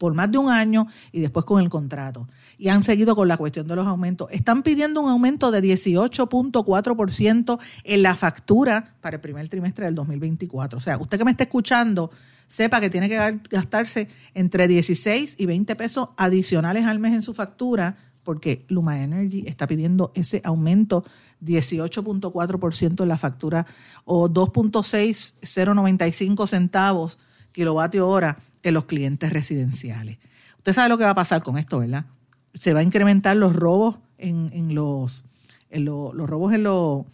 por 0.00 0.14
más 0.14 0.32
de 0.32 0.38
un 0.38 0.48
año 0.48 0.86
y 1.12 1.20
después 1.20 1.44
con 1.44 1.60
el 1.60 1.68
contrato. 1.68 2.26
Y 2.56 2.68
han 2.68 2.82
seguido 2.82 3.14
con 3.14 3.28
la 3.28 3.36
cuestión 3.36 3.68
de 3.68 3.76
los 3.76 3.86
aumentos. 3.86 4.28
Están 4.30 4.62
pidiendo 4.62 5.02
un 5.02 5.10
aumento 5.10 5.50
de 5.50 5.62
18.4% 5.62 7.58
en 7.84 8.02
la 8.02 8.16
factura 8.16 8.94
para 9.02 9.16
el 9.16 9.20
primer 9.20 9.50
trimestre 9.50 9.84
del 9.84 9.94
2024. 9.94 10.78
O 10.78 10.80
sea, 10.80 10.96
usted 10.96 11.18
que 11.18 11.24
me 11.26 11.32
está 11.32 11.44
escuchando, 11.44 12.10
sepa 12.50 12.80
que 12.80 12.90
tiene 12.90 13.08
que 13.08 13.40
gastarse 13.48 14.08
entre 14.34 14.66
16 14.66 15.36
y 15.38 15.46
20 15.46 15.76
pesos 15.76 16.08
adicionales 16.16 16.84
al 16.84 16.98
mes 16.98 17.14
en 17.14 17.22
su 17.22 17.32
factura, 17.32 17.96
porque 18.24 18.64
Luma 18.68 19.00
Energy 19.02 19.44
está 19.46 19.68
pidiendo 19.68 20.10
ese 20.16 20.42
aumento 20.44 21.04
18.4% 21.44 23.02
en 23.02 23.08
la 23.08 23.18
factura 23.18 23.68
o 24.04 24.28
2.6095 24.28 26.48
centavos 26.48 27.20
kilovatio 27.52 28.08
hora 28.08 28.38
en 28.64 28.74
los 28.74 28.86
clientes 28.86 29.32
residenciales. 29.32 30.18
Usted 30.58 30.72
sabe 30.72 30.88
lo 30.88 30.98
que 30.98 31.04
va 31.04 31.10
a 31.10 31.14
pasar 31.14 31.44
con 31.44 31.56
esto, 31.56 31.78
¿verdad? 31.78 32.06
Se 32.54 32.74
va 32.74 32.80
a 32.80 32.82
incrementar 32.82 33.36
los 33.36 33.54
robos 33.54 34.00
en, 34.18 34.74
los, 34.74 35.22
los 35.70 36.28
robos 36.28 36.52
en 36.52 36.64
los, 36.64 37.04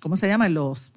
¿cómo 0.00 0.16
se 0.16 0.28
llama? 0.28 0.46
En 0.46 0.54
los, 0.54 0.92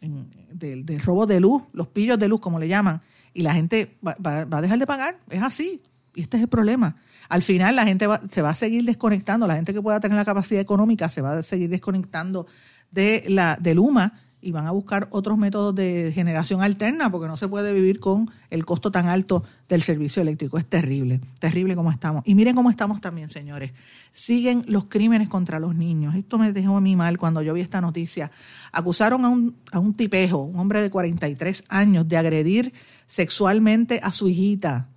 del, 0.00 0.86
del 0.86 1.00
robo 1.00 1.26
de 1.26 1.40
luz, 1.40 1.64
los 1.72 1.88
pillos 1.88 2.18
de 2.18 2.28
luz, 2.28 2.40
como 2.40 2.58
le 2.58 2.68
llaman, 2.68 3.02
y 3.34 3.42
la 3.42 3.52
gente 3.52 3.96
va, 4.06 4.16
a 4.24 4.62
dejar 4.62 4.78
de 4.78 4.86
pagar. 4.86 5.18
Es 5.28 5.42
así. 5.42 5.80
Y 6.14 6.22
este 6.22 6.36
es 6.36 6.44
el 6.44 6.48
problema. 6.48 6.96
Al 7.28 7.42
final 7.42 7.76
la 7.76 7.84
gente 7.84 8.06
se 8.30 8.40
va 8.40 8.50
a 8.50 8.54
seguir 8.54 8.84
desconectando, 8.84 9.46
la 9.46 9.56
gente 9.56 9.74
que 9.74 9.82
pueda 9.82 9.98
tener 10.00 10.16
la 10.16 10.24
capacidad 10.24 10.60
económica 10.60 11.08
se 11.08 11.20
va 11.20 11.38
a 11.38 11.42
seguir 11.42 11.68
desconectando 11.68 12.46
de 12.92 13.24
la 13.28 13.58
del 13.60 13.80
UMA 13.80 14.12
y 14.44 14.52
van 14.52 14.66
a 14.66 14.70
buscar 14.70 15.08
otros 15.10 15.38
métodos 15.38 15.74
de 15.74 16.12
generación 16.14 16.62
alterna 16.62 17.10
porque 17.10 17.26
no 17.26 17.36
se 17.36 17.48
puede 17.48 17.72
vivir 17.72 17.98
con 17.98 18.30
el 18.50 18.64
costo 18.66 18.90
tan 18.90 19.08
alto 19.08 19.42
del 19.68 19.82
servicio 19.82 20.22
eléctrico. 20.22 20.58
Es 20.58 20.66
terrible, 20.66 21.20
terrible 21.38 21.74
como 21.74 21.90
estamos. 21.90 22.22
Y 22.26 22.34
miren 22.34 22.54
cómo 22.54 22.70
estamos 22.70 23.00
también, 23.00 23.28
señores. 23.28 23.72
Siguen 24.12 24.64
los 24.68 24.84
crímenes 24.84 25.28
contra 25.28 25.58
los 25.58 25.74
niños. 25.74 26.14
Esto 26.14 26.38
me 26.38 26.52
dejó 26.52 26.76
a 26.76 26.80
mí 26.80 26.94
mal 26.94 27.18
cuando 27.18 27.42
yo 27.42 27.54
vi 27.54 27.62
esta 27.62 27.80
noticia. 27.80 28.30
Acusaron 28.70 29.24
a 29.24 29.28
un, 29.30 29.56
a 29.72 29.78
un 29.78 29.94
tipejo, 29.94 30.42
un 30.42 30.58
hombre 30.60 30.82
de 30.82 30.90
43 30.90 31.64
años, 31.68 32.06
de 32.08 32.16
agredir 32.16 32.72
sexualmente 33.06 34.00
a 34.02 34.12
su 34.12 34.28
hijita. 34.28 34.88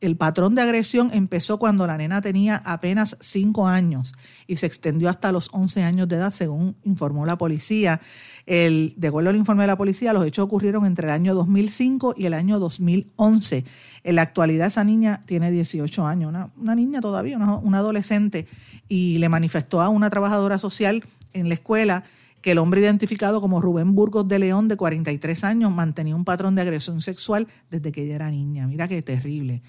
El 0.00 0.16
patrón 0.16 0.54
de 0.54 0.62
agresión 0.62 1.10
empezó 1.12 1.58
cuando 1.58 1.84
la 1.84 1.96
nena 1.96 2.22
tenía 2.22 2.62
apenas 2.64 3.16
5 3.20 3.66
años 3.66 4.14
y 4.46 4.56
se 4.56 4.66
extendió 4.66 5.08
hasta 5.08 5.32
los 5.32 5.48
11 5.50 5.82
años 5.82 6.08
de 6.08 6.16
edad, 6.16 6.32
según 6.32 6.76
informó 6.84 7.26
la 7.26 7.36
policía. 7.36 8.00
El, 8.46 8.94
de 8.96 9.08
acuerdo 9.08 9.30
al 9.30 9.36
informe 9.36 9.64
de 9.64 9.66
la 9.66 9.76
policía, 9.76 10.12
los 10.12 10.24
hechos 10.24 10.44
ocurrieron 10.44 10.86
entre 10.86 11.08
el 11.08 11.12
año 11.12 11.34
2005 11.34 12.14
y 12.16 12.26
el 12.26 12.34
año 12.34 12.60
2011. 12.60 13.64
En 14.04 14.14
la 14.14 14.22
actualidad 14.22 14.68
esa 14.68 14.84
niña 14.84 15.24
tiene 15.26 15.50
18 15.50 16.06
años, 16.06 16.32
una, 16.56 16.74
niña 16.76 17.00
todavía, 17.00 17.36
una, 17.36 17.56
una 17.56 17.78
adolescente, 17.78 18.46
y 18.88 19.18
le 19.18 19.28
manifestó 19.28 19.80
a 19.80 19.88
una 19.88 20.10
trabajadora 20.10 20.58
social 20.58 21.02
en 21.32 21.48
la 21.48 21.54
escuela 21.54 22.04
que 22.40 22.52
el 22.52 22.58
hombre 22.58 22.80
identificado 22.80 23.40
como 23.40 23.60
Rubén 23.60 23.96
Burgos 23.96 24.28
de 24.28 24.38
León, 24.38 24.68
de 24.68 24.76
43 24.76 25.42
años, 25.42 25.72
mantenía 25.72 26.14
un 26.14 26.24
patrón 26.24 26.54
de 26.54 26.62
agresión 26.62 27.02
sexual 27.02 27.48
desde 27.68 27.90
que 27.90 28.04
ella 28.04 28.14
era 28.14 28.30
niña. 28.30 28.66
Mira 28.68 28.86
qué 28.86 29.02
terrible. 29.02 29.62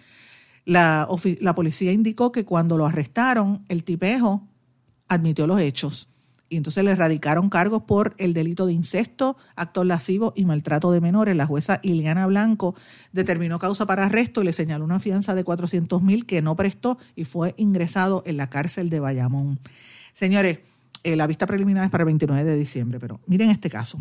La, 0.65 1.07
la 1.39 1.55
policía 1.55 1.91
indicó 1.91 2.31
que 2.31 2.45
cuando 2.45 2.77
lo 2.77 2.85
arrestaron, 2.85 3.63
el 3.69 3.83
tipejo 3.83 4.47
admitió 5.07 5.47
los 5.47 5.59
hechos 5.59 6.09
y 6.49 6.57
entonces 6.57 6.83
le 6.83 6.91
erradicaron 6.91 7.49
cargos 7.49 7.83
por 7.83 8.15
el 8.17 8.33
delito 8.33 8.65
de 8.65 8.73
incesto, 8.73 9.37
actos 9.55 9.85
lascivos 9.85 10.33
y 10.35 10.45
maltrato 10.45 10.91
de 10.91 10.99
menores. 10.99 11.35
La 11.35 11.45
jueza 11.45 11.79
Iliana 11.83 12.25
Blanco 12.25 12.75
determinó 13.13 13.59
causa 13.59 13.85
para 13.85 14.05
arresto 14.05 14.41
y 14.41 14.45
le 14.45 14.53
señaló 14.53 14.83
una 14.83 14.99
fianza 14.99 15.35
de 15.35 15.43
400 15.43 16.01
mil 16.01 16.25
que 16.25 16.41
no 16.41 16.55
prestó 16.55 16.97
y 17.15 17.25
fue 17.25 17.53
ingresado 17.57 18.23
en 18.25 18.37
la 18.37 18.49
cárcel 18.49 18.89
de 18.89 18.99
Bayamón. 18.99 19.59
Señores, 20.13 20.59
eh, 21.03 21.15
la 21.15 21.27
vista 21.27 21.45
preliminar 21.45 21.85
es 21.85 21.91
para 21.91 22.01
el 22.01 22.07
29 22.07 22.43
de 22.43 22.57
diciembre, 22.57 22.99
pero 22.99 23.21
miren 23.27 23.51
este 23.51 23.69
caso. 23.69 23.99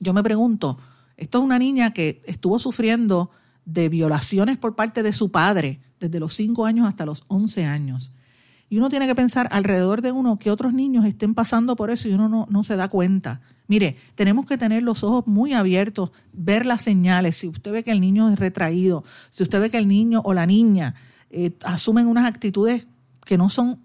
Yo 0.00 0.14
me 0.14 0.22
pregunto, 0.22 0.78
esto 1.16 1.38
es 1.38 1.44
una 1.44 1.58
niña 1.58 1.92
que 1.92 2.22
estuvo 2.24 2.58
sufriendo 2.58 3.30
de 3.64 3.88
violaciones 3.88 4.58
por 4.58 4.74
parte 4.74 5.02
de 5.02 5.12
su 5.12 5.30
padre 5.30 5.80
desde 6.00 6.20
los 6.20 6.34
5 6.34 6.66
años 6.66 6.88
hasta 6.88 7.06
los 7.06 7.24
11 7.28 7.64
años. 7.64 8.12
Y 8.68 8.78
uno 8.78 8.88
tiene 8.88 9.06
que 9.06 9.14
pensar 9.14 9.48
alrededor 9.52 10.00
de 10.00 10.12
uno 10.12 10.38
que 10.38 10.50
otros 10.50 10.72
niños 10.72 11.04
estén 11.04 11.34
pasando 11.34 11.76
por 11.76 11.90
eso 11.90 12.08
y 12.08 12.14
uno 12.14 12.30
no, 12.30 12.46
no, 12.48 12.64
se 12.64 12.76
da 12.76 12.88
cuenta. 12.88 13.42
Mire, 13.68 13.96
tenemos 14.14 14.46
que 14.46 14.56
tener 14.56 14.82
los 14.82 15.04
ojos 15.04 15.26
muy 15.26 15.52
abiertos, 15.52 16.10
ver 16.32 16.64
las 16.64 16.80
señales. 16.80 17.36
Si 17.36 17.48
usted 17.48 17.70
ve 17.70 17.84
que 17.84 17.90
el 17.90 18.00
niño 18.00 18.30
es 18.30 18.38
retraído, 18.38 19.04
si 19.28 19.42
usted 19.42 19.60
ve 19.60 19.68
que 19.68 19.76
el 19.76 19.88
niño 19.88 20.22
o 20.24 20.32
la 20.32 20.46
niña 20.46 20.94
eh, 21.28 21.52
asumen 21.64 22.06
unas 22.06 22.24
actitudes 22.26 22.88
que 23.26 23.36
no 23.36 23.50
son, 23.50 23.78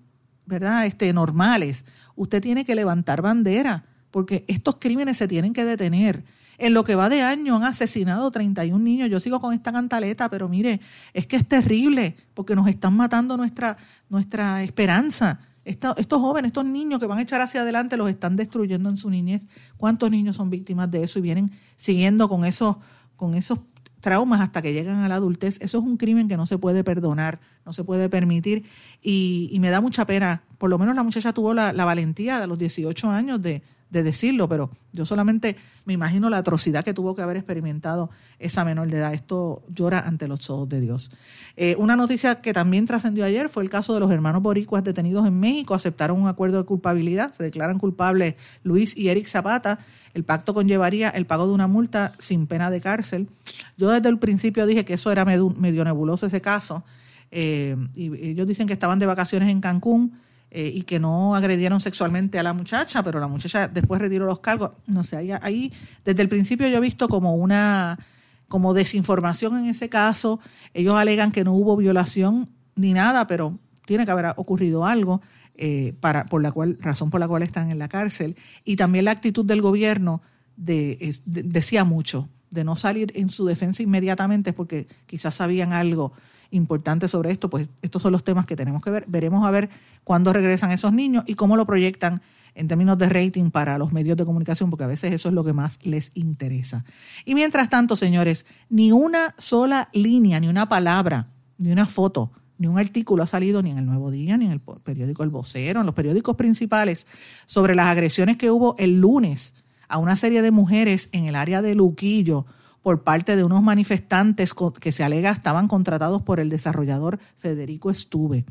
¿verdad?, 0.45 0.85
este, 0.85 1.11
normales, 1.11 1.83
usted 2.15 2.41
tiene 2.41 2.63
que 2.63 2.73
levantar 2.73 3.21
bandera, 3.21 3.85
porque 4.09 4.45
estos 4.47 4.77
crímenes 4.79 5.17
se 5.17 5.27
tienen 5.27 5.53
que 5.53 5.65
detener. 5.65 6.23
En 6.57 6.73
lo 6.73 6.83
que 6.83 6.95
va 6.95 7.07
de 7.07 7.21
año 7.21 7.55
han 7.55 7.63
asesinado 7.63 8.31
31 8.31 8.83
niños. 8.83 9.09
Yo 9.09 9.19
sigo 9.19 9.39
con 9.39 9.53
esta 9.53 9.71
cantaleta, 9.71 10.29
pero 10.29 10.49
mire, 10.49 10.81
es 11.13 11.27
que 11.27 11.35
es 11.35 11.47
terrible 11.47 12.15
porque 12.33 12.55
nos 12.55 12.67
están 12.67 12.95
matando 12.95 13.37
nuestra, 13.37 13.77
nuestra 14.09 14.63
esperanza. 14.63 15.39
estos 15.63 16.19
jóvenes, 16.19 16.49
estos 16.49 16.65
niños 16.65 16.99
que 16.99 17.05
van 17.05 17.19
a 17.19 17.21
echar 17.21 17.41
hacia 17.41 17.61
adelante, 17.61 17.95
los 17.95 18.09
están 18.09 18.35
destruyendo 18.35 18.89
en 18.89 18.97
su 18.97 19.11
niñez. 19.11 19.43
¿Cuántos 19.77 20.09
niños 20.09 20.35
son 20.35 20.49
víctimas 20.49 20.89
de 20.89 21.03
eso 21.03 21.19
y 21.19 21.21
vienen 21.21 21.51
siguiendo 21.75 22.27
con 22.27 22.43
esos, 22.43 22.77
con 23.15 23.35
esos 23.35 23.59
traumas 23.99 24.41
hasta 24.41 24.63
que 24.63 24.73
llegan 24.73 25.03
a 25.03 25.07
la 25.07 25.15
adultez? 25.15 25.59
Eso 25.61 25.77
es 25.77 25.83
un 25.83 25.97
crimen 25.97 26.27
que 26.27 26.37
no 26.37 26.47
se 26.47 26.57
puede 26.57 26.83
perdonar, 26.83 27.39
no 27.67 27.73
se 27.73 27.83
puede 27.83 28.09
permitir. 28.09 28.65
Y, 29.03 29.55
me 29.61 29.69
da 29.69 29.79
mucha 29.79 30.07
pena. 30.07 30.41
Por 30.57 30.71
lo 30.71 30.79
menos 30.79 30.95
la 30.95 31.03
muchacha 31.03 31.33
tuvo 31.33 31.53
la, 31.53 31.71
la 31.71 31.85
valentía 31.85 32.39
de 32.39 32.47
los 32.47 32.57
18 32.57 33.11
años 33.11 33.39
de, 33.43 33.61
de 33.89 34.03
decirlo, 34.03 34.49
pero 34.49 34.69
yo 34.91 35.05
solamente 35.05 35.55
me 35.85 35.93
imagino 35.93 36.29
la 36.29 36.39
atrocidad 36.39 36.83
que 36.83 36.93
tuvo 36.93 37.15
que 37.15 37.21
haber 37.21 37.37
experimentado 37.37 38.09
esa 38.39 38.65
menor 38.65 38.89
de 38.89 38.97
edad. 38.97 39.13
Esto 39.13 39.63
llora 39.73 39.99
ante 39.99 40.27
los 40.27 40.49
ojos 40.49 40.67
de 40.67 40.81
Dios. 40.81 41.11
Eh, 41.55 41.75
una 41.77 41.95
noticia 41.95 42.41
que 42.41 42.51
también 42.51 42.85
trascendió 42.85 43.23
ayer 43.23 43.47
fue 43.47 43.63
el 43.63 43.69
caso 43.69 43.93
de 43.93 44.01
los 44.01 44.11
hermanos 44.11 44.41
boricuas 44.41 44.83
detenidos 44.83 45.25
en 45.25 45.39
México. 45.39 45.73
Aceptaron 45.73 46.21
un 46.21 46.27
acuerdo 46.27 46.57
de 46.57 46.65
culpabilidad. 46.65 47.31
Se 47.31 47.43
declaran 47.43 47.79
culpables 47.79 48.35
Luis 48.63 48.95
y 48.97 49.07
Eric 49.07 49.27
Zapata. 49.27 49.79
El 50.13 50.25
pacto 50.25 50.53
conllevaría 50.53 51.09
el 51.09 51.25
pago 51.25 51.47
de 51.47 51.53
una 51.53 51.67
multa 51.67 52.13
sin 52.19 52.47
pena 52.47 52.69
de 52.69 52.81
cárcel. 52.81 53.29
Yo 53.77 53.89
desde 53.89 54.09
el 54.09 54.17
principio 54.17 54.65
dije 54.65 54.83
que 54.83 54.95
eso 54.95 55.11
era 55.11 55.23
medio, 55.23 55.53
nebuloso 55.85 56.25
ese 56.25 56.41
caso. 56.41 56.83
Eh, 57.31 57.75
y 57.93 58.29
ellos 58.29 58.47
dicen 58.47 58.67
que 58.67 58.73
estaban 58.73 58.99
de 58.99 59.05
vacaciones 59.05 59.49
en 59.49 59.61
Cancún 59.61 60.17
eh, 60.49 60.71
y 60.73 60.83
que 60.83 60.99
no 60.99 61.35
agredieron 61.35 61.79
sexualmente 61.79 62.39
a 62.39 62.43
la 62.43 62.53
muchacha, 62.53 63.03
pero 63.03 63.19
la 63.19 63.27
muchacha 63.27 63.67
después 63.67 63.99
retiró 63.99 64.25
los 64.25 64.39
cargos. 64.39 64.71
No 64.85 65.03
sé, 65.03 65.17
ahí, 65.17 65.31
ahí 65.41 65.73
desde 66.05 66.21
el 66.21 66.29
principio 66.29 66.67
yo 66.67 66.77
he 66.77 66.81
visto 66.81 67.09
como 67.09 67.35
una 67.35 67.99
como 68.47 68.73
desinformación 68.73 69.57
en 69.57 69.65
ese 69.65 69.89
caso. 69.89 70.39
Ellos 70.73 70.95
alegan 70.95 71.31
que 71.31 71.43
no 71.43 71.53
hubo 71.53 71.75
violación 71.75 72.49
ni 72.75 72.93
nada, 72.93 73.27
pero 73.27 73.59
tiene 73.85 74.05
que 74.05 74.11
haber 74.11 74.33
ocurrido 74.37 74.85
algo 74.85 75.21
eh, 75.57 75.95
para 75.99 76.25
por 76.25 76.41
la 76.41 76.51
cual 76.51 76.77
razón 76.79 77.09
por 77.09 77.19
la 77.19 77.27
cual 77.27 77.41
están 77.41 77.71
en 77.71 77.79
la 77.79 77.89
cárcel 77.89 78.35
y 78.63 78.75
también 78.75 79.05
la 79.05 79.11
actitud 79.11 79.43
del 79.43 79.61
gobierno 79.61 80.21
de, 80.55 81.15
decía 81.25 81.83
mucho 81.83 82.29
de 82.51 82.63
no 82.63 82.75
salir 82.75 83.11
en 83.15 83.29
su 83.29 83.45
defensa 83.45 83.81
inmediatamente 83.81 84.53
porque 84.53 84.87
quizás 85.07 85.35
sabían 85.35 85.73
algo 85.73 86.13
importante 86.51 87.07
sobre 87.07 87.31
esto, 87.31 87.49
pues 87.49 87.69
estos 87.81 88.01
son 88.01 88.11
los 88.11 88.23
temas 88.23 88.45
que 88.45 88.55
tenemos 88.55 88.81
que 88.81 88.89
ver. 88.89 89.05
Veremos 89.07 89.45
a 89.45 89.51
ver 89.51 89.69
cuándo 90.03 90.33
regresan 90.33 90.71
esos 90.71 90.93
niños 90.93 91.23
y 91.27 91.35
cómo 91.35 91.55
lo 91.55 91.65
proyectan 91.65 92.21
en 92.55 92.67
términos 92.67 92.97
de 92.97 93.07
rating 93.07 93.51
para 93.51 93.77
los 93.77 93.93
medios 93.93 94.17
de 94.17 94.25
comunicación, 94.25 94.69
porque 94.69 94.83
a 94.83 94.87
veces 94.87 95.13
eso 95.13 95.29
es 95.29 95.35
lo 95.35 95.43
que 95.43 95.53
más 95.53 95.77
les 95.83 96.11
interesa. 96.15 96.83
Y 97.23 97.35
mientras 97.35 97.69
tanto, 97.69 97.95
señores, 97.95 98.45
ni 98.69 98.91
una 98.91 99.35
sola 99.37 99.89
línea, 99.93 100.39
ni 100.39 100.47
una 100.47 100.67
palabra, 100.67 101.27
ni 101.59 101.71
una 101.71 101.85
foto, 101.85 102.31
ni 102.57 102.65
un 102.65 102.79
artículo 102.79 103.21
ha 103.21 103.27
salido 103.27 103.61
ni 103.61 103.69
en 103.69 103.77
el 103.77 103.85
Nuevo 103.85 104.09
Día, 104.09 104.37
ni 104.37 104.45
en 104.45 104.51
el 104.51 104.59
periódico 104.59 105.21
El 105.21 105.29
Vocero, 105.29 105.81
en 105.81 105.85
los 105.85 105.93
periódicos 105.93 106.35
principales, 106.35 107.05
sobre 107.45 107.75
las 107.75 107.85
agresiones 107.87 108.37
que 108.37 108.49
hubo 108.49 108.75
el 108.79 108.99
lunes 108.99 109.53
a 109.87 109.99
una 109.99 110.15
serie 110.15 110.41
de 110.41 110.49
mujeres 110.51 111.09
en 111.11 111.25
el 111.25 111.35
área 111.35 111.61
de 111.61 111.75
Luquillo 111.75 112.47
por 112.87 113.03
parte 113.03 113.35
de 113.35 113.43
unos 113.43 113.61
manifestantes 113.61 114.55
que 114.79 114.93
se 114.93 115.03
alega 115.03 115.31
estaban 115.31 115.67
contratados 115.67 116.21
por 116.21 116.39
el 116.39 116.47
desarrollador 116.47 117.19
Federico 117.35 117.91
Estuve. 117.91 118.45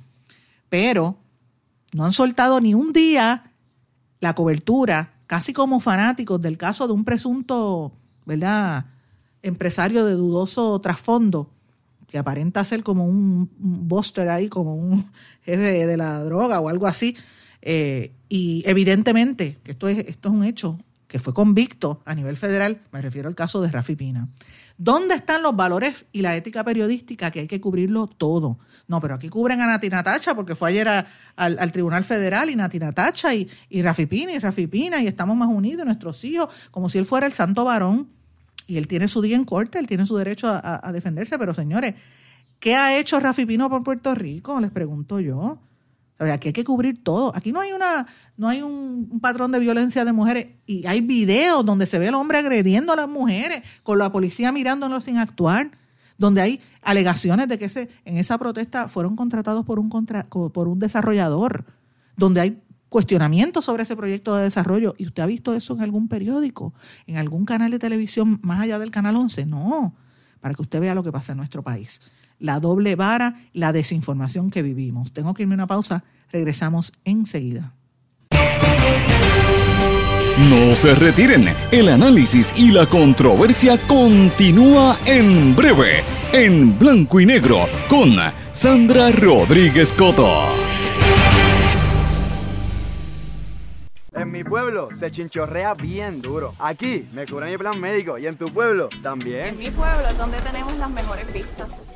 Pero 0.68 1.16
no 1.94 2.04
han 2.04 2.12
soltado 2.12 2.60
ni 2.60 2.74
un 2.74 2.92
día 2.92 3.54
la 4.20 4.34
cobertura, 4.34 5.14
casi 5.26 5.54
como 5.54 5.80
fanáticos 5.80 6.38
del 6.42 6.58
caso 6.58 6.86
de 6.86 6.92
un 6.92 7.06
presunto, 7.06 7.94
¿verdad? 8.26 8.84
empresario 9.40 10.04
de 10.04 10.12
dudoso 10.12 10.78
trasfondo, 10.82 11.50
que 12.06 12.18
aparenta 12.18 12.62
ser 12.62 12.82
como 12.82 13.06
un, 13.06 13.48
buster 13.58 14.28
ahí, 14.28 14.50
como 14.50 14.74
un 14.74 15.10
jefe 15.46 15.86
de 15.86 15.96
la 15.96 16.22
droga 16.22 16.60
o 16.60 16.68
algo 16.68 16.86
así. 16.86 17.16
Eh, 17.62 18.12
y 18.28 18.62
evidentemente, 18.66 19.56
esto 19.64 19.88
es, 19.88 20.06
esto 20.06 20.28
es 20.28 20.34
un 20.34 20.44
hecho, 20.44 20.78
fue 21.20 21.34
convicto 21.34 22.02
a 22.04 22.14
nivel 22.14 22.36
federal, 22.36 22.80
me 22.92 23.00
refiero 23.00 23.28
al 23.28 23.34
caso 23.34 23.60
de 23.60 23.68
Rafi 23.68 23.96
Pina. 23.96 24.28
¿Dónde 24.78 25.14
están 25.14 25.42
los 25.42 25.56
valores 25.56 26.06
y 26.12 26.20
la 26.20 26.36
ética 26.36 26.62
periodística 26.62 27.30
que 27.30 27.40
hay 27.40 27.46
que 27.46 27.60
cubrirlo 27.60 28.06
todo? 28.06 28.58
No, 28.88 29.00
pero 29.00 29.14
aquí 29.14 29.28
cubren 29.28 29.60
a 29.60 29.66
Nati 29.66 29.88
Natacha 29.88 30.34
porque 30.34 30.54
fue 30.54 30.70
ayer 30.70 30.88
al, 31.36 31.72
Tribunal 31.72 32.04
Federal 32.04 32.50
y 32.50 32.56
Nati 32.56 32.78
Natacha 32.78 33.34
y, 33.34 33.48
y 33.70 33.82
Rafi 33.82 34.06
Pina 34.06 34.32
y 34.32 34.38
Rafi 34.38 34.66
Pina 34.66 35.02
y 35.02 35.06
estamos 35.06 35.36
más 35.36 35.48
unidos, 35.48 35.86
nuestros 35.86 36.22
hijos, 36.24 36.48
como 36.70 36.88
si 36.88 36.98
él 36.98 37.06
fuera 37.06 37.26
el 37.26 37.32
santo 37.32 37.64
varón 37.64 38.08
y 38.66 38.76
él 38.76 38.86
tiene 38.86 39.08
su 39.08 39.22
día 39.22 39.36
en 39.36 39.44
corte, 39.44 39.78
él 39.78 39.86
tiene 39.86 40.06
su 40.06 40.16
derecho 40.16 40.48
a, 40.48 40.80
a 40.86 40.92
defenderse, 40.92 41.38
pero 41.38 41.54
señores, 41.54 41.94
¿qué 42.60 42.74
ha 42.74 42.98
hecho 42.98 43.18
Rafi 43.18 43.46
Pino 43.46 43.70
por 43.70 43.82
Puerto 43.82 44.14
Rico? 44.14 44.60
Les 44.60 44.70
pregunto 44.70 45.20
yo. 45.20 45.58
Aquí 46.18 46.48
hay 46.48 46.52
que 46.54 46.64
cubrir 46.64 47.02
todo. 47.02 47.34
Aquí 47.36 47.52
no 47.52 47.60
hay 47.60 47.72
una, 47.72 48.06
no 48.36 48.48
hay 48.48 48.62
un, 48.62 49.20
patrón 49.20 49.52
de 49.52 49.58
violencia 49.58 50.04
de 50.04 50.12
mujeres 50.12 50.48
y 50.66 50.86
hay 50.86 51.00
videos 51.00 51.64
donde 51.64 51.86
se 51.86 51.98
ve 51.98 52.08
el 52.08 52.14
hombre 52.14 52.38
agrediendo 52.38 52.92
a 52.92 52.96
las 52.96 53.08
mujeres 53.08 53.62
con 53.82 53.98
la 53.98 54.10
policía 54.10 54.50
mirándolo 54.50 55.00
sin 55.00 55.18
actuar, 55.18 55.70
donde 56.16 56.40
hay 56.40 56.60
alegaciones 56.82 57.48
de 57.48 57.58
que 57.58 57.66
ese, 57.66 57.90
en 58.06 58.16
esa 58.16 58.38
protesta 58.38 58.88
fueron 58.88 59.14
contratados 59.14 59.66
por 59.66 59.78
un 59.78 59.90
por 59.90 60.68
un 60.68 60.78
desarrollador, 60.78 61.66
donde 62.16 62.40
hay 62.40 62.62
cuestionamientos 62.88 63.66
sobre 63.66 63.82
ese 63.82 63.94
proyecto 63.94 64.36
de 64.36 64.44
desarrollo. 64.44 64.94
¿Y 64.96 65.06
usted 65.06 65.22
ha 65.22 65.26
visto 65.26 65.52
eso 65.52 65.74
en 65.74 65.82
algún 65.82 66.08
periódico, 66.08 66.72
en 67.06 67.18
algún 67.18 67.44
canal 67.44 67.70
de 67.70 67.78
televisión 67.78 68.38
más 68.42 68.60
allá 68.60 68.78
del 68.78 68.90
canal 68.90 69.16
11? 69.16 69.44
No, 69.44 69.94
para 70.40 70.54
que 70.54 70.62
usted 70.62 70.80
vea 70.80 70.94
lo 70.94 71.02
que 71.02 71.12
pasa 71.12 71.32
en 71.32 71.38
nuestro 71.38 71.62
país 71.62 72.00
la 72.38 72.60
doble 72.60 72.96
vara, 72.96 73.40
la 73.52 73.72
desinformación 73.72 74.50
que 74.50 74.62
vivimos. 74.62 75.12
Tengo 75.12 75.34
que 75.34 75.42
irme 75.42 75.54
a 75.54 75.56
una 75.56 75.66
pausa, 75.66 76.04
regresamos 76.30 76.92
enseguida. 77.04 77.72
No 80.38 80.76
se 80.76 80.94
retiren, 80.94 81.48
el 81.72 81.88
análisis 81.88 82.52
y 82.56 82.70
la 82.70 82.84
controversia 82.84 83.78
continúa 83.88 84.98
en 85.06 85.56
breve, 85.56 86.02
en 86.30 86.78
blanco 86.78 87.20
y 87.20 87.26
negro, 87.26 87.66
con 87.88 88.16
Sandra 88.52 89.10
Rodríguez 89.12 89.94
Coto. 89.94 90.28
En 94.12 94.30
mi 94.30 94.44
pueblo 94.44 94.88
se 94.94 95.10
chinchorrea 95.10 95.72
bien 95.72 96.20
duro. 96.20 96.54
Aquí 96.58 97.08
me 97.12 97.26
cubre 97.26 97.50
mi 97.50 97.56
plan 97.56 97.80
médico 97.80 98.18
y 98.18 98.26
en 98.26 98.36
tu 98.36 98.46
pueblo 98.46 98.88
también. 99.02 99.48
En 99.48 99.58
mi 99.58 99.70
pueblo 99.70 100.06
es 100.06 100.18
donde 100.18 100.38
tenemos 100.40 100.76
las 100.76 100.90
mejores 100.90 101.32
vistas. 101.32 101.95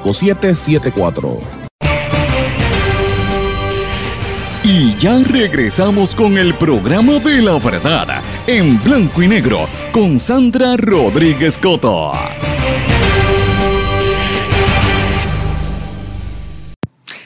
Y 4.63 4.95
ya 4.97 5.19
regresamos 5.23 6.15
con 6.15 6.37
el 6.37 6.53
programa 6.55 7.19
de 7.19 7.41
la 7.41 7.59
verdad 7.59 8.21
en 8.47 8.81
blanco 8.83 9.21
y 9.21 9.27
negro 9.27 9.67
con 9.91 10.19
Sandra 10.19 10.75
Rodríguez 10.77 11.57
Coto. 11.57 12.13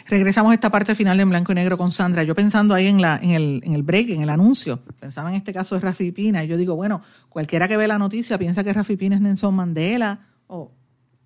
Regresamos 0.08 0.52
a 0.52 0.54
esta 0.54 0.70
parte 0.70 0.96
final 0.96 1.18
de 1.18 1.24
En 1.24 1.30
Blanco 1.30 1.52
y 1.52 1.56
Negro 1.56 1.78
con 1.78 1.92
Sandra. 1.92 2.24
Yo 2.24 2.36
pensando 2.36 2.76
ahí 2.76 2.86
en, 2.86 3.02
la, 3.02 3.20
en, 3.22 3.32
el, 3.32 3.62
en 3.66 3.74
el 3.74 3.82
break, 3.82 4.10
en 4.10 4.22
el 4.22 4.30
anuncio, 4.30 4.80
pensaba 5.00 5.30
en 5.30 5.36
este 5.36 5.52
caso 5.52 5.76
de 5.76 5.82
Rafi 5.82 6.12
Pina, 6.12 6.44
y 6.44 6.48
yo 6.48 6.58
digo, 6.58 6.76
bueno, 6.76 7.02
cualquiera 7.28 7.68
que 7.68 7.76
ve 7.76 7.88
la 7.88 7.98
noticia 7.98 8.38
piensa 8.38 8.64
que 8.64 8.72
Rafi 8.72 8.98
Pina 8.98 9.16
es 9.16 9.22
Nelson 9.22 9.56
Mandela 9.56 10.20
o, 10.46 10.72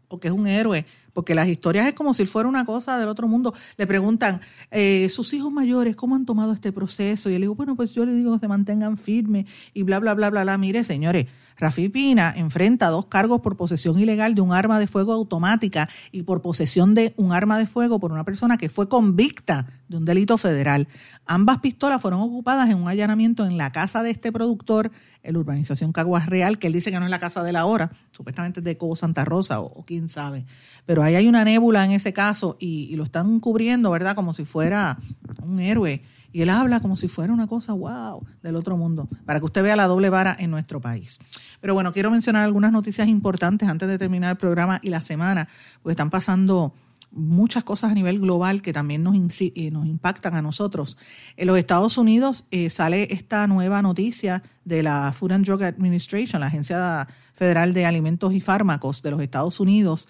o 0.07 0.19
que 0.19 0.29
es 0.29 0.33
un 0.33 0.47
héroe, 0.47 0.85
porque 1.19 1.35
las 1.35 1.49
historias 1.49 1.85
es 1.85 1.93
como 1.93 2.13
si 2.13 2.25
fuera 2.25 2.47
una 2.47 2.63
cosa 2.63 2.97
del 2.97 3.09
otro 3.09 3.27
mundo. 3.27 3.53
Le 3.75 3.85
preguntan, 3.85 4.39
eh, 4.71 5.09
sus 5.09 5.33
hijos 5.33 5.51
mayores, 5.51 5.97
¿cómo 5.97 6.15
han 6.15 6.25
tomado 6.25 6.53
este 6.53 6.71
proceso? 6.71 7.29
Y 7.29 7.33
él 7.33 7.41
digo, 7.41 7.55
bueno, 7.55 7.75
pues 7.75 7.91
yo 7.91 8.05
le 8.05 8.13
digo 8.13 8.31
que 8.31 8.39
se 8.39 8.47
mantengan 8.47 8.95
firmes 8.95 9.45
y 9.73 9.83
bla, 9.83 9.99
bla, 9.99 10.13
bla, 10.13 10.29
bla, 10.29 10.43
bla. 10.43 10.57
Mire, 10.57 10.85
señores, 10.85 11.25
Rafi 11.57 11.89
Pina 11.89 12.33
enfrenta 12.37 12.87
dos 12.87 13.07
cargos 13.07 13.41
por 13.41 13.57
posesión 13.57 13.99
ilegal 13.99 14.33
de 14.33 14.39
un 14.39 14.53
arma 14.53 14.79
de 14.79 14.87
fuego 14.87 15.11
automática 15.11 15.89
y 16.13 16.23
por 16.23 16.41
posesión 16.41 16.95
de 16.95 17.13
un 17.17 17.33
arma 17.33 17.57
de 17.57 17.67
fuego 17.67 17.99
por 17.99 18.13
una 18.13 18.23
persona 18.23 18.57
que 18.57 18.69
fue 18.69 18.87
convicta 18.87 19.67
de 19.89 19.97
un 19.97 20.05
delito 20.05 20.37
federal. 20.37 20.87
Ambas 21.25 21.59
pistolas 21.59 22.01
fueron 22.01 22.21
ocupadas 22.21 22.69
en 22.69 22.77
un 22.77 22.87
allanamiento 22.87 23.45
en 23.45 23.57
la 23.57 23.73
casa 23.73 24.03
de 24.03 24.11
este 24.11 24.31
productor 24.31 24.89
en 25.23 25.33
la 25.33 25.39
urbanización 25.39 25.91
Caguas 25.91 26.27
Real, 26.27 26.59
que 26.59 26.67
él 26.67 26.73
dice 26.73 26.91
que 26.91 26.99
no 26.99 27.05
es 27.05 27.11
la 27.11 27.19
casa 27.19 27.43
de 27.43 27.51
la 27.51 27.65
hora, 27.65 27.91
supuestamente 28.11 28.61
es 28.61 28.63
de 28.63 28.77
Cobo 28.77 28.95
Santa 28.95 29.25
Rosa 29.25 29.59
o, 29.59 29.83
quién 29.85 30.07
sabe. 30.07 30.45
Pero 30.85 31.03
ahí 31.09 31.15
hay 31.15 31.27
una 31.27 31.43
nébula 31.43 31.83
en 31.85 31.91
ese 31.91 32.13
caso 32.13 32.57
y, 32.59 32.95
lo 32.95 33.03
están 33.03 33.39
cubriendo, 33.39 33.91
¿verdad? 33.91 34.15
Como 34.15 34.33
si 34.33 34.45
fuera 34.45 34.97
un 35.41 35.59
héroe. 35.59 36.03
Y 36.31 36.41
él 36.43 36.49
habla 36.49 36.79
como 36.79 36.95
si 36.95 37.07
fuera 37.07 37.33
una 37.33 37.47
cosa, 37.47 37.73
wow, 37.73 38.23
del 38.43 38.55
otro 38.55 38.77
mundo, 38.77 39.09
para 39.25 39.39
que 39.39 39.45
usted 39.45 39.63
vea 39.63 39.75
la 39.75 39.87
doble 39.87 40.09
vara 40.09 40.35
en 40.37 40.51
nuestro 40.51 40.79
país. 40.79 41.19
Pero 41.59 41.73
bueno, 41.73 41.91
quiero 41.91 42.11
mencionar 42.11 42.43
algunas 42.43 42.71
noticias 42.71 43.07
importantes 43.07 43.67
antes 43.67 43.87
de 43.87 43.97
terminar 43.97 44.31
el 44.31 44.37
programa 44.37 44.79
y 44.83 44.89
la 44.89 45.01
semana, 45.01 45.49
porque 45.81 45.93
están 45.93 46.11
pasando 46.11 46.73
muchas 47.11 47.63
cosas 47.63 47.91
a 47.91 47.93
nivel 47.95 48.19
global 48.19 48.61
que 48.61 48.73
también 48.73 49.01
nos, 49.01 49.15
nos 49.15 49.85
impactan 49.87 50.35
a 50.35 50.41
nosotros. 50.41 50.97
En 51.35 51.47
los 51.47 51.57
Estados 51.57 51.97
Unidos 51.97 52.45
eh, 52.51 52.69
sale 52.69 53.07
esta 53.11 53.47
nueva 53.47 53.81
noticia 53.81 54.43
de 54.65 54.83
la 54.83 55.11
Food 55.11 55.31
and 55.31 55.45
Drug 55.45 55.63
Administration, 55.63 56.41
la 56.41 56.47
Agencia 56.47 57.07
Federal 57.33 57.73
de 57.73 57.85
Alimentos 57.85 58.33
y 58.33 58.41
Fármacos 58.41 59.01
de 59.01 59.11
los 59.11 59.21
Estados 59.21 59.59
Unidos, 59.59 60.07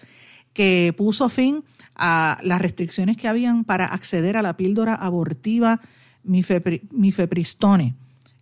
que 0.52 0.94
puso 0.96 1.28
fin 1.28 1.64
a 1.94 2.38
las 2.42 2.60
restricciones 2.60 3.16
que 3.16 3.28
habían 3.28 3.64
para 3.64 3.86
acceder 3.86 4.36
a 4.36 4.42
la 4.42 4.56
píldora 4.56 4.94
abortiva 4.94 5.80
mifepristone, 6.22 7.94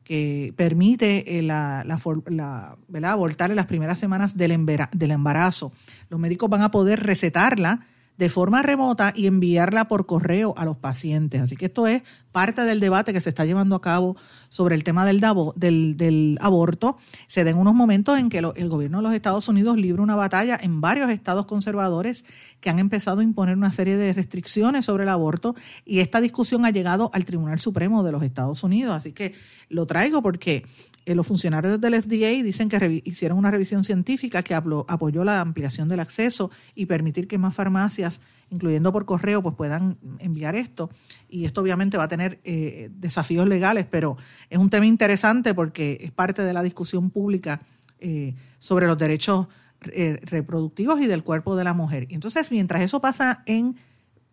que 0.05 0.53
permite 0.57 1.39
eh, 1.39 1.43
la, 1.43 1.85
la, 1.85 2.77
abortar 3.11 3.51
en 3.51 3.57
las 3.57 3.67
primeras 3.67 3.99
semanas 3.99 4.37
del, 4.37 4.65
del 4.93 5.11
embarazo. 5.11 5.73
Los 6.09 6.19
médicos 6.21 6.49
van 6.49 6.63
a 6.63 6.71
poder 6.71 7.03
recetarla 7.03 7.87
de 8.19 8.29
forma 8.29 8.63
remota 8.63 9.13
y 9.15 9.27
enviarla 9.27 9.87
por 9.87 10.07
correo 10.07 10.53
a 10.57 10.65
los 10.65 10.77
pacientes. 10.77 11.41
Así 11.41 11.57
que 11.57 11.67
esto 11.67 11.87
es 11.87 12.03
parte 12.33 12.63
del 12.65 12.81
debate 12.81 13.13
que 13.13 13.21
se 13.21 13.29
está 13.29 13.45
llevando 13.45 13.77
a 13.77 13.81
cabo 13.81 14.17
sobre 14.49 14.75
el 14.75 14.85
tema 14.85 15.05
del, 15.05 15.21
del, 15.57 15.97
del 15.97 16.39
aborto. 16.41 16.97
Se 17.27 17.45
den 17.45 17.59
unos 17.59 17.75
momentos 17.75 18.19
en 18.19 18.29
que 18.29 18.39
el 18.39 18.69
gobierno 18.69 18.99
de 18.99 19.03
los 19.03 19.15
Estados 19.15 19.49
Unidos 19.49 19.77
libra 19.77 20.03
una 20.03 20.17
batalla 20.17 20.59
en 20.61 20.81
varios 20.81 21.11
estados 21.11 21.47
conservadores 21.47 22.25
que 22.61 22.71
han 22.71 22.79
empezado 22.79 23.21
a 23.21 23.25
imponer 23.25 23.57
una 23.57 23.73
serie 23.73 23.97
de 23.97 24.13
restricciones 24.13 24.85
sobre 24.85 25.05
el 25.05 25.09
aborto 25.09 25.55
y 25.85 26.01
esta 26.01 26.21
discusión 26.21 26.65
ha 26.65 26.71
llegado 26.71 27.11
al 27.13 27.25
Tribunal 27.25 27.61
Supremo 27.61 28.03
de 28.03 28.13
los 28.13 28.23
Estados 28.23 28.63
Unidos. 28.65 28.95
Así 28.95 29.13
que 29.13 29.35
lo 29.69 29.87
traigo 29.87 30.23
porque 30.23 30.65
eh, 31.09 31.15
los 31.15 31.27
funcionarios 31.27 31.81
del 31.81 32.03
FDA 32.03 32.43
dicen 32.43 32.69
que 32.69 33.03
hicieron 33.05 33.39
una 33.39 33.51
revisión 33.51 33.85
científica 33.85 34.43
que 34.43 34.55
apoyó 34.55 35.25
la 35.25 35.41
ampliación 35.41 35.89
del 35.89 36.01
acceso 36.01 36.51
y 36.75 36.87
permitir 36.87 37.29
que 37.29 37.39
más 37.39 37.55
farmacias, 37.55 38.21
incluyendo 38.51 38.93
por 38.93 39.05
correo, 39.05 39.43
pues 39.43 39.55
puedan 39.55 39.99
enviar 40.19 40.57
esto. 40.57 40.91
Y 41.29 41.45
esto 41.45 41.61
obviamente 41.61 41.97
va 41.97 42.05
a 42.05 42.09
tener 42.09 42.41
eh, 42.45 42.91
desafíos 42.93 43.49
legales, 43.49 43.87
pero 43.91 44.17
es 44.51 44.59
un 44.59 44.71
tema 44.71 44.87
interesante 44.87 45.55
porque 45.55 45.99
es 46.01 46.13
parte 46.13 46.43
de 46.43 46.53
la 46.53 46.63
discusión 46.63 47.11
pública 47.11 47.61
eh, 48.01 48.35
sobre 48.59 48.87
los 48.87 48.99
derechos 48.99 49.49
reproductivos 49.81 51.01
y 51.01 51.07
del 51.07 51.23
cuerpo 51.23 51.55
de 51.55 51.63
la 51.63 51.73
mujer. 51.73 52.09
Y 52.11 52.15
entonces, 52.15 52.51
mientras 52.51 52.83
eso 52.83 53.01
pasa 53.01 53.45
en 53.47 53.77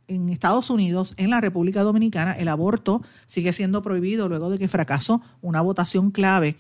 en 0.08 0.30
Estados 0.30 0.70
Unidos, 0.70 1.14
en 1.18 1.30
la 1.30 1.42
República 1.42 1.84
Dominicana, 1.84 2.34
el 2.34 2.48
aborto 2.48 3.02
sigue 3.26 3.54
siendo 3.54 3.82
prohibido 3.82 4.28
luego 4.30 4.50
de 4.50 4.58
que 4.58 4.68
fracasó 4.68 5.22
una 5.42 5.62
votación 5.62 6.12
clave. 6.12 6.58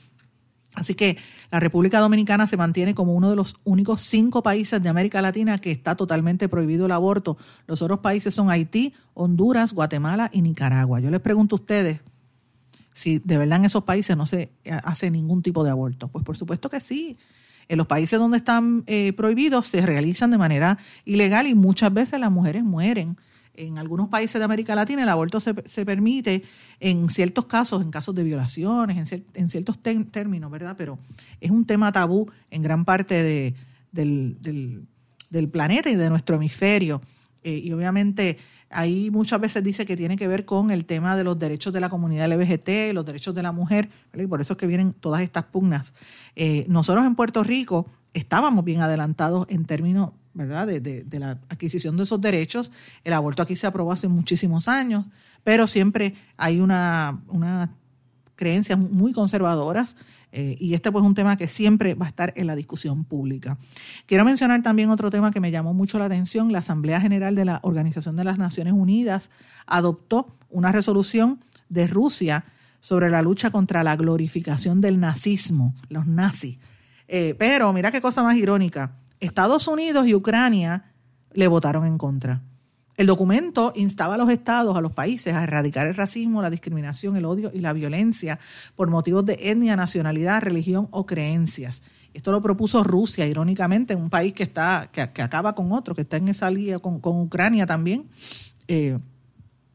Así 0.75 0.93
que 0.93 1.17
la 1.51 1.59
República 1.59 1.99
Dominicana 1.99 2.47
se 2.47 2.57
mantiene 2.57 2.93
como 2.93 3.13
uno 3.13 3.29
de 3.29 3.35
los 3.35 3.55
únicos 3.63 4.01
cinco 4.01 4.43
países 4.43 4.83
de 4.83 4.89
América 4.89 5.21
Latina 5.21 5.59
que 5.59 5.71
está 5.71 5.95
totalmente 5.95 6.49
prohibido 6.49 6.85
el 6.85 6.91
aborto. 6.91 7.37
Los 7.65 7.81
otros 7.81 7.99
países 7.99 8.35
son 8.35 8.49
Haití, 8.49 8.93
Honduras, 9.13 9.73
Guatemala 9.73 10.29
y 10.33 10.41
Nicaragua. 10.41 10.99
Yo 10.99 11.09
les 11.09 11.21
pregunto 11.21 11.55
a 11.55 11.59
ustedes 11.59 12.01
si 12.93 13.19
de 13.19 13.37
verdad 13.37 13.59
en 13.59 13.65
esos 13.65 13.83
países 13.83 14.15
no 14.15 14.25
se 14.25 14.51
hace 14.83 15.09
ningún 15.09 15.41
tipo 15.41 15.63
de 15.63 15.69
aborto. 15.69 16.09
Pues 16.09 16.23
por 16.23 16.37
supuesto 16.37 16.69
que 16.69 16.79
sí. 16.79 17.17
En 17.67 17.77
los 17.77 17.87
países 17.87 18.19
donde 18.19 18.37
están 18.37 18.83
eh, 18.85 19.13
prohibidos 19.13 19.67
se 19.67 19.83
realizan 19.85 20.29
de 20.29 20.37
manera 20.37 20.77
ilegal 21.03 21.47
y 21.47 21.55
muchas 21.55 21.91
veces 21.91 22.19
las 22.19 22.31
mujeres 22.31 22.63
mueren 22.63 23.17
en 23.57 23.77
algunos 23.77 24.09
países 24.09 24.39
de 24.39 24.45
América 24.45 24.75
Latina 24.75 25.03
el 25.03 25.09
aborto 25.09 25.39
se, 25.39 25.85
permite 25.85 26.43
en 26.79 27.09
ciertos 27.09 27.45
casos, 27.45 27.81
en 27.83 27.91
casos 27.91 28.15
de 28.15 28.23
violaciones, 28.23 29.11
en, 29.33 29.49
ciertos 29.49 29.79
términos, 29.79 30.51
¿verdad? 30.51 30.75
Pero 30.77 30.99
es 31.39 31.51
un 31.51 31.65
tema 31.65 31.91
tabú 31.91 32.29
en 32.51 32.61
gran 32.61 32.85
parte 32.85 33.23
de, 33.23 33.55
del, 33.91 35.49
planeta 35.51 35.89
y 35.89 35.95
de 35.95 36.09
nuestro 36.09 36.35
hemisferio. 36.35 37.01
Eh, 37.43 37.61
y 37.63 37.71
obviamente 37.71 38.37
ahí 38.69 39.09
muchas 39.11 39.39
veces 39.39 39.63
dice 39.63 39.85
que 39.85 39.95
tiene 39.95 40.17
que 40.17 40.27
ver 40.27 40.45
con 40.45 40.71
el 40.71 40.85
tema 40.85 41.15
de 41.15 41.23
los 41.23 41.37
derechos 41.37 41.73
de 41.73 41.79
la 41.79 41.89
comunidad 41.89 42.31
LGBT, 42.31 42.93
los 42.93 43.05
derechos 43.05 43.33
de 43.35 43.43
la 43.43 43.51
mujer, 43.51 43.89
y 44.13 44.27
por 44.27 44.41
eso 44.41 44.53
es 44.53 44.57
que 44.57 44.67
vienen 44.67 44.93
todas 44.93 45.21
estas 45.21 45.45
pugnas. 45.45 45.93
Eh, 46.35 46.65
nosotros 46.67 47.05
en 47.05 47.15
Puerto 47.15 47.43
Rico 47.43 47.87
estábamos 48.13 48.63
bien 48.65 48.81
adelantados 48.81 49.47
en 49.49 49.65
términos 49.65 50.11
de, 50.35 51.19
la 51.19 51.31
adquisición 51.49 51.97
de 51.97 52.03
esos 52.03 52.21
derechos. 52.21 52.71
El 53.03 53.13
aborto 53.13 53.41
aquí 53.41 53.55
se 53.55 53.67
aprobó 53.67 53.91
hace 53.91 54.07
muchísimos 54.07 54.67
años, 54.67 55.05
pero 55.43 55.67
siempre 55.67 56.15
hay 56.37 56.59
una, 56.59 57.21
una 57.27 57.71
creencias 58.35 58.77
muy 58.77 59.13
conservadoras 59.13 59.95
eh, 60.31 60.57
y 60.59 60.73
este 60.73 60.91
pues 60.91 61.01
es 61.01 61.07
un 61.07 61.15
tema 61.15 61.37
que 61.37 61.47
siempre 61.47 61.95
va 61.95 62.07
a 62.07 62.09
estar 62.09 62.33
en 62.35 62.47
la 62.47 62.55
discusión 62.55 63.05
pública. 63.05 63.57
Quiero 64.05 64.25
mencionar 64.25 64.61
también 64.61 64.89
otro 64.89 65.09
tema 65.09 65.31
que 65.31 65.39
me 65.39 65.49
llamó 65.49 65.73
mucho 65.73 65.97
la 65.97 66.05
atención. 66.05 66.51
La 66.51 66.59
Asamblea 66.59 66.99
General 66.99 67.35
de 67.35 67.45
la 67.45 67.59
Organización 67.63 68.17
de 68.17 68.25
las 68.25 68.37
Naciones 68.37 68.73
Unidas 68.73 69.29
adoptó 69.65 70.35
una 70.49 70.73
resolución 70.73 71.39
de 71.69 71.87
Rusia 71.87 72.43
sobre 72.81 73.09
la 73.09 73.21
lucha 73.21 73.49
contra 73.49 73.83
la 73.83 73.95
glorificación 73.95 74.81
del 74.81 74.99
nazismo, 74.99 75.73
los 75.87 76.05
nazis. 76.05 76.59
Eh, 77.07 77.35
pero 77.39 77.71
mira 77.71 77.91
qué 77.91 78.01
cosa 78.01 78.21
más 78.21 78.35
irónica 78.35 78.91
Estados 79.19 79.67
Unidos 79.67 80.07
y 80.07 80.15
Ucrania 80.15 80.91
le 81.33 81.47
votaron 81.47 81.85
en 81.85 81.97
contra. 81.97 82.41
El 82.97 83.07
documento 83.07 83.73
instaba 83.75 84.15
a 84.15 84.17
los 84.17 84.29
estados, 84.29 84.77
a 84.77 84.81
los 84.81 84.93
países, 84.93 85.33
a 85.33 85.43
erradicar 85.43 85.85
el 85.87 85.95
racismo, 85.95 86.41
la 86.41 86.49
discriminación, 86.49 87.17
el 87.17 87.25
odio 87.25 87.51
y 87.53 87.59
la 87.59 87.73
violencia 87.73 88.39
por 88.75 88.89
motivos 88.89 89.25
de 89.25 89.37
etnia, 89.41 89.75
nacionalidad, 89.75 90.41
religión 90.41 90.87
o 90.91 91.05
creencias. 91.05 91.83
Esto 92.13 92.31
lo 92.31 92.41
propuso 92.41 92.83
Rusia, 92.85 93.27
irónicamente, 93.27 93.95
un 93.95 94.09
país 94.09 94.33
que 94.33 94.43
está 94.43 94.89
que, 94.93 95.01
acaba 95.01 95.53
con 95.53 95.73
otro, 95.73 95.93
que 95.93 96.03
está 96.03 96.15
en 96.15 96.29
esa 96.29 96.49
línea 96.49 96.79
con, 96.79 97.01
Ucrania 97.03 97.65
también 97.65 98.07
eh, 98.69 98.97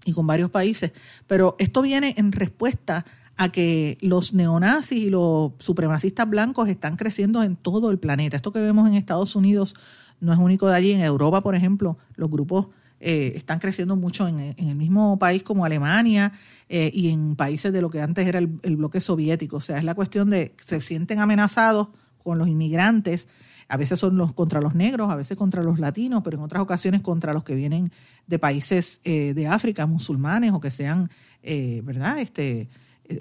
y 0.06 0.12
con 0.14 0.26
varios 0.26 0.50
países. 0.50 0.92
Pero 1.26 1.56
esto 1.58 1.82
viene 1.82 2.14
en 2.16 2.32
respuesta 2.32 3.04
a 3.40 3.48
que 3.48 3.96
los 4.02 4.34
neonazis 4.34 4.98
y 4.98 5.08
los 5.08 5.52
supremacistas 5.60 6.28
blancos 6.28 6.68
están 6.68 6.96
creciendo 6.96 7.42
en 7.42 7.56
todo 7.56 7.90
el 7.90 7.98
planeta. 7.98 8.36
Esto 8.36 8.52
que 8.52 8.60
vemos 8.60 8.86
en 8.86 8.92
Estados 8.92 9.34
Unidos 9.34 9.74
no 10.20 10.34
es 10.34 10.38
único 10.38 10.68
de 10.68 10.76
allí. 10.76 10.90
En 10.90 11.00
Europa, 11.00 11.40
por 11.40 11.54
ejemplo, 11.54 11.96
los 12.16 12.30
grupos 12.30 12.66
eh, 13.00 13.32
están 13.36 13.58
creciendo 13.58 13.96
mucho 13.96 14.28
en, 14.28 14.40
el 14.40 14.74
mismo 14.76 15.18
país 15.18 15.42
como 15.42 15.64
Alemania 15.64 16.34
eh, 16.68 16.90
y 16.92 17.08
en 17.08 17.34
países 17.34 17.72
de 17.72 17.80
lo 17.80 17.88
que 17.88 18.02
antes 18.02 18.28
era 18.28 18.40
el, 18.40 18.76
bloque 18.76 19.00
soviético. 19.00 19.56
O 19.56 19.60
sea, 19.62 19.78
es 19.78 19.84
la 19.84 19.94
cuestión 19.94 20.28
de 20.28 20.50
que 20.50 20.64
se 20.64 20.82
sienten 20.82 21.18
amenazados 21.18 21.88
con 22.22 22.36
los 22.36 22.46
inmigrantes. 22.46 23.26
A 23.68 23.78
veces 23.78 23.98
son 23.98 24.18
los 24.18 24.34
contra 24.34 24.60
los 24.60 24.74
negros, 24.74 25.08
a 25.08 25.14
veces 25.14 25.38
contra 25.38 25.62
los 25.62 25.80
latinos, 25.80 26.20
pero 26.22 26.36
en 26.36 26.42
otras 26.42 26.60
ocasiones 26.60 27.00
contra 27.00 27.32
los 27.32 27.42
que 27.42 27.54
vienen 27.54 27.90
de 28.26 28.38
países 28.38 29.00
eh, 29.04 29.32
de 29.32 29.46
África, 29.46 29.86
musulmanes 29.86 30.52
o 30.52 30.60
que 30.60 30.70
sean, 30.70 31.08
¿verdad? 31.42 32.18
Este, 32.18 32.68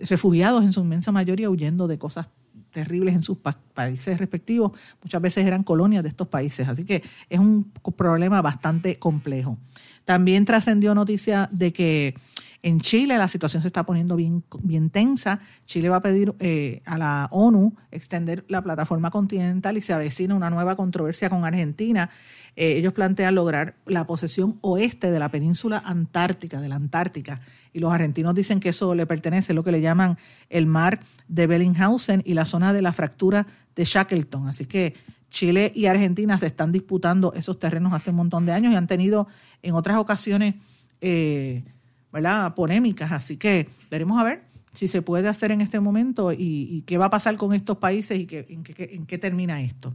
refugiados 0.08 0.64
en 0.64 0.72
su 0.72 0.82
inmensa 0.82 1.12
mayoría 1.12 1.50
huyendo 1.50 1.88
de 1.88 1.98
cosas 1.98 2.30
terribles 2.72 3.16
en 3.16 3.24
sus 3.24 3.40
países 3.74 4.18
respectivos, 4.18 4.72
muchas 5.02 5.22
veces 5.22 5.46
eran 5.46 5.64
colonias 5.64 6.04
de 6.04 6.10
estos 6.10 6.28
países, 6.28 6.68
así 6.68 6.86
que 6.86 7.04
es 7.30 7.40
un 7.40 7.72
problema 7.98 8.42
bastante 8.42 8.98
complejo. 8.98 9.58
También 10.06 10.46
trascendió 10.46 10.94
noticia 10.96 11.50
de 11.52 11.74
que 11.74 12.16
En 12.62 12.82
Chile 12.82 13.18
la 13.18 13.30
situación 13.30 13.62
se 13.62 13.70
está 13.70 13.86
poniendo 13.86 14.18
bien, 14.18 14.44
bien 14.62 14.90
tensa. 14.90 15.40
Chile 15.66 15.88
va 15.88 15.98
a 15.98 16.02
pedir 16.02 16.34
eh, 16.40 16.82
a 16.86 16.98
la 16.98 17.28
ONU 17.32 17.74
extender 17.92 18.44
la 18.50 18.62
plataforma 18.62 19.12
continental 19.12 19.78
y 19.78 19.82
se 19.82 19.94
avecina 19.94 20.36
una 20.36 20.50
nueva 20.50 20.76
controversia 20.76 21.30
con 21.30 21.46
Argentina. 21.46 22.10
Eh, 22.58 22.74
ellos 22.74 22.92
plantean 22.92 23.36
lograr 23.36 23.76
la 23.86 24.06
posesión 24.06 24.58
oeste 24.60 25.10
de 25.10 25.20
la 25.20 25.30
península 25.30 25.82
antártica, 25.86 26.60
de 26.60 26.68
la 26.68 26.76
Antártica. 26.76 27.40
Y 27.72 27.80
los 27.80 27.94
argentinos 27.94 28.36
dicen 28.36 28.60
que 28.60 28.70
eso 28.70 28.94
le 28.94 29.06
pertenece, 29.06 29.54
lo 29.54 29.64
que 29.64 29.72
le 29.72 29.80
llaman 29.80 30.18
el 30.50 30.66
mar 30.66 31.00
de 31.30 31.48
Bellinghausen 31.48 32.24
y 32.26 32.34
la 32.34 32.46
zona 32.46 32.74
de 32.74 32.82
la 32.82 32.92
fractura 32.92 33.48
de 33.76 33.86
Shackleton. 33.86 34.50
Así 34.50 34.66
que 34.66 34.96
Chile 35.30 35.72
y 35.74 35.86
Argentina 35.86 36.38
se 36.38 36.48
están 36.48 36.74
disputando 36.74 37.32
esos 37.34 37.58
terrenos 37.58 37.94
hace 37.94 38.10
un 38.10 38.18
montón 38.18 38.46
de 38.46 38.52
años 38.52 38.74
y 38.74 38.76
han 38.76 38.88
tenido 38.88 39.28
en 39.62 39.76
otras 39.76 39.98
ocasiones 39.98 40.56
eh, 41.00 41.64
¿verdad? 42.12 42.54
polémicas. 42.56 43.12
Así 43.12 43.38
que 43.38 43.70
veremos 43.90 44.20
a 44.20 44.24
ver 44.24 44.44
si 44.74 44.88
se 44.88 45.02
puede 45.02 45.28
hacer 45.28 45.52
en 45.52 45.62
este 45.62 45.80
momento 45.80 46.32
y, 46.32 46.84
qué 46.86 46.98
va 46.98 47.06
a 47.06 47.10
pasar 47.10 47.36
con 47.38 47.54
estos 47.54 47.78
países 47.78 48.18
y 48.18 48.22
en, 48.22 48.64
qué, 48.64 48.90
en, 48.94 49.06
qué, 49.06 49.18
termina 49.18 49.62
esto. 49.62 49.94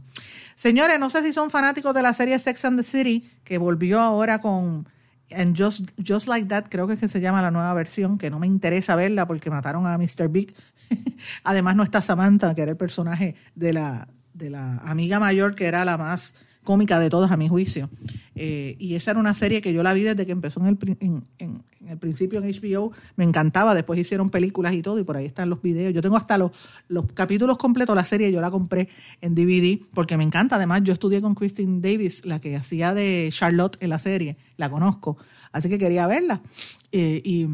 Señores, 0.55 0.99
no 0.99 1.09
sé 1.09 1.23
si 1.23 1.33
son 1.33 1.49
fanáticos 1.49 1.93
de 1.93 2.01
la 2.01 2.13
serie 2.13 2.37
Sex 2.37 2.65
and 2.65 2.79
the 2.79 2.83
City, 2.83 3.29
que 3.43 3.57
volvió 3.57 3.99
ahora 3.99 4.39
con 4.39 4.87
And 5.31 5.57
Just, 5.57 5.89
Just 6.05 6.27
Like 6.27 6.47
That, 6.49 6.65
creo 6.69 6.87
que 6.87 6.93
es 6.93 6.99
que 6.99 7.07
se 7.07 7.19
llama 7.19 7.41
la 7.41 7.51
nueva 7.51 7.73
versión, 7.73 8.17
que 8.17 8.29
no 8.29 8.39
me 8.39 8.47
interesa 8.47 8.95
verla 8.95 9.25
porque 9.25 9.49
mataron 9.49 9.87
a 9.87 9.97
Mr. 9.97 10.29
Big. 10.29 10.53
Además 11.43 11.75
no 11.75 11.83
está 11.83 12.01
Samantha, 12.01 12.53
que 12.53 12.61
era 12.61 12.71
el 12.71 12.77
personaje 12.77 13.35
de 13.55 13.73
la, 13.73 14.07
de 14.33 14.49
la 14.49 14.77
amiga 14.79 15.19
mayor, 15.19 15.55
que 15.55 15.65
era 15.65 15.83
la 15.83 15.97
más 15.97 16.35
cómica 16.65 16.99
de 16.99 17.09
todas 17.09 17.31
a 17.31 17.37
mi 17.37 17.47
juicio. 17.47 17.89
Eh, 18.35 18.75
y 18.77 18.95
esa 18.95 19.11
era 19.11 19.19
una 19.21 19.33
serie 19.33 19.61
que 19.61 19.71
yo 19.71 19.81
la 19.81 19.93
vi 19.93 20.03
desde 20.03 20.25
que 20.25 20.33
empezó 20.33 20.59
en 20.59 20.65
el, 20.65 20.97
en, 20.99 21.63
el 21.87 21.97
principio 21.97 22.43
en 22.43 22.51
HBO, 22.51 22.91
me 23.15 23.23
encantaba, 23.23 23.73
después 23.73 23.97
hicieron 23.97 24.29
películas 24.29 24.73
y 24.73 24.81
todo, 24.81 24.99
y 24.99 25.03
por 25.03 25.15
ahí 25.15 25.25
están 25.25 25.49
los 25.49 25.61
videos. 25.61 25.93
Yo 25.93 26.01
tengo 26.01 26.17
hasta 26.17 26.37
los, 26.37 26.51
los 26.89 27.05
capítulos 27.13 27.57
completos, 27.57 27.95
la 27.95 28.03
serie 28.03 28.31
yo 28.33 28.41
la 28.41 28.51
compré 28.51 28.89
en 29.21 29.35
DVD 29.35 29.79
porque 29.93 30.17
me 30.17 30.25
encanta. 30.25 30.57
Además, 30.57 30.81
yo 30.83 30.91
estudié 30.91 31.21
con 31.21 31.35
Christine 31.35 31.79
Davis, 31.79 32.25
la 32.25 32.39
que 32.39 32.57
hacía 32.57 32.93
de 32.93 33.29
Charlotte 33.31 33.77
en 33.79 33.89
la 33.89 33.99
serie, 33.99 34.35
la 34.57 34.69
conozco, 34.69 35.17
así 35.53 35.69
que 35.69 35.79
quería 35.79 36.07
verla. 36.07 36.41
Eh, 36.91 37.21
y, 37.23 37.47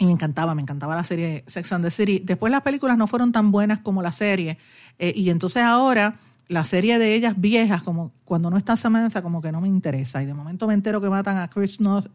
y 0.00 0.06
me 0.06 0.12
encantaba, 0.12 0.54
me 0.54 0.62
encantaba 0.62 0.96
la 0.96 1.04
serie 1.04 1.44
Sex 1.46 1.72
and 1.72 1.84
the 1.84 1.90
City. 1.90 2.20
Después 2.24 2.50
las 2.50 2.62
películas 2.62 2.98
no 2.98 3.06
fueron 3.06 3.30
tan 3.30 3.52
buenas 3.52 3.78
como 3.80 4.02
la 4.02 4.10
serie, 4.10 4.58
eh, 4.98 5.12
y 5.14 5.30
entonces 5.30 5.62
ahora 5.62 6.16
la 6.48 6.64
serie 6.64 6.98
de 6.98 7.14
ellas 7.14 7.40
viejas, 7.40 7.82
como 7.82 8.12
cuando 8.24 8.50
no 8.50 8.58
está 8.58 8.76
Samantha, 8.76 9.22
como 9.22 9.40
que 9.40 9.50
no 9.50 9.60
me 9.60 9.68
interesa. 9.68 10.22
Y 10.22 10.26
de 10.26 10.34
momento 10.34 10.66
me 10.66 10.74
entero 10.74 11.00
que 11.00 11.08
matan 11.08 11.38
a 11.38 11.48
Chris 11.48 11.80
North, 11.80 12.10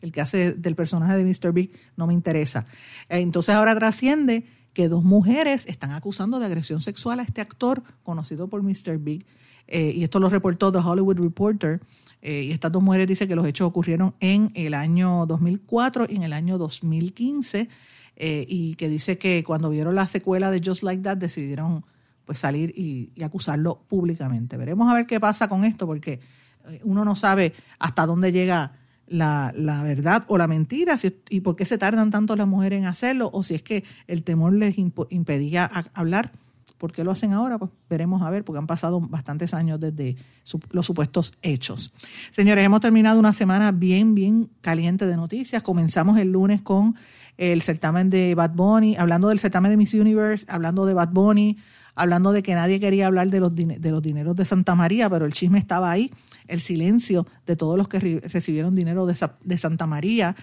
el 0.00 0.12
que 0.12 0.20
hace 0.20 0.52
del 0.52 0.74
personaje 0.74 1.16
de 1.16 1.24
Mr. 1.24 1.52
Big, 1.52 1.72
no 1.96 2.06
me 2.06 2.14
interesa. 2.14 2.66
Eh, 3.08 3.18
entonces 3.18 3.54
ahora 3.54 3.74
trasciende 3.74 4.44
que 4.72 4.88
dos 4.88 5.04
mujeres 5.04 5.66
están 5.66 5.90
acusando 5.90 6.38
de 6.38 6.46
agresión 6.46 6.80
sexual 6.80 7.20
a 7.20 7.22
este 7.22 7.40
actor 7.40 7.82
conocido 8.04 8.48
por 8.48 8.62
Mr. 8.62 8.98
Big. 8.98 9.26
Eh, 9.66 9.92
y 9.94 10.04
esto 10.04 10.18
lo 10.18 10.30
reportó 10.30 10.72
The 10.72 10.78
Hollywood 10.78 11.18
Reporter. 11.18 11.80
Eh, 12.22 12.44
y 12.44 12.52
estas 12.52 12.72
dos 12.72 12.82
mujeres 12.82 13.06
dicen 13.06 13.28
que 13.28 13.36
los 13.36 13.46
hechos 13.46 13.68
ocurrieron 13.68 14.14
en 14.20 14.50
el 14.54 14.72
año 14.74 15.26
2004 15.26 16.06
y 16.08 16.16
en 16.16 16.22
el 16.22 16.32
año 16.32 16.58
2015. 16.58 17.68
y 18.20 18.74
que 18.74 18.88
dice 18.88 19.16
que 19.16 19.44
cuando 19.44 19.70
vieron 19.70 19.94
la 19.94 20.08
secuela 20.08 20.50
de 20.50 20.60
Just 20.64 20.82
Like 20.82 21.04
That 21.04 21.18
decidieron 21.18 21.84
pues 22.28 22.40
salir 22.40 22.74
y, 22.76 23.10
acusarlo 23.22 23.80
públicamente. 23.88 24.58
Veremos 24.58 24.86
a 24.90 24.92
ver 24.92 25.06
qué 25.06 25.18
pasa 25.18 25.48
con 25.48 25.64
esto, 25.64 25.86
porque 25.86 26.20
eh, 26.68 26.78
uno 26.84 27.02
no 27.02 27.16
sabe 27.16 27.54
hasta 27.78 28.04
dónde 28.04 28.32
llega 28.32 28.72
la, 29.06 29.50
verdad 29.82 30.26
o 30.28 30.36
la 30.36 30.46
mentira 30.46 30.96
y 31.30 31.40
por 31.40 31.56
qué 31.56 31.64
se 31.64 31.78
tardan 31.78 32.10
tanto 32.10 32.36
las 32.36 32.46
mujeres 32.46 32.80
en 32.80 32.84
hacerlo, 32.84 33.30
o 33.32 33.42
si 33.42 33.54
es 33.54 33.62
que 33.62 33.82
el 34.08 34.24
temor 34.24 34.52
les 34.52 34.76
impedía 34.76 35.70
hablar. 35.94 36.32
¿Por 36.76 36.92
qué 36.92 37.02
lo 37.02 37.12
hacen 37.12 37.32
ahora? 37.32 37.56
Pues 37.56 37.70
veremos 37.88 38.20
a 38.20 38.28
ver, 38.28 38.44
porque 38.44 38.58
han 38.58 38.66
pasado 38.66 39.00
bastantes 39.00 39.54
años 39.54 39.80
desde 39.80 40.16
los 40.70 40.84
supuestos 40.84 41.32
hechos. 41.40 41.94
Señores, 42.30 42.62
hemos 42.62 42.82
terminado 42.82 43.18
una 43.18 43.32
semana 43.32 43.72
bien, 43.72 44.14
bien 44.14 44.50
caliente 44.60 45.06
de 45.06 45.16
noticias. 45.16 45.62
Comenzamos 45.62 46.18
el 46.18 46.30
lunes 46.30 46.60
con 46.60 46.94
el 47.38 47.62
certamen 47.62 48.10
de 48.10 48.34
Bad 48.34 48.50
Bunny, 48.50 48.96
hablando 48.96 49.28
del 49.28 49.40
certamen 49.40 49.70
de 49.70 49.78
Miss 49.78 49.94
Universe, 49.94 50.44
hablando 50.46 50.84
de 50.84 50.92
Bad 50.92 51.08
Bunny, 51.08 51.56
hablando 51.98 52.32
de 52.32 52.42
que 52.42 52.54
nadie 52.54 52.80
quería 52.80 53.06
hablar 53.06 53.28
de 53.28 53.40
los, 53.40 53.54
de 53.54 53.90
los 53.90 54.02
dineros 54.02 54.36
de 54.36 54.44
Santa 54.44 54.74
María, 54.74 55.10
pero 55.10 55.26
el 55.26 55.32
chisme 55.32 55.58
estaba 55.58 55.90
ahí, 55.90 56.10
el 56.46 56.60
silencio 56.60 57.26
de 57.46 57.56
todos 57.56 57.76
los 57.76 57.88
que 57.88 58.20
recibieron 58.20 58.74
dinero 58.74 59.06
de, 59.06 59.58
Santa 59.58 59.86
María, 59.86 60.36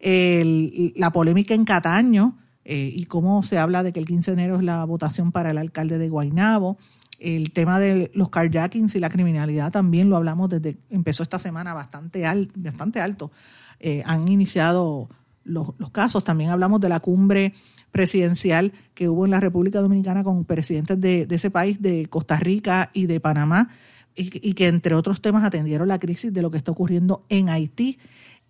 la 0.00 1.10
polémica 1.12 1.54
en 1.54 1.64
Cataño 1.64 2.38
eh, 2.64 2.90
y 2.94 3.04
cómo 3.04 3.42
se 3.42 3.58
habla 3.58 3.82
de 3.82 3.92
que 3.92 4.00
el 4.00 4.06
15 4.06 4.32
de 4.32 4.42
enero 4.42 4.56
es 4.56 4.62
la 4.62 4.84
votación 4.84 5.32
para 5.32 5.50
el 5.50 5.58
alcalde 5.58 5.98
de 5.98 6.08
Guaynabo, 6.08 6.78
el 7.18 7.52
tema 7.52 7.78
de 7.78 8.10
los 8.14 8.30
carjackings 8.30 8.94
y 8.96 8.98
la 8.98 9.10
criminalidad 9.10 9.70
también 9.70 10.10
lo 10.10 10.16
hablamos 10.16 10.50
desde 10.50 10.76
empezó 10.90 11.22
esta 11.22 11.38
semana 11.38 11.72
bastante, 11.72 12.24
bastante 12.56 13.00
alto. 13.00 13.30
Eh, 13.78 14.02
han 14.06 14.26
iniciado 14.28 15.08
los, 15.44 15.68
los, 15.78 15.90
casos. 15.90 16.24
También 16.24 16.50
hablamos 16.50 16.80
de 16.80 16.88
la 16.88 17.00
cumbre 17.00 17.54
presidencial 17.92 18.72
que 18.94 19.08
hubo 19.08 19.24
en 19.24 19.30
la 19.30 19.40
República 19.40 19.80
Dominicana 19.80 20.24
con 20.24 20.44
presidentes 20.44 21.00
de, 21.00 21.26
ese 21.30 21.50
país, 21.50 21.80
de 21.80 22.06
Costa 22.06 22.38
Rica 22.38 22.90
y 22.92 23.06
de 23.06 23.20
Panamá, 23.20 23.68
y, 24.14 24.54
que 24.54 24.66
entre 24.66 24.94
otros 24.94 25.22
temas 25.22 25.44
atendieron 25.44 25.88
la 25.88 25.98
crisis 25.98 26.32
de 26.32 26.42
lo 26.42 26.50
que 26.50 26.58
está 26.58 26.72
ocurriendo 26.72 27.24
en 27.28 27.48
Haití. 27.48 27.98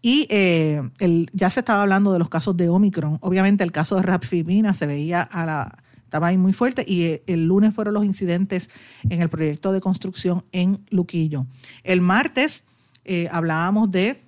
Y 0.00 0.26
eh, 0.30 0.82
ya 1.32 1.50
se 1.50 1.60
estaba 1.60 1.82
hablando 1.82 2.12
de 2.12 2.18
los 2.18 2.28
casos 2.28 2.56
de 2.56 2.68
Omicron. 2.68 3.18
Obviamente 3.20 3.62
el 3.62 3.70
caso 3.70 3.96
de 3.96 4.02
Rapfimina 4.02 4.74
se 4.74 4.86
veía 4.86 5.22
a 5.22 5.46
la, 5.46 5.82
estaba 6.12 6.26
ahí 6.26 6.36
muy 6.36 6.52
fuerte 6.52 6.84
y 6.86 7.04
eh, 7.04 7.22
el 7.26 7.46
lunes 7.46 7.72
fueron 7.72 7.94
los 7.94 8.04
incidentes 8.04 8.68
en 9.08 9.22
el 9.22 9.30
proyecto 9.30 9.72
de 9.72 9.80
construcción 9.80 10.44
en 10.52 10.84
Luquillo. 10.90 11.46
El 11.84 12.02
martes 12.02 12.64
eh, 13.06 13.28
hablábamos 13.32 13.90
de 13.90 14.20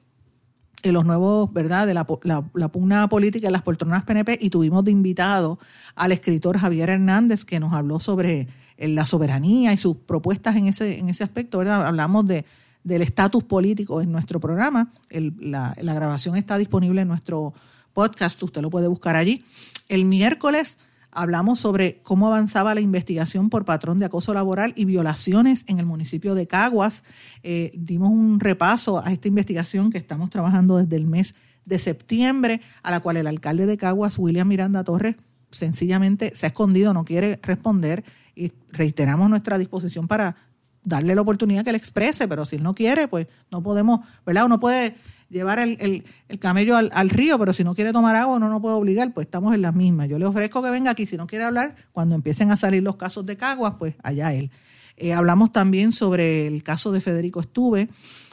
los 0.92 1.04
nuevos, 1.04 1.52
¿verdad?, 1.52 1.86
de 1.86 1.94
la, 1.94 2.06
la, 2.22 2.68
pugna 2.68 3.08
política 3.08 3.48
de 3.48 3.52
las 3.52 3.62
poltronas 3.62 4.04
PNP 4.04 4.38
y 4.40 4.50
tuvimos 4.50 4.84
de 4.84 4.90
invitado 4.90 5.58
al 5.94 6.12
escritor 6.12 6.58
Javier 6.58 6.90
Hernández 6.90 7.44
que 7.44 7.60
nos 7.60 7.72
habló 7.72 8.00
sobre 8.00 8.48
eh, 8.76 8.88
la 8.88 9.06
soberanía 9.06 9.72
y 9.72 9.76
sus 9.76 9.96
propuestas 9.96 10.56
en 10.56 10.68
ese, 10.68 10.98
en 10.98 11.08
ese 11.08 11.24
aspecto, 11.24 11.58
¿verdad? 11.58 11.86
Hablamos 11.86 12.26
de, 12.26 12.44
del 12.82 13.02
estatus 13.02 13.44
político 13.44 14.00
en 14.00 14.12
nuestro 14.12 14.40
programa. 14.40 14.90
la, 15.10 15.74
la 15.80 15.94
grabación 15.94 16.36
está 16.36 16.58
disponible 16.58 17.02
en 17.02 17.08
nuestro 17.08 17.54
podcast, 17.92 18.42
usted 18.42 18.60
lo 18.60 18.70
puede 18.70 18.88
buscar 18.88 19.16
allí. 19.16 19.44
El 19.88 20.04
miércoles 20.04 20.78
hablamos 21.14 21.60
sobre 21.60 22.00
cómo 22.02 22.26
avanzaba 22.26 22.74
la 22.74 22.80
investigación 22.80 23.48
por 23.48 23.64
patrón 23.64 23.98
de 23.98 24.06
acoso 24.06 24.34
laboral 24.34 24.72
y 24.76 24.84
violaciones 24.84 25.64
en 25.68 25.78
el 25.78 25.86
municipio 25.86 26.34
de 26.34 26.46
Caguas. 26.46 27.04
Eh, 27.42 27.72
dimos 27.74 28.10
un 28.10 28.40
repaso 28.40 29.04
a 29.04 29.12
esta 29.12 29.28
investigación 29.28 29.90
que 29.90 29.98
estamos 29.98 30.30
trabajando 30.30 30.76
desde 30.76 30.96
el 30.96 31.06
mes 31.06 31.34
de 31.64 31.78
septiembre, 31.78 32.60
a 32.82 32.90
la 32.90 33.00
cual 33.00 33.16
el 33.16 33.26
alcalde 33.26 33.66
de 33.66 33.76
Caguas, 33.76 34.18
William 34.18 34.48
Miranda 34.48 34.84
Torres, 34.84 35.16
sencillamente 35.50 36.32
se 36.34 36.46
ha 36.46 36.48
escondido, 36.48 36.92
no 36.92 37.04
quiere 37.04 37.38
responder 37.42 38.04
y 38.34 38.52
reiteramos 38.70 39.30
nuestra 39.30 39.56
disposición 39.56 40.08
para 40.08 40.36
darle 40.82 41.14
la 41.14 41.22
oportunidad 41.22 41.64
que 41.64 41.72
le 41.72 41.78
exprese, 41.78 42.28
pero 42.28 42.44
si 42.44 42.56
él 42.56 42.62
no 42.62 42.74
quiere, 42.74 43.08
pues 43.08 43.26
no 43.50 43.62
podemos, 43.62 44.00
¿verdad? 44.26 44.44
Uno 44.44 44.60
puede 44.60 44.96
llevar 45.34 45.58
el, 45.58 46.04
camello 46.40 46.76
al, 46.76 47.10
río, 47.10 47.38
pero 47.38 47.52
si 47.52 47.64
no 47.64 47.74
quiere 47.74 47.92
tomar 47.92 48.16
agua 48.16 48.38
no 48.38 48.48
nos 48.48 48.62
puede 48.62 48.76
obligar, 48.76 49.12
pues 49.12 49.26
estamos 49.26 49.54
en 49.54 49.60
las 49.60 49.74
mismas. 49.74 50.08
Yo 50.08 50.18
le 50.18 50.24
ofrezco 50.24 50.62
que 50.62 50.70
venga 50.70 50.92
aquí, 50.92 51.06
si 51.06 51.16
no 51.16 51.26
quiere 51.26 51.44
hablar, 51.44 51.74
cuando 51.92 52.14
empiecen 52.14 52.50
a 52.50 52.56
salir 52.56 52.82
los 52.82 52.96
casos 52.96 53.26
de 53.26 53.36
Caguas, 53.36 53.74
pues 53.78 53.96
allá 54.02 54.32
él. 54.32 54.50
Eh, 54.96 55.12
hablamos 55.12 55.52
también 55.52 55.92
sobre 55.92 56.46
el 56.46 56.62
caso 56.62 56.92
de 56.92 57.00
Federico 57.00 57.40
Estuve, 57.40 57.88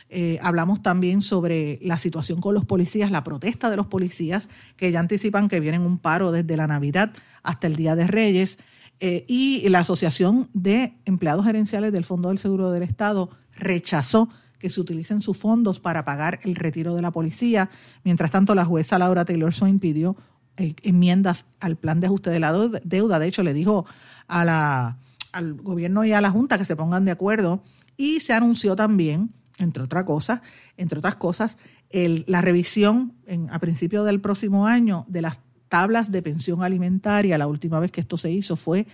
eh, 0.09 0.37
hablamos 0.41 0.83
también 0.83 1.21
sobre 1.21 1.79
la 1.81 1.97
situación 1.97 2.39
con 2.39 2.53
los 2.53 2.65
policías, 2.65 3.09
la 3.11 3.23
protesta 3.23 3.69
de 3.69 3.77
los 3.77 3.87
policías, 3.87 4.47
que 4.77 4.91
ya 4.91 4.99
anticipan 4.99 5.47
que 5.47 5.59
vienen 5.59 5.81
un 5.81 5.97
paro 5.97 6.31
desde 6.31 6.55
la 6.55 6.67
Navidad 6.67 7.11
hasta 7.41 7.67
el 7.67 7.75
Día 7.75 7.95
de 7.95 8.05
Reyes, 8.07 8.59
eh, 8.99 9.25
y 9.27 9.67
la 9.69 9.79
Asociación 9.79 10.49
de 10.53 10.93
Empleados 11.05 11.45
Gerenciales 11.45 11.91
del 11.91 12.03
Fondo 12.03 12.29
del 12.29 12.37
Seguro 12.37 12.71
del 12.71 12.83
Estado 12.83 13.31
rechazó 13.55 14.29
que 14.62 14.70
se 14.70 14.80
utilicen 14.80 15.22
sus 15.22 15.36
fondos 15.38 15.80
para 15.80 16.05
pagar 16.05 16.39
el 16.43 16.55
retiro 16.55 16.95
de 16.95 17.01
la 17.01 17.09
policía. 17.09 17.72
Mientras 18.03 18.30
tanto, 18.30 18.53
la 18.53 18.64
jueza 18.64 18.99
Laura 18.99 19.26
Taylor 19.26 19.51
Swain 19.53 19.80
pidió 19.80 20.16
eh, 20.55 20.76
enmiendas 20.84 21.45
al 21.59 21.78
plan 21.78 21.99
de 21.99 22.05
ajuste 22.05 22.30
de 22.30 22.39
la 22.39 22.53
deuda. 22.84 23.20
De 23.20 23.28
hecho, 23.28 23.41
le 23.41 23.55
dijo 23.55 23.88
al 24.28 24.95
gobierno 25.55 26.05
y 26.05 26.14
a 26.14 26.22
la 26.22 26.30
Junta 26.30 26.59
que 26.59 26.66
se 26.66 26.76
pongan 26.76 27.03
de 27.05 27.12
acuerdo. 27.12 27.64
Y 27.97 28.20
se 28.20 28.34
anunció 28.34 28.76
también, 28.76 29.32
entre 29.57 29.82
otras 29.84 30.03
cosas, 30.03 30.41
entre 30.78 30.99
otras 30.99 31.16
cosas, 31.16 31.57
la 31.91 32.41
revisión 32.41 33.14
a 33.49 33.57
principios 33.57 34.05
del 34.05 34.22
próximo 34.22 34.68
año 34.68 35.05
de 35.07 35.24
las 35.24 35.39
tablas 35.70 36.12
de 36.12 36.22
pensión 36.22 36.62
alimentaria. 36.62 37.39
La 37.39 37.47
última 37.47 37.80
vez 37.80 37.91
que 37.91 38.01
esto 38.01 38.16
se 38.16 38.30
hizo 38.30 38.55
fue 38.55 38.86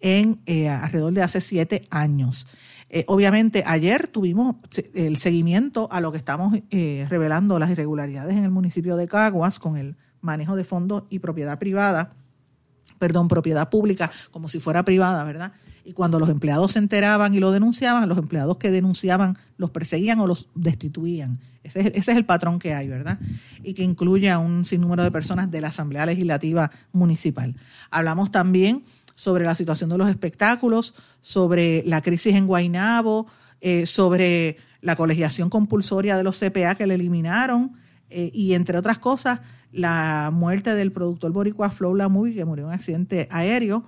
en 0.00 0.40
eh, 0.46 0.68
alrededor 0.68 1.12
de 1.12 1.22
hace 1.22 1.40
siete 1.40 1.86
años. 1.90 2.48
Eh, 2.94 3.06
obviamente, 3.08 3.64
ayer 3.66 4.06
tuvimos 4.06 4.56
el 4.92 5.16
seguimiento 5.16 5.88
a 5.90 6.02
lo 6.02 6.12
que 6.12 6.18
estamos 6.18 6.58
eh, 6.70 7.06
revelando, 7.08 7.58
las 7.58 7.70
irregularidades 7.70 8.36
en 8.36 8.44
el 8.44 8.50
municipio 8.50 8.96
de 8.96 9.08
Caguas 9.08 9.58
con 9.58 9.78
el 9.78 9.96
manejo 10.20 10.56
de 10.56 10.64
fondos 10.64 11.04
y 11.08 11.18
propiedad 11.18 11.58
privada, 11.58 12.12
perdón, 12.98 13.28
propiedad 13.28 13.70
pública, 13.70 14.10
como 14.30 14.46
si 14.46 14.60
fuera 14.60 14.84
privada, 14.84 15.24
¿verdad? 15.24 15.52
Y 15.86 15.94
cuando 15.94 16.20
los 16.20 16.28
empleados 16.28 16.72
se 16.72 16.80
enteraban 16.80 17.34
y 17.34 17.40
lo 17.40 17.50
denunciaban, 17.50 18.06
los 18.10 18.18
empleados 18.18 18.58
que 18.58 18.70
denunciaban 18.70 19.38
los 19.56 19.70
perseguían 19.70 20.20
o 20.20 20.26
los 20.26 20.50
destituían. 20.54 21.40
Ese 21.62 21.80
es, 21.80 21.86
ese 21.94 22.10
es 22.12 22.16
el 22.18 22.26
patrón 22.26 22.58
que 22.58 22.74
hay, 22.74 22.88
¿verdad? 22.88 23.18
Y 23.62 23.72
que 23.72 23.84
incluye 23.84 24.28
a 24.28 24.38
un 24.38 24.66
sinnúmero 24.66 25.02
de 25.02 25.10
personas 25.10 25.50
de 25.50 25.62
la 25.62 25.68
Asamblea 25.68 26.04
Legislativa 26.04 26.70
Municipal. 26.92 27.56
Hablamos 27.90 28.30
también 28.30 28.84
sobre 29.22 29.44
la 29.44 29.54
situación 29.54 29.88
de 29.88 29.98
los 29.98 30.08
espectáculos, 30.08 30.94
sobre 31.20 31.84
la 31.86 32.02
crisis 32.02 32.34
en 32.34 32.48
Guainabo, 32.48 33.28
eh, 33.60 33.86
sobre 33.86 34.56
la 34.80 34.96
colegiación 34.96 35.48
compulsoria 35.48 36.16
de 36.16 36.24
los 36.24 36.40
CPA 36.40 36.74
que 36.74 36.88
le 36.88 36.94
eliminaron 36.94 37.74
eh, 38.10 38.32
y 38.34 38.54
entre 38.54 38.78
otras 38.78 38.98
cosas 38.98 39.38
la 39.70 40.30
muerte 40.32 40.74
del 40.74 40.90
productor 40.90 41.30
boricua 41.30 41.70
Flow 41.70 41.94
La 41.94 42.08
Movie 42.08 42.34
que 42.34 42.44
murió 42.44 42.64
en 42.64 42.70
un 42.70 42.74
accidente 42.74 43.28
aéreo 43.30 43.84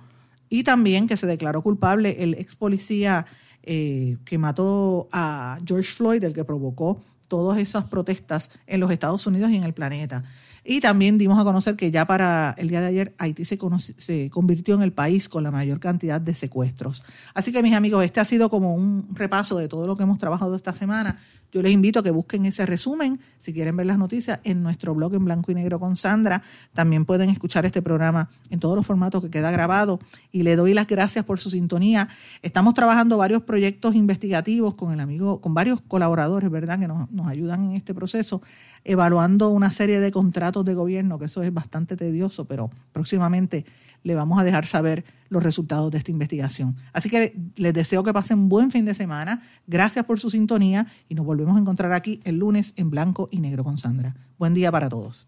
y 0.47 0.63
también 0.63 1.05
que 1.05 1.17
se 1.17 1.27
declaró 1.27 1.61
culpable 1.61 2.23
el 2.23 2.35
ex 2.35 2.55
policía 2.55 3.25
eh, 3.63 4.15
que 4.23 4.37
mató 4.37 5.09
a 5.11 5.59
George 5.65 5.91
Floyd, 5.91 6.23
el 6.23 6.31
que 6.31 6.45
provocó 6.45 7.01
todas 7.27 7.59
esas 7.59 7.83
protestas 7.83 8.51
en 8.67 8.79
los 8.79 8.89
Estados 8.89 9.27
Unidos 9.27 9.51
y 9.51 9.57
en 9.57 9.65
el 9.65 9.73
planeta. 9.73 10.23
Y 10.67 10.81
también 10.81 11.19
dimos 11.19 11.39
a 11.39 11.43
conocer 11.43 11.75
que 11.75 11.91
ya 11.91 12.05
para 12.07 12.55
el 12.57 12.69
día 12.69 12.81
de 12.81 12.87
ayer 12.87 13.15
Haití 13.19 13.45
se, 13.45 13.59
se, 13.97 14.29
convirtió 14.31 14.73
en 14.73 14.81
el 14.81 14.91
país 14.91 15.29
con 15.29 15.43
la 15.43 15.51
mayor 15.51 15.79
cantidad 15.79 16.19
de 16.19 16.33
secuestros. 16.33 17.03
Así 17.35 17.51
que 17.51 17.61
mis 17.61 17.75
amigos, 17.75 18.03
este 18.03 18.19
ha 18.19 18.25
sido 18.25 18.49
como 18.49 18.73
un 18.73 19.09
repaso 19.13 19.57
de 19.57 19.67
todo 19.67 19.85
lo 19.85 19.95
que 19.95 20.03
hemos 20.03 20.17
trabajado 20.17 20.55
esta 20.55 20.73
semana. 20.73 21.19
Yo 21.51 21.61
les 21.61 21.71
invito 21.71 21.99
a 21.99 22.03
que 22.03 22.11
busquen 22.11 22.45
ese 22.45 22.65
resumen, 22.65 23.19
si 23.37 23.53
quieren 23.53 23.77
ver 23.77 23.85
las 23.85 23.97
noticias, 23.97 24.39
en 24.43 24.61
nuestro 24.61 24.93
blog 24.93 25.15
en 25.15 25.25
blanco 25.25 25.51
y 25.51 25.55
negro 25.55 25.79
con 25.79 25.95
Sandra. 25.95 26.43
También 26.73 27.05
pueden 27.05 27.29
escuchar 27.29 27.65
este 27.65 27.81
programa 27.81 28.29
en 28.49 28.59
todos 28.59 28.75
los 28.75 28.85
formatos 28.85 29.23
que 29.23 29.29
queda 29.29 29.51
grabado. 29.51 29.99
Y 30.31 30.43
le 30.43 30.55
doy 30.55 30.73
las 30.73 30.87
gracias 30.87 31.23
por 31.23 31.39
su 31.39 31.49
sintonía. 31.49 32.09
Estamos 32.41 32.73
trabajando 32.73 33.17
varios 33.17 33.43
proyectos 33.43 33.95
investigativos 33.95 34.73
con 34.73 34.91
el 34.91 34.99
amigo, 34.99 35.39
con 35.39 35.53
varios 35.53 35.79
colaboradores, 35.81 36.51
¿verdad?, 36.51 36.79
que 36.79 36.87
nos, 36.87 37.09
nos 37.11 37.27
ayudan 37.27 37.69
en 37.69 37.75
este 37.77 37.93
proceso, 37.93 38.41
evaluando 38.83 39.49
una 39.49 39.71
serie 39.71 39.99
de 39.99 40.11
contratos 40.11 40.65
de 40.65 40.73
gobierno, 40.73 41.17
que 41.19 41.25
eso 41.25 41.41
es 41.41 41.53
bastante 41.53 41.95
tedioso, 41.95 42.45
pero 42.45 42.69
próximamente 42.91 43.65
le 44.05 44.13
vamos 44.13 44.39
a 44.39 44.43
dejar 44.43 44.67
saber 44.67 45.03
los 45.29 45.41
resultados 45.41 45.91
de 45.91 45.97
esta 45.97 46.11
investigación. 46.11 46.77
Así 46.93 47.09
que 47.09 47.35
les 47.55 47.73
deseo 47.73 48.03
que 48.03 48.13
pasen 48.13 48.37
un 48.37 48.49
buen 48.49 48.69
fin 48.69 48.85
de 48.85 48.93
semana. 48.93 49.41
Gracias 49.65 50.05
por 50.05 50.19
su 50.19 50.29
sintonía 50.29 50.85
y 51.09 51.15
nos 51.15 51.25
volvemos 51.25 51.57
a 51.57 51.59
encontrar 51.59 51.91
aquí 51.91 52.21
el 52.23 52.37
lunes 52.37 52.73
en 52.77 52.91
blanco 52.91 53.27
y 53.31 53.39
negro 53.39 53.63
con 53.63 53.79
Sandra. 53.79 54.15
Buen 54.37 54.53
día 54.53 54.71
para 54.71 54.89
todos. 54.89 55.27